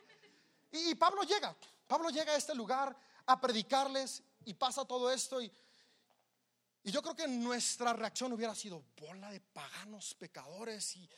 Y, 0.71 0.95
Pablo 0.95 1.23
llega, 1.23 1.55
Pablo 1.87 2.09
llega 2.09 2.33
a 2.33 2.37
este 2.37 2.53
lugar 2.53 2.95
a 3.25 3.41
predicarles 3.41 4.21
y 4.45 4.53
pasa 4.53 4.85
todo 4.85 5.11
esto 5.11 5.41
y, 5.41 5.51
y 6.83 6.91
yo 6.91 7.01
creo 7.01 7.15
que 7.15 7.27
nuestra 7.27 7.93
reacción 7.93 8.31
hubiera 8.33 8.53
sido 8.53 8.83
bola 8.99 9.31
de 9.31 9.39
paganos, 9.39 10.13
pecadores 10.13 10.95
y 10.95 11.09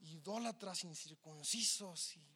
idólatras 0.00 0.82
incircuncisos 0.84 2.16
y 2.16 2.26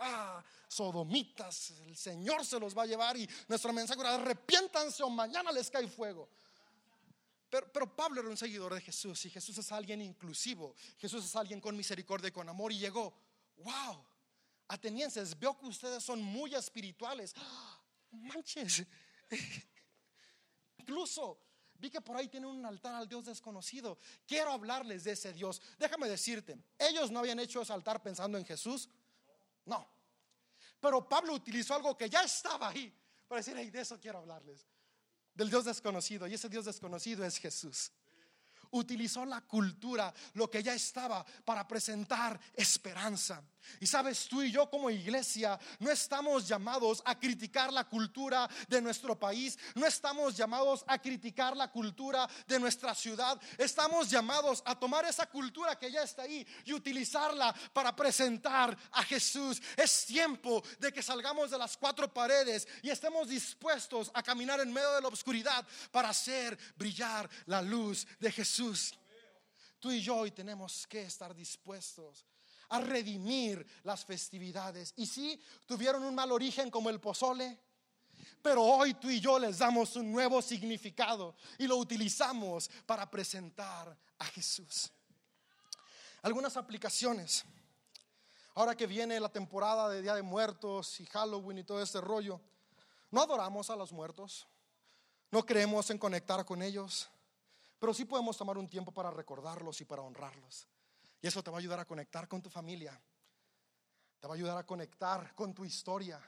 ah, 0.00 0.42
sodomitas, 0.66 1.72
el 1.82 1.96
Señor 1.96 2.44
se 2.44 2.58
los 2.58 2.76
va 2.76 2.82
a 2.82 2.86
llevar 2.86 3.16
y 3.16 3.28
nuestro 3.46 3.72
mensaje 3.72 4.00
era 4.00 4.14
arrepiéntanse 4.14 5.02
o 5.02 5.10
mañana 5.10 5.52
les 5.52 5.70
cae 5.70 5.86
fuego. 5.88 6.28
Pero, 7.50 7.96
Pablo 7.96 8.20
era 8.20 8.28
un 8.28 8.36
seguidor 8.36 8.74
de 8.74 8.80
Jesús 8.80 9.24
y 9.24 9.30
Jesús 9.30 9.56
es 9.56 9.72
alguien 9.72 10.02
inclusivo. 10.02 10.74
Jesús 10.98 11.24
es 11.24 11.34
alguien 11.34 11.60
con 11.60 11.76
misericordia 11.76 12.28
y 12.28 12.32
con 12.32 12.48
amor. 12.48 12.72
Y 12.72 12.78
llegó, 12.78 13.14
wow, 13.56 14.04
atenienses, 14.68 15.38
veo 15.38 15.58
que 15.58 15.66
ustedes 15.66 16.02
son 16.02 16.22
muy 16.22 16.54
espirituales. 16.54 17.34
Manches. 18.10 18.84
Incluso 20.78 21.40
vi 21.74 21.88
que 21.90 22.02
por 22.02 22.16
ahí 22.16 22.28
tienen 22.28 22.50
un 22.50 22.66
altar 22.66 22.94
al 22.94 23.08
Dios 23.08 23.24
desconocido. 23.24 23.98
Quiero 24.26 24.52
hablarles 24.52 25.04
de 25.04 25.12
ese 25.12 25.32
Dios. 25.32 25.62
Déjame 25.78 26.08
decirte, 26.08 26.58
ellos 26.78 27.10
no 27.10 27.20
habían 27.20 27.38
hecho 27.38 27.62
ese 27.62 27.72
altar 27.72 28.02
pensando 28.02 28.36
en 28.36 28.44
Jesús. 28.44 28.90
No. 29.64 29.88
Pero 30.80 31.08
Pablo 31.08 31.32
utilizó 31.32 31.74
algo 31.74 31.96
que 31.96 32.10
ya 32.10 32.22
estaba 32.22 32.68
ahí 32.68 32.94
para 33.26 33.40
decir, 33.40 33.54
hey, 33.56 33.70
de 33.70 33.80
eso 33.80 33.98
quiero 33.98 34.18
hablarles 34.18 34.66
del 35.38 35.48
Dios 35.48 35.64
desconocido 35.64 36.26
y 36.26 36.34
ese 36.34 36.48
Dios 36.48 36.64
desconocido 36.64 37.24
es 37.24 37.38
Jesús. 37.38 37.92
Utilizó 38.72 39.24
la 39.24 39.40
cultura, 39.42 40.12
lo 40.34 40.50
que 40.50 40.64
ya 40.64 40.74
estaba, 40.74 41.24
para 41.44 41.66
presentar 41.66 42.38
esperanza. 42.54 43.40
Y 43.80 43.86
sabes, 43.86 44.26
tú 44.28 44.42
y 44.42 44.50
yo 44.50 44.68
como 44.68 44.90
iglesia 44.90 45.58
no 45.78 45.90
estamos 45.90 46.48
llamados 46.48 47.02
a 47.04 47.18
criticar 47.18 47.72
la 47.72 47.84
cultura 47.84 48.48
de 48.68 48.80
nuestro 48.80 49.18
país, 49.18 49.58
no 49.74 49.86
estamos 49.86 50.36
llamados 50.36 50.84
a 50.86 50.98
criticar 50.98 51.56
la 51.56 51.70
cultura 51.70 52.28
de 52.46 52.58
nuestra 52.58 52.94
ciudad, 52.94 53.40
estamos 53.56 54.10
llamados 54.10 54.62
a 54.64 54.78
tomar 54.78 55.04
esa 55.04 55.26
cultura 55.26 55.78
que 55.78 55.90
ya 55.90 56.02
está 56.02 56.22
ahí 56.22 56.46
y 56.64 56.72
utilizarla 56.72 57.54
para 57.72 57.94
presentar 57.94 58.76
a 58.92 59.02
Jesús. 59.02 59.60
Es 59.76 60.06
tiempo 60.06 60.62
de 60.78 60.92
que 60.92 61.02
salgamos 61.02 61.50
de 61.50 61.58
las 61.58 61.76
cuatro 61.76 62.12
paredes 62.12 62.66
y 62.82 62.90
estemos 62.90 63.28
dispuestos 63.28 64.10
a 64.14 64.22
caminar 64.22 64.60
en 64.60 64.72
medio 64.72 64.92
de 64.92 65.02
la 65.02 65.08
oscuridad 65.08 65.66
para 65.90 66.10
hacer 66.10 66.58
brillar 66.76 67.28
la 67.46 67.62
luz 67.62 68.06
de 68.18 68.32
Jesús. 68.32 68.94
Tú 69.78 69.90
y 69.92 70.00
yo 70.00 70.16
hoy 70.16 70.32
tenemos 70.32 70.86
que 70.86 71.02
estar 71.02 71.34
dispuestos 71.34 72.27
a 72.68 72.80
redimir 72.80 73.66
las 73.84 74.04
festividades. 74.04 74.92
Y 74.96 75.06
si 75.06 75.40
tuvieron 75.66 76.04
un 76.04 76.14
mal 76.14 76.32
origen 76.32 76.70
como 76.70 76.90
el 76.90 77.00
pozole, 77.00 77.58
pero 78.42 78.62
hoy 78.62 78.94
tú 78.94 79.10
y 79.10 79.20
yo 79.20 79.38
les 79.38 79.58
damos 79.58 79.96
un 79.96 80.12
nuevo 80.12 80.40
significado 80.42 81.34
y 81.58 81.66
lo 81.66 81.76
utilizamos 81.76 82.70
para 82.86 83.10
presentar 83.10 83.96
a 84.18 84.24
Jesús. 84.26 84.90
Algunas 86.22 86.56
aplicaciones. 86.56 87.44
Ahora 88.54 88.76
que 88.76 88.86
viene 88.86 89.20
la 89.20 89.28
temporada 89.28 89.88
de 89.88 90.02
Día 90.02 90.14
de 90.14 90.22
Muertos 90.22 90.98
y 91.00 91.06
Halloween 91.06 91.58
y 91.58 91.64
todo 91.64 91.80
este 91.80 92.00
rollo, 92.00 92.40
no 93.10 93.22
adoramos 93.22 93.70
a 93.70 93.76
los 93.76 93.92
muertos, 93.92 94.48
no 95.30 95.46
creemos 95.46 95.90
en 95.90 95.98
conectar 95.98 96.44
con 96.44 96.62
ellos, 96.62 97.08
pero 97.78 97.94
sí 97.94 98.04
podemos 98.04 98.36
tomar 98.36 98.58
un 98.58 98.68
tiempo 98.68 98.92
para 98.92 99.10
recordarlos 99.10 99.80
y 99.80 99.84
para 99.84 100.02
honrarlos. 100.02 100.66
Y 101.20 101.26
eso 101.26 101.42
te 101.42 101.50
va 101.50 101.56
a 101.56 101.60
ayudar 101.60 101.80
a 101.80 101.84
conectar 101.84 102.28
con 102.28 102.40
tu 102.42 102.50
familia. 102.50 103.00
Te 104.20 104.26
va 104.26 104.34
a 104.34 104.36
ayudar 104.36 104.58
a 104.58 104.66
conectar 104.66 105.34
con 105.34 105.54
tu 105.54 105.64
historia. 105.64 106.20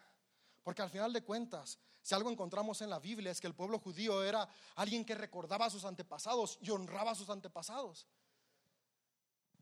Porque 0.63 0.83
al 0.83 0.91
final 0.91 1.13
de 1.13 1.23
cuentas, 1.23 1.79
si 2.03 2.15
algo 2.15 2.31
encontramos 2.31 2.81
en 2.83 2.91
la 2.91 2.99
Biblia 2.99 3.31
es 3.31 3.41
que 3.41 3.47
el 3.47 3.55
pueblo 3.55 3.79
judío 3.79 4.23
era 4.23 4.49
alguien 4.77 5.05
que 5.05 5.15
recordaba 5.15 5.67
a 5.67 5.71
sus 5.71 5.85
antepasados 5.85 6.59
y 6.61 6.71
honraba 6.71 7.13
a 7.13 7.15
sus 7.15 7.31
antepasados. 7.31 8.07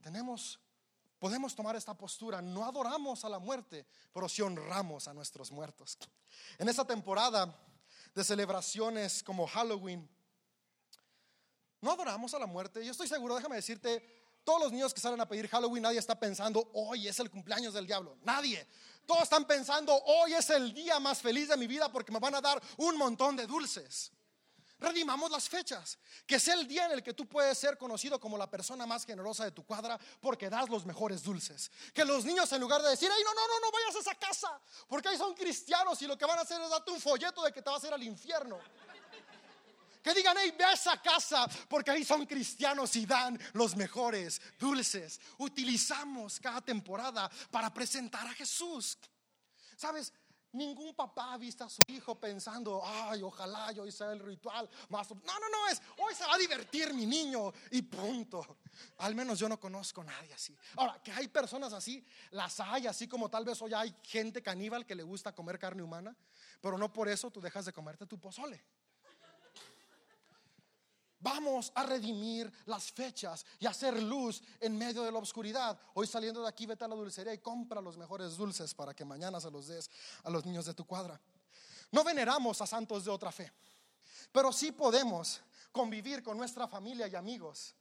Tenemos, 0.00 0.58
podemos 1.18 1.54
tomar 1.54 1.76
esta 1.76 1.94
postura. 1.94 2.40
No 2.40 2.64
adoramos 2.64 3.24
a 3.24 3.28
la 3.28 3.38
muerte, 3.38 3.86
pero 4.12 4.28
sí 4.28 4.42
honramos 4.42 5.08
a 5.08 5.14
nuestros 5.14 5.50
muertos. 5.50 5.98
En 6.58 6.68
esta 6.68 6.84
temporada 6.84 7.54
de 8.14 8.24
celebraciones 8.24 9.22
como 9.22 9.46
Halloween, 9.46 10.08
no 11.80 11.92
adoramos 11.92 12.34
a 12.34 12.38
la 12.38 12.46
muerte. 12.46 12.84
Yo 12.84 12.90
estoy 12.90 13.06
seguro, 13.06 13.36
déjame 13.36 13.56
decirte, 13.56 14.17
todos 14.48 14.62
los 14.62 14.72
niños 14.72 14.94
que 14.94 15.00
salen 15.02 15.20
a 15.20 15.28
pedir 15.28 15.46
Halloween, 15.46 15.82
nadie 15.82 15.98
está 15.98 16.18
pensando, 16.18 16.70
hoy 16.72 17.06
es 17.06 17.20
el 17.20 17.30
cumpleaños 17.30 17.74
del 17.74 17.86
diablo. 17.86 18.16
Nadie. 18.22 18.66
Todos 19.04 19.24
están 19.24 19.44
pensando, 19.44 19.94
hoy 20.06 20.32
es 20.32 20.48
el 20.48 20.72
día 20.72 20.98
más 20.98 21.20
feliz 21.20 21.48
de 21.48 21.56
mi 21.58 21.66
vida 21.66 21.92
porque 21.92 22.10
me 22.10 22.18
van 22.18 22.34
a 22.34 22.40
dar 22.40 22.58
un 22.78 22.96
montón 22.96 23.36
de 23.36 23.46
dulces. 23.46 24.10
Redimamos 24.78 25.30
las 25.30 25.50
fechas. 25.50 25.98
Que 26.26 26.40
sea 26.40 26.54
el 26.54 26.66
día 26.66 26.86
en 26.86 26.92
el 26.92 27.02
que 27.02 27.12
tú 27.12 27.28
puedes 27.28 27.58
ser 27.58 27.76
conocido 27.76 28.18
como 28.18 28.38
la 28.38 28.48
persona 28.48 28.86
más 28.86 29.04
generosa 29.04 29.44
de 29.44 29.50
tu 29.50 29.66
cuadra 29.66 30.00
porque 30.18 30.48
das 30.48 30.70
los 30.70 30.86
mejores 30.86 31.22
dulces. 31.22 31.70
Que 31.92 32.06
los 32.06 32.24
niños 32.24 32.50
en 32.50 32.62
lugar 32.62 32.80
de 32.80 32.88
decir, 32.88 33.10
ay, 33.14 33.22
no, 33.22 33.34
no, 33.34 33.46
no, 33.46 33.60
no 33.66 33.70
vayas 33.70 33.96
a 33.96 33.98
esa 33.98 34.14
casa 34.14 34.58
porque 34.88 35.08
ahí 35.08 35.18
son 35.18 35.34
cristianos 35.34 36.00
y 36.00 36.06
lo 36.06 36.16
que 36.16 36.24
van 36.24 36.38
a 36.38 36.42
hacer 36.42 36.58
es 36.62 36.70
darte 36.70 36.90
un 36.90 37.00
folleto 37.02 37.42
de 37.42 37.52
que 37.52 37.60
te 37.60 37.68
vas 37.68 37.84
a 37.84 37.88
ir 37.88 37.92
al 37.92 38.02
infierno. 38.02 38.58
Que 40.02 40.14
digan, 40.14 40.36
hey, 40.40 40.54
ve 40.56 40.64
a 40.64 40.72
esa 40.72 41.00
casa 41.00 41.48
porque 41.68 41.90
ahí 41.90 42.04
son 42.04 42.26
cristianos 42.26 42.94
y 42.96 43.06
dan 43.06 43.38
los 43.52 43.76
mejores 43.76 44.40
dulces. 44.58 45.20
Utilizamos 45.38 46.40
cada 46.40 46.60
temporada 46.60 47.30
para 47.50 47.72
presentar 47.72 48.26
a 48.26 48.32
Jesús. 48.32 48.98
¿Sabes? 49.76 50.12
Ningún 50.52 50.94
papá 50.94 51.34
ha 51.34 51.38
visto 51.38 51.62
a 51.62 51.68
su 51.68 51.80
hijo 51.88 52.18
pensando, 52.18 52.82
ay, 52.82 53.22
ojalá 53.22 53.70
yo 53.72 53.86
hice 53.86 54.04
el 54.04 54.20
ritual 54.20 54.68
más. 54.88 55.10
No, 55.10 55.16
no, 55.38 55.48
no, 55.50 55.68
es 55.70 55.82
hoy 55.98 56.14
se 56.14 56.24
va 56.24 56.34
a 56.34 56.38
divertir 56.38 56.94
mi 56.94 57.04
niño 57.04 57.52
y 57.70 57.82
punto. 57.82 58.58
Al 58.98 59.14
menos 59.14 59.38
yo 59.38 59.46
no 59.46 59.60
conozco 59.60 60.00
a 60.00 60.04
nadie 60.04 60.32
así. 60.32 60.56
Ahora, 60.76 61.02
que 61.02 61.12
hay 61.12 61.28
personas 61.28 61.74
así, 61.74 62.02
las 62.30 62.60
hay, 62.60 62.86
así 62.86 63.06
como 63.06 63.28
tal 63.28 63.44
vez 63.44 63.60
hoy 63.60 63.74
hay 63.74 63.94
gente 64.02 64.42
caníbal 64.42 64.86
que 64.86 64.94
le 64.94 65.02
gusta 65.02 65.34
comer 65.34 65.58
carne 65.58 65.82
humana, 65.82 66.16
pero 66.62 66.78
no 66.78 66.90
por 66.90 67.08
eso 67.08 67.30
tú 67.30 67.42
dejas 67.42 67.66
de 67.66 67.74
comerte 67.74 68.06
tu 68.06 68.18
pozole. 68.18 68.64
Vamos 71.20 71.72
a 71.74 71.82
redimir 71.82 72.52
las 72.66 72.92
fechas 72.92 73.44
y 73.58 73.66
hacer 73.66 74.00
luz 74.00 74.40
en 74.60 74.78
medio 74.78 75.02
de 75.02 75.10
la 75.10 75.18
oscuridad. 75.18 75.76
Hoy 75.94 76.06
saliendo 76.06 76.42
de 76.42 76.48
aquí, 76.48 76.64
vete 76.64 76.84
a 76.84 76.88
la 76.88 76.94
dulcería 76.94 77.34
y 77.34 77.38
compra 77.38 77.80
los 77.80 77.96
mejores 77.96 78.36
dulces 78.36 78.72
para 78.72 78.94
que 78.94 79.04
mañana 79.04 79.40
se 79.40 79.50
los 79.50 79.66
des 79.66 79.90
a 80.22 80.30
los 80.30 80.46
niños 80.46 80.66
de 80.66 80.74
tu 80.74 80.86
cuadra. 80.86 81.20
No 81.90 82.04
veneramos 82.04 82.60
a 82.62 82.66
santos 82.66 83.04
de 83.04 83.10
otra 83.10 83.32
fe, 83.32 83.52
pero 84.30 84.52
sí 84.52 84.70
podemos 84.70 85.40
convivir 85.72 86.22
con 86.22 86.36
nuestra 86.36 86.68
familia 86.68 87.08
y 87.08 87.16
amigos, 87.16 87.74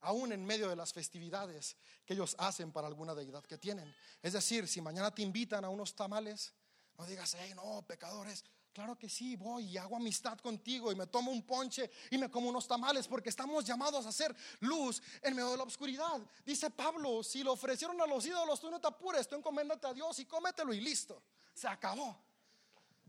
aún 0.00 0.32
en 0.32 0.44
medio 0.44 0.68
de 0.68 0.76
las 0.76 0.92
festividades 0.92 1.76
que 2.04 2.14
ellos 2.14 2.36
hacen 2.38 2.70
para 2.70 2.86
alguna 2.86 3.14
deidad 3.14 3.44
que 3.44 3.56
tienen. 3.56 3.94
Es 4.22 4.34
decir, 4.34 4.68
si 4.68 4.82
mañana 4.82 5.14
te 5.14 5.22
invitan 5.22 5.64
a 5.64 5.70
unos 5.70 5.94
tamales, 5.94 6.52
no 6.98 7.06
digas, 7.06 7.34
hey, 7.38 7.52
no, 7.54 7.82
pecadores, 7.86 8.44
Claro 8.78 8.96
que 8.96 9.08
sí, 9.08 9.34
voy 9.34 9.64
y 9.70 9.76
hago 9.76 9.96
amistad 9.96 10.38
contigo 10.38 10.92
y 10.92 10.94
me 10.94 11.08
tomo 11.08 11.32
un 11.32 11.42
ponche 11.42 11.90
y 12.12 12.16
me 12.16 12.30
como 12.30 12.48
unos 12.48 12.68
tamales 12.68 13.08
porque 13.08 13.28
estamos 13.28 13.64
llamados 13.64 14.06
a 14.06 14.10
hacer 14.10 14.32
luz 14.60 15.02
en 15.20 15.34
medio 15.34 15.50
de 15.50 15.56
la 15.56 15.64
oscuridad. 15.64 16.20
Dice 16.46 16.70
Pablo, 16.70 17.24
si 17.24 17.42
lo 17.42 17.54
ofrecieron 17.54 18.00
a 18.00 18.06
los 18.06 18.24
ídolos, 18.24 18.60
tú 18.60 18.70
no 18.70 18.80
te 18.80 18.86
apures, 18.86 19.26
tú 19.26 19.34
encoméndate 19.34 19.88
a 19.88 19.92
Dios 19.92 20.20
y 20.20 20.26
cómetelo 20.26 20.72
y 20.72 20.80
listo. 20.80 21.20
Se 21.52 21.66
acabó. 21.66 22.16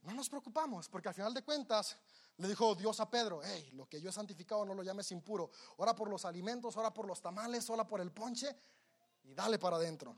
No 0.02 0.14
nos 0.16 0.28
preocupamos 0.28 0.90
porque 0.90 1.10
al 1.10 1.14
final 1.14 1.36
de 1.36 1.44
cuentas 1.44 1.96
le 2.38 2.48
dijo 2.48 2.74
Dios 2.74 3.00
a 3.00 3.08
Pedro, 3.08 3.40
hey, 3.44 3.70
lo 3.74 3.88
que 3.88 4.02
yo 4.02 4.10
he 4.10 4.12
santificado 4.12 4.66
no 4.66 4.74
lo 4.74 4.82
llames 4.82 5.12
impuro. 5.12 5.52
Ora 5.78 5.96
por 5.96 6.10
los 6.10 6.26
alimentos, 6.26 6.78
ora 6.78 6.92
por 6.92 7.06
los 7.06 7.22
tamales, 7.22 7.70
ora 7.70 7.86
por 7.86 8.02
el 8.02 8.12
ponche 8.12 8.56
y 9.24 9.36
dale 9.36 9.60
para 9.60 9.76
adentro. 9.76 10.16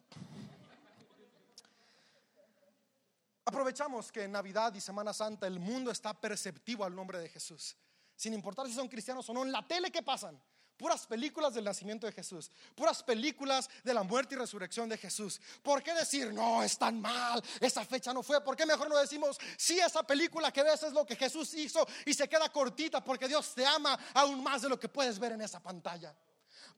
Aprovechamos 3.51 4.13
que 4.13 4.23
en 4.23 4.31
Navidad 4.31 4.73
y 4.75 4.79
Semana 4.79 5.11
Santa 5.11 5.45
el 5.45 5.59
mundo 5.59 5.91
está 5.91 6.13
perceptivo 6.13 6.85
al 6.85 6.95
nombre 6.95 7.19
de 7.19 7.27
Jesús. 7.27 7.75
Sin 8.15 8.33
importar 8.33 8.65
si 8.65 8.71
son 8.71 8.87
cristianos 8.87 9.29
o 9.29 9.33
no, 9.33 9.43
en 9.43 9.51
la 9.51 9.67
tele 9.67 9.91
¿qué 9.91 10.01
pasan? 10.01 10.41
Puras 10.77 11.05
películas 11.05 11.53
del 11.53 11.65
nacimiento 11.65 12.07
de 12.07 12.13
Jesús, 12.13 12.49
puras 12.73 13.03
películas 13.03 13.69
de 13.83 13.93
la 13.93 14.03
muerte 14.03 14.35
y 14.35 14.37
resurrección 14.37 14.87
de 14.87 14.97
Jesús. 14.97 15.41
¿Por 15.61 15.83
qué 15.83 15.93
decir, 15.93 16.33
no, 16.33 16.63
es 16.63 16.77
tan 16.77 17.01
mal, 17.01 17.43
esa 17.59 17.83
fecha 17.83 18.13
no 18.13 18.23
fue? 18.23 18.41
¿Por 18.41 18.55
qué 18.55 18.65
mejor 18.65 18.87
no 18.87 18.97
decimos, 18.97 19.37
sí, 19.57 19.77
esa 19.81 20.01
película 20.01 20.49
que 20.53 20.63
ves 20.63 20.83
es 20.83 20.93
lo 20.93 21.05
que 21.05 21.17
Jesús 21.17 21.53
hizo 21.55 21.85
y 22.05 22.13
se 22.13 22.29
queda 22.29 22.47
cortita 22.47 23.03
porque 23.03 23.27
Dios 23.27 23.53
te 23.53 23.65
ama 23.65 23.99
aún 24.13 24.41
más 24.41 24.61
de 24.61 24.69
lo 24.69 24.79
que 24.79 24.87
puedes 24.87 25.19
ver 25.19 25.33
en 25.33 25.41
esa 25.41 25.59
pantalla? 25.59 26.15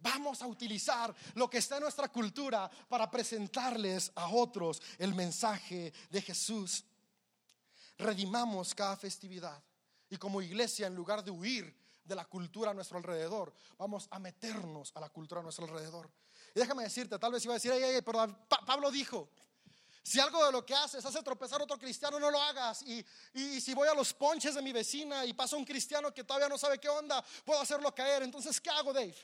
Vamos 0.03 0.41
a 0.41 0.47
utilizar 0.47 1.15
lo 1.35 1.49
que 1.49 1.59
está 1.59 1.77
en 1.77 1.83
nuestra 1.83 2.09
cultura 2.09 2.69
para 2.89 3.09
presentarles 3.09 4.11
a 4.15 4.27
otros 4.27 4.81
el 4.97 5.15
mensaje 5.15 5.93
de 6.09 6.21
Jesús. 6.21 6.83
Redimamos 7.97 8.75
cada 8.75 8.97
festividad 8.97 9.63
y 10.09 10.17
como 10.17 10.41
iglesia, 10.41 10.87
en 10.87 10.95
lugar 10.95 11.23
de 11.23 11.31
huir 11.31 11.73
de 12.03 12.15
la 12.15 12.25
cultura 12.25 12.71
a 12.71 12.73
nuestro 12.73 12.97
alrededor, 12.97 13.53
vamos 13.77 14.09
a 14.11 14.19
meternos 14.19 14.91
a 14.93 14.99
la 14.99 15.09
cultura 15.09 15.39
a 15.39 15.43
nuestro 15.43 15.65
alrededor. 15.65 16.11
Y 16.53 16.59
déjame 16.59 16.83
decirte, 16.83 17.17
tal 17.17 17.31
vez 17.31 17.45
iba 17.45 17.53
a 17.53 17.57
decir, 17.57 17.71
pero 18.03 18.45
Pablo 18.65 18.91
dijo, 18.91 19.29
si 20.03 20.19
algo 20.19 20.45
de 20.45 20.51
lo 20.51 20.65
que 20.65 20.75
haces 20.75 21.05
hace 21.05 21.23
tropezar 21.23 21.61
a 21.61 21.63
otro 21.63 21.79
cristiano, 21.79 22.19
no 22.19 22.29
lo 22.29 22.41
hagas. 22.41 22.81
Y, 22.81 23.05
y, 23.33 23.61
si 23.61 23.73
voy 23.73 23.87
a 23.87 23.93
los 23.93 24.13
ponches 24.13 24.53
de 24.53 24.61
mi 24.61 24.73
vecina 24.73 25.25
y 25.25 25.31
pasa 25.31 25.55
un 25.55 25.63
cristiano 25.63 26.13
que 26.13 26.25
todavía 26.25 26.49
no 26.49 26.57
sabe 26.57 26.77
qué 26.77 26.89
onda, 26.89 27.23
puedo 27.45 27.61
hacerlo 27.61 27.95
caer. 27.95 28.21
Entonces, 28.23 28.59
¿qué 28.59 28.69
hago, 28.69 28.91
Dave? 28.91 29.15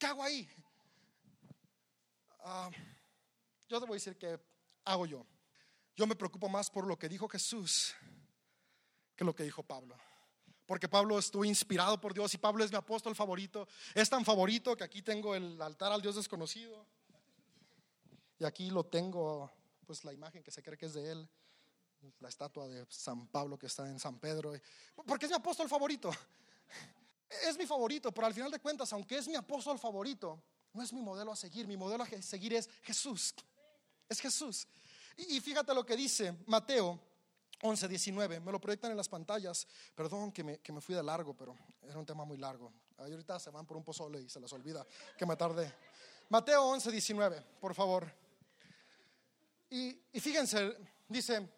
¿Qué 0.00 0.06
hago 0.06 0.22
ahí? 0.22 0.48
Ah, 2.42 2.70
yo 3.68 3.78
te 3.78 3.84
voy 3.84 3.96
a 3.96 4.00
decir 4.00 4.16
que 4.16 4.40
hago 4.82 5.04
yo. 5.04 5.26
Yo 5.94 6.06
me 6.06 6.16
preocupo 6.16 6.48
más 6.48 6.70
por 6.70 6.86
lo 6.86 6.98
que 6.98 7.06
dijo 7.06 7.28
Jesús 7.28 7.94
que 9.14 9.24
lo 9.24 9.36
que 9.36 9.42
dijo 9.42 9.62
Pablo. 9.62 9.94
Porque 10.64 10.88
Pablo 10.88 11.18
estuvo 11.18 11.44
inspirado 11.44 12.00
por 12.00 12.14
Dios 12.14 12.32
y 12.32 12.38
Pablo 12.38 12.64
es 12.64 12.70
mi 12.70 12.78
apóstol 12.78 13.14
favorito. 13.14 13.68
Es 13.94 14.08
tan 14.08 14.24
favorito 14.24 14.74
que 14.74 14.84
aquí 14.84 15.02
tengo 15.02 15.34
el 15.34 15.60
altar 15.60 15.92
al 15.92 16.00
Dios 16.00 16.16
desconocido. 16.16 16.86
Y 18.38 18.46
aquí 18.46 18.70
lo 18.70 18.86
tengo, 18.86 19.52
pues 19.84 20.02
la 20.06 20.14
imagen 20.14 20.42
que 20.42 20.50
se 20.50 20.62
cree 20.62 20.78
que 20.78 20.86
es 20.86 20.94
de 20.94 21.12
él. 21.12 21.28
La 22.20 22.30
estatua 22.30 22.68
de 22.68 22.86
San 22.88 23.26
Pablo 23.26 23.58
que 23.58 23.66
está 23.66 23.86
en 23.86 23.98
San 23.98 24.18
Pedro. 24.18 24.54
Porque 25.06 25.26
es 25.26 25.30
mi 25.30 25.36
apóstol 25.36 25.68
favorito 25.68 26.10
es 27.30 27.56
mi 27.56 27.66
favorito, 27.66 28.12
pero 28.12 28.26
al 28.26 28.34
final 28.34 28.50
de 28.50 28.58
cuentas, 28.58 28.92
aunque 28.92 29.16
es 29.16 29.28
mi 29.28 29.36
apóstol 29.36 29.78
favorito, 29.78 30.42
no 30.72 30.82
es 30.82 30.92
mi 30.92 31.00
modelo 31.00 31.32
a 31.32 31.36
seguir. 31.36 31.66
Mi 31.66 31.76
modelo 31.76 32.04
a 32.04 32.22
seguir 32.22 32.54
es 32.54 32.68
Jesús. 32.82 33.34
Es 34.08 34.20
Jesús. 34.20 34.66
Y, 35.16 35.40
fíjate 35.40 35.74
lo 35.74 35.84
que 35.84 35.96
dice 35.96 36.34
Mateo 36.46 36.98
11, 37.62 37.88
19. 37.88 38.40
Me 38.40 38.52
lo 38.52 38.60
proyectan 38.60 38.90
en 38.90 38.96
las 38.96 39.08
pantallas. 39.08 39.66
Perdón 39.94 40.32
que 40.32 40.42
me, 40.42 40.58
que 40.58 40.72
me 40.72 40.80
fui 40.80 40.94
de 40.94 41.02
largo, 41.02 41.34
pero 41.34 41.56
era 41.82 41.98
un 41.98 42.06
tema 42.06 42.24
muy 42.24 42.38
largo. 42.38 42.72
Ahorita 42.98 43.38
se 43.38 43.50
van 43.50 43.66
por 43.66 43.76
un 43.76 43.84
pozole 43.84 44.20
y 44.20 44.28
se 44.28 44.40
les 44.40 44.52
olvida 44.52 44.86
que 45.16 45.26
me 45.26 45.36
tardé. 45.36 45.72
Mateo 46.28 46.64
11, 46.64 46.90
19, 46.90 47.42
por 47.60 47.74
favor. 47.74 48.12
Y, 49.68 50.00
y 50.12 50.20
fíjense, 50.20 50.76
dice, 51.08 51.48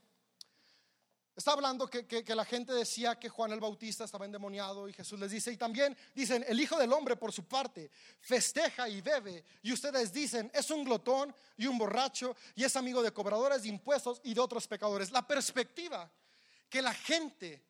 Está 1.34 1.52
hablando 1.52 1.88
que, 1.88 2.06
que, 2.06 2.34
la 2.34 2.44
gente 2.44 2.74
decía 2.74 3.18
que 3.18 3.30
Juan 3.30 3.52
el 3.52 3.60
Bautista 3.60 4.04
estaba 4.04 4.26
endemoniado 4.26 4.86
y 4.86 4.92
Jesús 4.92 5.18
les 5.18 5.30
dice, 5.30 5.50
y 5.50 5.56
también 5.56 5.96
dicen, 6.14 6.44
el 6.46 6.60
Hijo 6.60 6.76
del 6.76 6.92
Hombre 6.92 7.16
por 7.16 7.32
su 7.32 7.44
parte 7.44 7.90
festeja 8.20 8.86
y 8.86 9.00
bebe, 9.00 9.42
y 9.62 9.72
ustedes 9.72 10.12
dicen, 10.12 10.50
es 10.52 10.70
un 10.70 10.84
glotón 10.84 11.34
y 11.56 11.66
un 11.66 11.78
borracho 11.78 12.36
y 12.54 12.64
es 12.64 12.76
amigo 12.76 13.02
de 13.02 13.12
cobradores 13.12 13.62
de 13.62 13.70
impuestos 13.70 14.20
y 14.24 14.34
de 14.34 14.40
otros 14.40 14.68
pecadores. 14.68 15.10
La 15.10 15.26
perspectiva 15.26 16.10
que 16.68 16.82
la 16.82 16.92
gente 16.92 17.64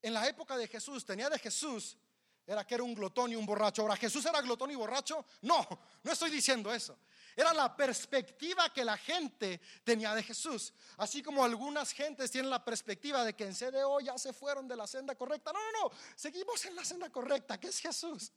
en 0.00 0.14
la 0.14 0.26
época 0.26 0.56
de 0.56 0.66
Jesús 0.66 1.04
tenía 1.04 1.28
de 1.28 1.38
Jesús 1.38 1.98
era 2.46 2.66
que 2.66 2.74
era 2.74 2.82
un 2.82 2.94
glotón 2.94 3.30
y 3.30 3.36
un 3.36 3.44
borracho. 3.44 3.82
Ahora, 3.82 3.96
¿Jesús 3.96 4.24
era 4.24 4.40
glotón 4.40 4.70
y 4.70 4.74
borracho? 4.74 5.24
No, 5.42 5.66
no 6.02 6.12
estoy 6.12 6.30
diciendo 6.30 6.72
eso. 6.72 6.98
Era 7.36 7.52
la 7.54 7.76
perspectiva 7.76 8.72
que 8.72 8.84
la 8.84 8.96
gente 8.96 9.60
tenía 9.84 10.14
de 10.14 10.22
Jesús. 10.22 10.72
Así 10.96 11.22
como 11.22 11.44
algunas 11.44 11.92
gentes 11.92 12.30
tienen 12.30 12.50
la 12.50 12.64
perspectiva 12.64 13.24
de 13.24 13.34
que 13.34 13.44
en 13.44 13.54
CDO 13.54 14.00
ya 14.00 14.18
se 14.18 14.32
fueron 14.32 14.66
de 14.68 14.76
la 14.76 14.86
senda 14.86 15.14
correcta. 15.14 15.52
No, 15.52 15.58
no, 15.58 15.82
no. 15.82 15.96
Seguimos 16.16 16.64
en 16.64 16.76
la 16.76 16.84
senda 16.84 17.10
correcta, 17.10 17.58
que 17.58 17.68
es 17.68 17.78
Jesús. 17.78 18.32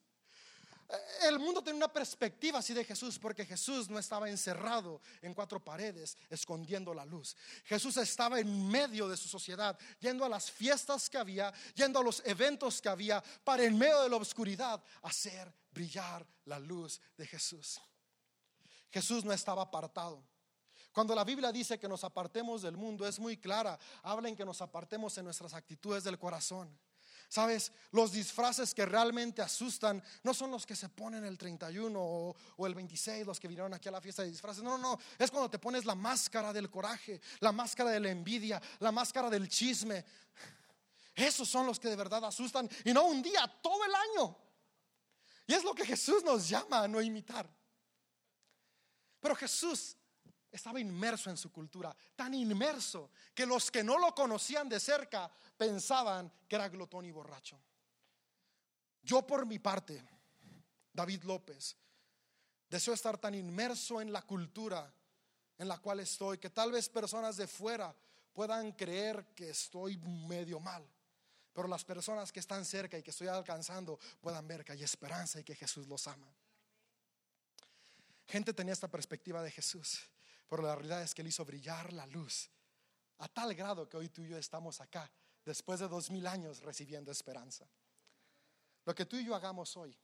Eh, 0.89 1.27
el 1.27 1.39
mundo 1.39 1.63
tiene 1.63 1.77
una 1.77 1.91
perspectiva 1.91 2.59
así 2.59 2.73
de 2.73 2.83
Jesús 2.83 3.17
porque 3.17 3.45
Jesús 3.45 3.89
no 3.89 3.97
estaba 3.99 4.29
encerrado 4.29 5.01
en 5.21 5.33
cuatro 5.33 5.63
paredes 5.63 6.17
escondiendo 6.29 6.93
la 6.93 7.05
luz. 7.05 7.35
Jesús 7.65 7.97
estaba 7.97 8.39
en 8.39 8.67
medio 8.67 9.07
de 9.07 9.17
su 9.17 9.27
sociedad, 9.27 9.77
yendo 9.99 10.25
a 10.25 10.29
las 10.29 10.51
fiestas 10.51 11.09
que 11.09 11.17
había, 11.17 11.53
yendo 11.75 11.99
a 11.99 12.03
los 12.03 12.21
eventos 12.25 12.81
que 12.81 12.89
había, 12.89 13.23
para 13.43 13.63
en 13.63 13.77
medio 13.77 14.01
de 14.03 14.09
la 14.09 14.17
oscuridad 14.17 14.83
hacer 15.01 15.53
brillar 15.71 16.25
la 16.45 16.59
luz 16.59 17.01
de 17.17 17.25
Jesús. 17.25 17.79
Jesús 18.93 19.25
no 19.25 19.33
estaba 19.33 19.63
apartado. 19.63 20.23
Cuando 20.91 21.15
la 21.15 21.23
Biblia 21.23 21.51
dice 21.51 21.79
que 21.79 21.89
nos 21.89 22.03
apartemos 22.03 22.61
del 22.61 22.77
mundo, 22.77 23.07
es 23.07 23.19
muy 23.19 23.37
clara. 23.37 23.79
Habla 24.03 24.29
en 24.29 24.35
que 24.35 24.45
nos 24.45 24.61
apartemos 24.61 25.17
en 25.17 25.25
nuestras 25.25 25.55
actitudes 25.55 26.03
del 26.03 26.19
corazón. 26.19 26.69
Sabes, 27.27 27.71
los 27.89 28.11
disfraces 28.11 28.75
que 28.75 28.85
realmente 28.85 29.41
asustan 29.41 30.03
no 30.21 30.35
son 30.35 30.51
los 30.51 30.67
que 30.67 30.75
se 30.75 30.89
ponen 30.89 31.25
el 31.25 31.35
31 31.35 31.99
o, 31.99 32.35
o, 32.57 32.67
el 32.67 32.75
26, 32.75 33.25
los 33.25 33.39
que 33.39 33.47
vinieron 33.47 33.73
aquí 33.73 33.89
a 33.89 33.91
la 33.91 34.01
fiesta 34.01 34.21
de 34.21 34.29
disfraces. 34.29 34.63
No, 34.63 34.77
no, 34.77 34.99
es 35.17 35.31
cuando 35.31 35.49
te 35.49 35.57
pones 35.57 35.85
la 35.85 35.95
máscara 35.95 36.53
del 36.53 36.69
coraje, 36.69 37.19
la 37.39 37.51
máscara 37.51 37.89
de 37.89 37.99
la 37.99 38.11
envidia, 38.11 38.61
la 38.77 38.91
máscara 38.91 39.31
del 39.31 39.49
chisme. 39.49 40.05
Esos 41.15 41.49
son 41.49 41.65
los 41.65 41.79
que 41.79 41.89
de 41.89 41.95
verdad 41.95 42.23
asustan 42.25 42.69
y 42.85 42.93
no 42.93 43.05
un 43.05 43.23
día, 43.23 43.51
todo 43.63 43.83
el 43.83 43.95
año. 43.95 44.37
Y 45.47 45.53
es 45.55 45.63
lo 45.63 45.73
que 45.73 45.87
Jesús 45.87 46.23
nos 46.23 46.47
llama 46.47 46.83
a 46.83 46.87
no 46.87 47.01
imitar. 47.01 47.49
Pero 49.23 49.35
Jesús 49.37 49.95
estaba 50.51 50.81
inmerso 50.81 51.29
en 51.29 51.37
su 51.37 51.49
cultura, 51.49 51.95
tan 52.13 52.33
inmerso 52.33 53.09
que 53.33 53.45
los 53.45 53.71
que 53.71 53.81
no 53.81 53.97
lo 53.97 54.13
conocían 54.13 54.67
de 54.67 54.81
cerca 54.81 55.31
pensaban 55.55 56.29
que 56.45 56.57
era 56.57 56.67
glotón 56.67 57.05
y 57.05 57.11
borracho. 57.11 57.57
Yo 59.01 59.25
por 59.25 59.45
mi 59.45 59.59
parte, 59.59 60.03
David 60.91 61.23
López, 61.23 61.77
deseo 62.69 62.93
estar 62.93 63.17
tan 63.17 63.33
inmerso 63.33 64.01
en 64.01 64.11
la 64.11 64.23
cultura 64.23 64.93
en 65.57 65.69
la 65.69 65.77
cual 65.77 66.01
estoy 66.01 66.37
que 66.37 66.49
tal 66.49 66.73
vez 66.73 66.89
personas 66.89 67.37
de 67.37 67.47
fuera 67.47 67.95
puedan 68.33 68.73
creer 68.73 69.27
que 69.33 69.51
estoy 69.51 69.95
medio 70.27 70.59
mal. 70.59 70.85
Pero 71.53 71.69
las 71.69 71.85
personas 71.85 72.29
que 72.33 72.41
están 72.41 72.65
cerca 72.65 72.97
y 72.97 73.03
que 73.03 73.11
estoy 73.11 73.27
alcanzando 73.27 73.97
puedan 74.19 74.45
ver 74.45 74.65
que 74.65 74.73
hay 74.73 74.83
esperanza 74.83 75.39
y 75.39 75.45
que 75.45 75.55
Jesús 75.55 75.87
los 75.87 76.07
ama. 76.07 76.27
Gente 78.27 78.53
tenía 78.53 78.73
esta 78.73 78.89
perspectiva 78.89 79.41
de 79.41 79.51
Jesús, 79.51 80.09
pero 80.47 80.63
la 80.63 80.75
realidad 80.75 81.01
es 81.01 81.13
que 81.13 81.21
Él 81.21 81.27
hizo 81.27 81.45
brillar 81.45 81.93
la 81.93 82.05
luz 82.07 82.49
a 83.19 83.27
tal 83.27 83.53
grado 83.55 83.87
que 83.87 83.97
hoy 83.97 84.09
tú 84.09 84.21
y 84.21 84.29
yo 84.29 84.37
estamos 84.37 84.81
acá, 84.81 85.09
después 85.45 85.79
de 85.79 85.87
dos 85.87 86.09
mil 86.09 86.27
años 86.27 86.61
recibiendo 86.61 87.11
esperanza. 87.11 87.69
Lo 88.85 88.93
que 88.93 89.05
tú 89.05 89.15
y 89.15 89.25
yo 89.25 89.35
hagamos 89.35 89.77
hoy 89.77 89.97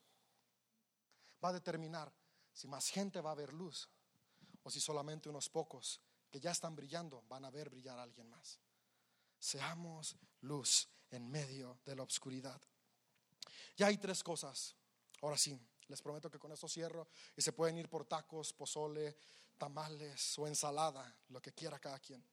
va 1.43 1.49
a 1.49 1.53
determinar 1.53 2.13
si 2.53 2.67
más 2.67 2.89
gente 2.89 3.21
va 3.21 3.31
a 3.31 3.35
ver 3.35 3.53
luz 3.53 3.89
o 4.63 4.71
si 4.71 4.79
solamente 4.79 5.29
unos 5.29 5.49
pocos 5.49 6.01
que 6.29 6.39
ya 6.39 6.51
están 6.51 6.75
brillando 6.75 7.23
van 7.27 7.45
a 7.45 7.49
ver 7.49 7.69
brillar 7.69 7.99
a 7.99 8.03
alguien 8.03 8.29
más. 8.29 8.59
Seamos 9.37 10.15
luz 10.41 10.87
en 11.09 11.29
medio 11.29 11.79
de 11.85 11.95
la 11.95 12.03
oscuridad. 12.03 12.61
Ya 13.75 13.87
hay 13.87 13.97
tres 13.97 14.23
cosas. 14.23 14.75
Ahora 15.21 15.37
sí, 15.37 15.59
les 15.89 16.01
prometo 16.01 16.29
que 16.29 16.39
con 16.39 16.51
esto 16.51 16.67
cierro 16.67 17.07
y 17.35 17.41
se 17.41 17.51
pueden 17.51 17.77
ir 17.77 17.89
por 17.89 18.05
tacos, 18.05 18.53
pozole, 18.53 19.17
tamales 19.57 20.37
o 20.37 20.47
ensalada, 20.47 21.13
lo 21.29 21.41
que 21.41 21.51
quiera 21.51 21.79
cada 21.79 21.99
quien. 21.99 22.23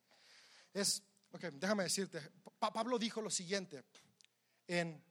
Es, 0.73 1.03
ok, 1.33 1.45
déjame 1.53 1.85
decirte, 1.85 2.21
Pablo 2.59 2.99
dijo 2.99 3.21
lo 3.21 3.31
siguiente 3.31 3.85
en 4.69 5.03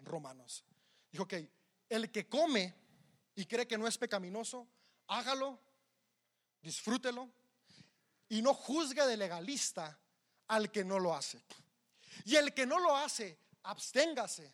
Romanos. 0.00 0.64
Dijo 1.10 1.26
que 1.26 1.50
el 1.88 2.10
que 2.10 2.28
come 2.28 2.74
y 3.36 3.46
cree 3.46 3.66
que 3.66 3.78
no 3.78 3.86
es 3.86 3.96
pecaminoso, 3.96 4.66
hágalo, 5.06 5.58
disfrútelo 6.60 7.30
y 8.28 8.42
no 8.42 8.54
juzgue 8.54 9.06
de 9.06 9.16
legalista 9.16 9.98
al 10.48 10.70
que 10.72 10.84
no 10.84 10.98
lo 10.98 11.14
hace. 11.14 11.42
Y 12.24 12.34
el 12.34 12.52
que 12.52 12.66
no 12.66 12.80
lo 12.80 12.96
hace, 12.96 13.38
absténgase, 13.62 14.52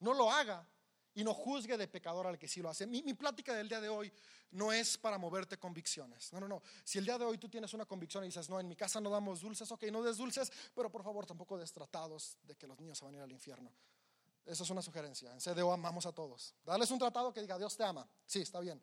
no 0.00 0.12
lo 0.12 0.30
haga 0.30 0.66
y 1.18 1.24
no 1.24 1.34
juzgue 1.34 1.76
de 1.76 1.88
pecador 1.88 2.28
al 2.28 2.38
que 2.38 2.46
sí 2.46 2.62
lo 2.62 2.70
hace. 2.70 2.86
Mi, 2.86 3.02
plática 3.14 3.52
del 3.52 3.68
día 3.68 3.80
de 3.80 3.88
hoy 3.88 4.12
no 4.52 4.72
es 4.72 4.96
para 4.96 5.18
moverte 5.18 5.58
convicciones. 5.58 6.32
No, 6.32 6.38
no, 6.38 6.46
no. 6.46 6.62
Si 6.84 6.96
el 6.98 7.04
día 7.04 7.18
de 7.18 7.24
hoy 7.24 7.38
tú 7.38 7.48
tienes 7.48 7.74
una 7.74 7.84
convicción 7.86 8.22
y 8.22 8.28
dices, 8.28 8.48
no, 8.48 8.60
en 8.60 8.68
mi 8.68 8.76
casa 8.76 9.00
no 9.00 9.10
damos 9.10 9.40
dulces, 9.40 9.68
ok, 9.72 9.82
no 9.90 10.00
des 10.00 10.16
dulces, 10.16 10.52
pero 10.76 10.92
por 10.92 11.02
favor 11.02 11.26
tampoco 11.26 11.58
des 11.58 11.72
tratados 11.72 12.38
de 12.44 12.54
que 12.54 12.68
los 12.68 12.78
niños 12.78 12.96
se 12.98 13.04
van 13.04 13.14
a 13.14 13.16
ir 13.16 13.22
al 13.24 13.32
infierno. 13.32 13.72
Eso 14.46 14.62
es 14.62 14.70
una 14.70 14.80
sugerencia. 14.80 15.32
En 15.32 15.40
CDO 15.40 15.72
amamos 15.72 16.06
a 16.06 16.12
todos. 16.12 16.54
Darles 16.64 16.88
un 16.92 17.00
tratado 17.00 17.32
que 17.32 17.40
diga, 17.40 17.58
Dios 17.58 17.76
te 17.76 17.82
ama. 17.82 18.08
Sí, 18.24 18.42
está 18.42 18.60
bien. 18.60 18.80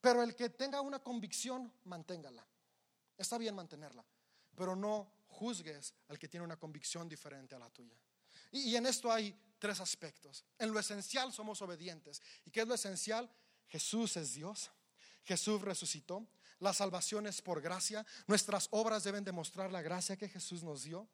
Pero 0.00 0.22
el 0.22 0.34
que 0.34 0.48
tenga 0.48 0.80
una 0.80 1.00
convicción, 1.00 1.70
manténgala. 1.84 2.46
Está 3.18 3.36
bien 3.36 3.54
mantenerla, 3.54 4.02
pero 4.56 4.74
no 4.74 5.12
juzgues 5.28 5.92
al 6.08 6.18
que 6.18 6.28
tiene 6.28 6.46
una 6.46 6.56
convicción 6.56 7.06
diferente 7.10 7.54
a 7.54 7.58
la 7.58 7.68
tuya. 7.68 8.00
Y, 8.50 8.74
en 8.76 8.86
esto 8.86 9.12
hay 9.12 9.38
tres 9.58 9.80
aspectos. 9.80 10.44
En 10.58 10.72
lo 10.72 10.80
esencial 10.80 11.32
somos 11.32 11.62
obedientes. 11.62 12.20
¿Y 12.44 12.50
qué 12.50 12.62
es 12.62 12.68
lo 12.68 12.74
esencial? 12.74 13.30
Jesús 13.68 14.16
es 14.16 14.34
Dios. 14.34 14.70
Jesús 15.24 15.60
resucitó. 15.60 16.26
La 16.58 16.74
salvación 16.74 17.26
es 17.26 17.40
por 17.40 17.60
gracia. 17.60 18.04
Nuestras 18.26 18.68
obras 18.70 19.04
deben 19.04 19.24
demostrar 19.24 19.70
la 19.72 19.82
gracia 19.82 20.16
que 20.16 20.28
Jesús 20.28 20.62
nos 20.62 20.82
dio. 20.82 21.08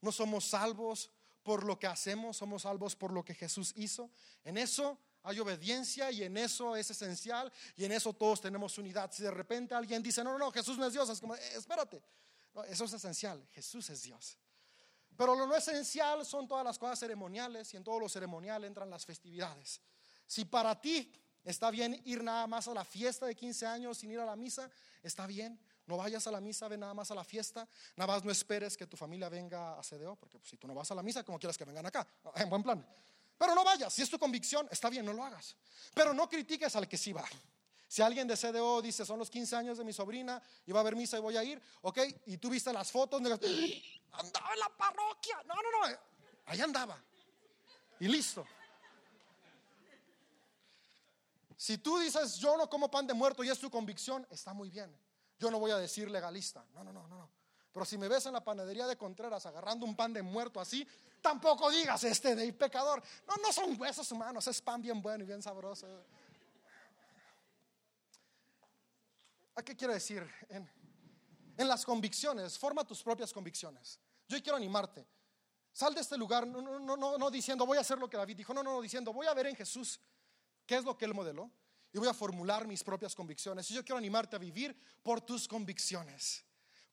No 0.00 0.12
somos 0.12 0.44
salvos 0.44 1.10
por 1.42 1.64
lo 1.64 1.78
que 1.78 1.86
hacemos, 1.86 2.36
somos 2.36 2.62
salvos 2.62 2.96
por 2.96 3.12
lo 3.12 3.24
que 3.24 3.34
Jesús 3.34 3.72
hizo. 3.76 4.10
En 4.44 4.58
eso 4.58 4.98
hay 5.22 5.40
obediencia 5.40 6.10
y 6.10 6.22
en 6.22 6.36
eso 6.36 6.76
es 6.76 6.90
esencial 6.90 7.52
y 7.76 7.84
en 7.84 7.92
eso 7.92 8.12
todos 8.12 8.40
tenemos 8.40 8.78
unidad. 8.78 9.10
Si 9.12 9.22
de 9.22 9.30
repente 9.30 9.74
alguien 9.74 10.02
dice, 10.02 10.22
no, 10.22 10.32
no, 10.32 10.38
no, 10.38 10.52
Jesús 10.52 10.78
no 10.78 10.86
es 10.86 10.92
Dios, 10.92 11.08
es 11.08 11.20
como, 11.20 11.34
eh, 11.34 11.40
espérate, 11.56 12.02
eso 12.68 12.84
es 12.84 12.92
esencial, 12.92 13.44
Jesús 13.52 13.90
es 13.90 14.02
Dios. 14.02 14.38
Pero 15.16 15.34
lo 15.34 15.46
no 15.46 15.56
esencial 15.56 16.24
son 16.24 16.46
todas 16.46 16.64
las 16.64 16.78
cosas 16.78 16.98
ceremoniales 16.98 17.72
y 17.72 17.76
en 17.76 17.84
todo 17.84 18.00
lo 18.00 18.08
ceremonial 18.08 18.64
entran 18.64 18.90
las 18.90 19.06
festividades. 19.06 19.80
Si 20.26 20.44
para 20.44 20.80
ti 20.80 21.12
está 21.44 21.70
bien 21.70 22.00
ir 22.04 22.22
nada 22.22 22.46
más 22.46 22.68
a 22.68 22.74
la 22.74 22.84
fiesta 22.84 23.26
de 23.26 23.34
15 23.34 23.66
años 23.66 23.98
sin 23.98 24.10
ir 24.10 24.20
a 24.20 24.26
la 24.26 24.36
misa, 24.36 24.70
está 25.02 25.26
bien. 25.26 25.58
No 25.86 25.96
vayas 25.96 26.26
a 26.26 26.32
la 26.32 26.40
misa, 26.40 26.66
ve 26.66 26.76
nada 26.76 26.92
más 26.94 27.10
a 27.10 27.14
la 27.14 27.24
fiesta. 27.24 27.66
Nada 27.94 28.12
más 28.12 28.24
no 28.24 28.30
esperes 28.30 28.76
que 28.76 28.86
tu 28.86 28.96
familia 28.96 29.28
venga 29.28 29.78
a 29.78 29.82
CDO, 29.82 30.16
porque 30.16 30.38
pues, 30.38 30.50
si 30.50 30.56
tú 30.56 30.66
no 30.66 30.74
vas 30.74 30.90
a 30.90 30.94
la 30.94 31.02
misa, 31.02 31.22
como 31.22 31.38
quieras 31.38 31.56
que 31.56 31.64
vengan 31.64 31.86
acá? 31.86 32.06
En 32.34 32.50
buen 32.50 32.62
plan. 32.62 32.84
Pero 33.38 33.54
no 33.54 33.64
vayas, 33.64 33.92
si 33.92 34.02
es 34.02 34.10
tu 34.10 34.18
convicción, 34.18 34.66
está 34.70 34.90
bien, 34.90 35.04
no 35.04 35.12
lo 35.12 35.24
hagas. 35.24 35.56
Pero 35.94 36.12
no 36.12 36.28
critiques 36.28 36.74
al 36.74 36.88
que 36.88 36.96
sí 36.96 37.12
va. 37.12 37.24
Si 37.88 38.02
alguien 38.02 38.26
de 38.26 38.36
CDO 38.36 38.82
dice, 38.82 39.04
son 39.06 39.18
los 39.18 39.30
15 39.30 39.56
años 39.56 39.78
de 39.78 39.84
mi 39.84 39.92
sobrina 39.92 40.42
y 40.66 40.72
va 40.72 40.80
a 40.80 40.82
haber 40.82 40.96
misa 40.96 41.18
y 41.18 41.20
voy 41.20 41.36
a 41.36 41.44
ir, 41.44 41.62
ok, 41.82 41.98
y 42.26 42.38
tú 42.38 42.50
viste 42.50 42.72
las 42.72 42.90
fotos, 42.90 43.20
andaba 43.20 44.52
en 44.52 44.58
la 44.58 44.68
parroquia. 44.76 45.42
No, 45.46 45.54
no, 45.54 45.70
no, 45.70 45.96
ahí 46.46 46.60
andaba. 46.60 47.00
Y 48.00 48.08
listo. 48.08 48.44
Si 51.56 51.78
tú 51.78 51.98
dices, 51.98 52.36
yo 52.36 52.56
no 52.56 52.68
como 52.68 52.90
pan 52.90 53.06
de 53.06 53.14
muerto 53.14 53.42
y 53.42 53.48
es 53.48 53.58
tu 53.58 53.70
convicción, 53.70 54.26
está 54.30 54.52
muy 54.52 54.68
bien. 54.68 54.94
Yo 55.38 55.50
no 55.50 55.58
voy 55.58 55.70
a 55.70 55.76
decir 55.76 56.10
legalista. 56.10 56.64
No, 56.74 56.84
no, 56.84 56.92
no, 56.92 57.06
no. 57.08 57.30
Pero 57.72 57.84
si 57.84 57.98
me 57.98 58.08
ves 58.08 58.26
en 58.26 58.32
la 58.32 58.42
panadería 58.42 58.86
de 58.86 58.96
Contreras 58.96 59.44
agarrando 59.46 59.84
un 59.84 59.94
pan 59.94 60.12
de 60.12 60.22
muerto 60.22 60.60
así, 60.60 60.86
tampoco 61.20 61.70
digas 61.70 62.04
este 62.04 62.34
de 62.34 62.50
pecador. 62.52 63.02
No, 63.26 63.34
no 63.42 63.52
son 63.52 63.78
huesos 63.78 64.10
humanos, 64.12 64.46
es 64.46 64.60
pan 64.62 64.80
bien 64.80 65.00
bueno 65.00 65.24
y 65.24 65.26
bien 65.26 65.42
sabroso. 65.42 65.86
¿A 69.56 69.62
qué 69.62 69.74
quiero 69.74 69.92
decir? 69.92 70.28
En, 70.48 70.70
en 71.56 71.68
las 71.68 71.84
convicciones, 71.84 72.58
forma 72.58 72.86
tus 72.86 73.02
propias 73.02 73.32
convicciones. 73.32 73.98
Yo 74.28 74.40
quiero 74.42 74.56
animarte. 74.56 75.06
Sal 75.72 75.94
de 75.94 76.00
este 76.00 76.16
lugar 76.16 76.46
no, 76.46 76.62
no, 76.62 76.96
no, 76.96 77.18
no 77.18 77.30
diciendo 77.30 77.66
voy 77.66 77.78
a 77.78 77.80
hacer 77.80 77.98
lo 77.98 78.08
que 78.08 78.16
David 78.16 78.36
dijo, 78.36 78.54
no, 78.54 78.62
no, 78.62 78.72
no, 78.72 78.80
diciendo 78.80 79.12
voy 79.12 79.26
a 79.26 79.34
ver 79.34 79.46
en 79.46 79.56
Jesús 79.56 80.00
qué 80.64 80.76
es 80.76 80.84
lo 80.84 80.96
que 80.96 81.04
él 81.04 81.12
modeló 81.12 81.50
y 81.92 81.98
voy 81.98 82.08
a 82.08 82.14
formular 82.14 82.66
mis 82.66 82.82
propias 82.82 83.14
convicciones. 83.14 83.70
Y 83.70 83.74
yo 83.74 83.84
quiero 83.84 83.98
animarte 83.98 84.36
a 84.36 84.38
vivir 84.38 84.78
por 85.02 85.20
tus 85.20 85.46
convicciones 85.48 86.44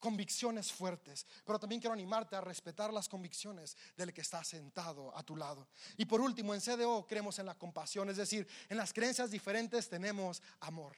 convicciones 0.04 0.70
fuertes, 0.70 1.26
pero 1.46 1.58
también 1.58 1.80
quiero 1.80 1.94
animarte 1.94 2.36
a 2.36 2.42
respetar 2.42 2.92
las 2.92 3.08
convicciones 3.08 3.74
del 3.96 4.12
que 4.12 4.20
está 4.20 4.44
sentado 4.44 5.16
a 5.16 5.22
tu 5.22 5.34
lado. 5.34 5.66
Y 5.96 6.04
por 6.04 6.20
último, 6.20 6.54
en 6.54 6.60
CDO 6.60 7.06
creemos 7.06 7.38
en 7.38 7.46
la 7.46 7.54
compasión, 7.54 8.10
es 8.10 8.18
decir, 8.18 8.46
en 8.68 8.76
las 8.76 8.92
creencias 8.92 9.30
diferentes 9.30 9.88
tenemos 9.88 10.42
amor. 10.60 10.94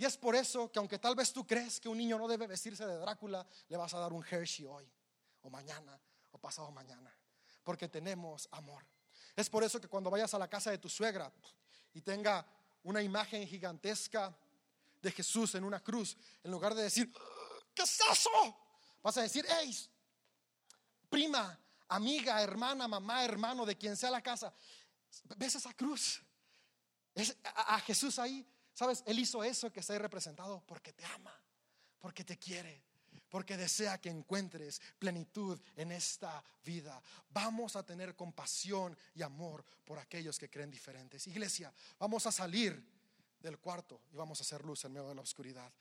Y 0.00 0.06
es 0.06 0.16
por 0.16 0.34
eso 0.34 0.72
que 0.72 0.78
aunque 0.78 0.98
tal 0.98 1.14
vez 1.14 1.30
tú 1.30 1.46
crees 1.46 1.78
que 1.78 1.86
un 1.86 1.98
niño 1.98 2.18
no 2.18 2.26
debe 2.26 2.46
vestirse 2.46 2.86
de 2.86 2.96
Drácula, 2.96 3.46
le 3.68 3.76
vas 3.76 3.92
a 3.92 3.98
dar 3.98 4.14
un 4.14 4.24
Hershey 4.24 4.64
hoy, 4.64 4.90
o 5.42 5.50
mañana, 5.50 6.00
o 6.30 6.38
pasado 6.38 6.70
mañana, 6.70 7.14
porque 7.62 7.86
tenemos 7.86 8.48
amor. 8.52 8.82
Es 9.36 9.50
por 9.50 9.62
eso 9.62 9.78
que 9.78 9.88
cuando 9.88 10.08
vayas 10.08 10.32
a 10.32 10.38
la 10.38 10.48
casa 10.48 10.70
de 10.70 10.78
tu 10.78 10.88
suegra 10.88 11.30
y 11.92 12.00
tenga 12.00 12.46
una 12.84 13.02
imagen 13.02 13.46
gigantesca 13.46 14.34
de 15.02 15.12
Jesús 15.12 15.54
en 15.56 15.64
una 15.64 15.80
cruz, 15.80 16.16
en 16.42 16.50
lugar 16.50 16.74
de 16.74 16.84
decir, 16.84 17.12
¿Qué 17.74 17.82
es 17.82 18.00
eso? 18.10 18.30
Vas 19.02 19.18
a 19.18 19.20
decir, 19.20 19.44
hey, 19.46 19.76
prima, 21.10 21.60
amiga, 21.88 22.40
hermana, 22.40 22.88
mamá, 22.88 23.22
hermano, 23.22 23.66
de 23.66 23.76
quien 23.76 23.98
sea 23.98 24.10
la 24.10 24.22
casa, 24.22 24.50
¿ves 25.36 25.56
esa 25.56 25.74
cruz? 25.74 26.22
Es, 27.14 27.36
a, 27.44 27.74
a 27.74 27.80
Jesús 27.80 28.18
ahí, 28.18 28.46
¿sabes? 28.80 29.02
Él 29.04 29.18
hizo 29.18 29.44
eso 29.44 29.70
que 29.70 29.80
está 29.80 29.92
ahí 29.92 29.98
representado 29.98 30.62
porque 30.66 30.94
te 30.94 31.04
ama, 31.04 31.38
porque 32.00 32.24
te 32.24 32.38
quiere 32.38 32.82
porque 33.28 33.56
desea 33.56 34.00
que 34.00 34.08
encuentres 34.08 34.80
plenitud 34.98 35.60
en 35.76 35.92
esta 35.92 36.42
vida. 36.64 37.00
Vamos 37.30 37.76
a 37.76 37.84
tener 37.84 38.16
compasión 38.16 38.96
y 39.14 39.22
amor 39.22 39.64
por 39.84 40.00
aquellos 40.00 40.36
que 40.36 40.50
creen 40.50 40.70
diferentes. 40.70 41.28
Iglesia, 41.28 41.72
vamos 41.98 42.26
a 42.26 42.32
salir 42.32 42.82
del 43.38 43.58
cuarto 43.58 44.00
y 44.12 44.16
vamos 44.16 44.40
a 44.40 44.42
hacer 44.42 44.64
luz 44.64 44.84
en 44.84 44.94
medio 44.94 45.08
de 45.08 45.14
la 45.14 45.22
oscuridad. 45.22 45.72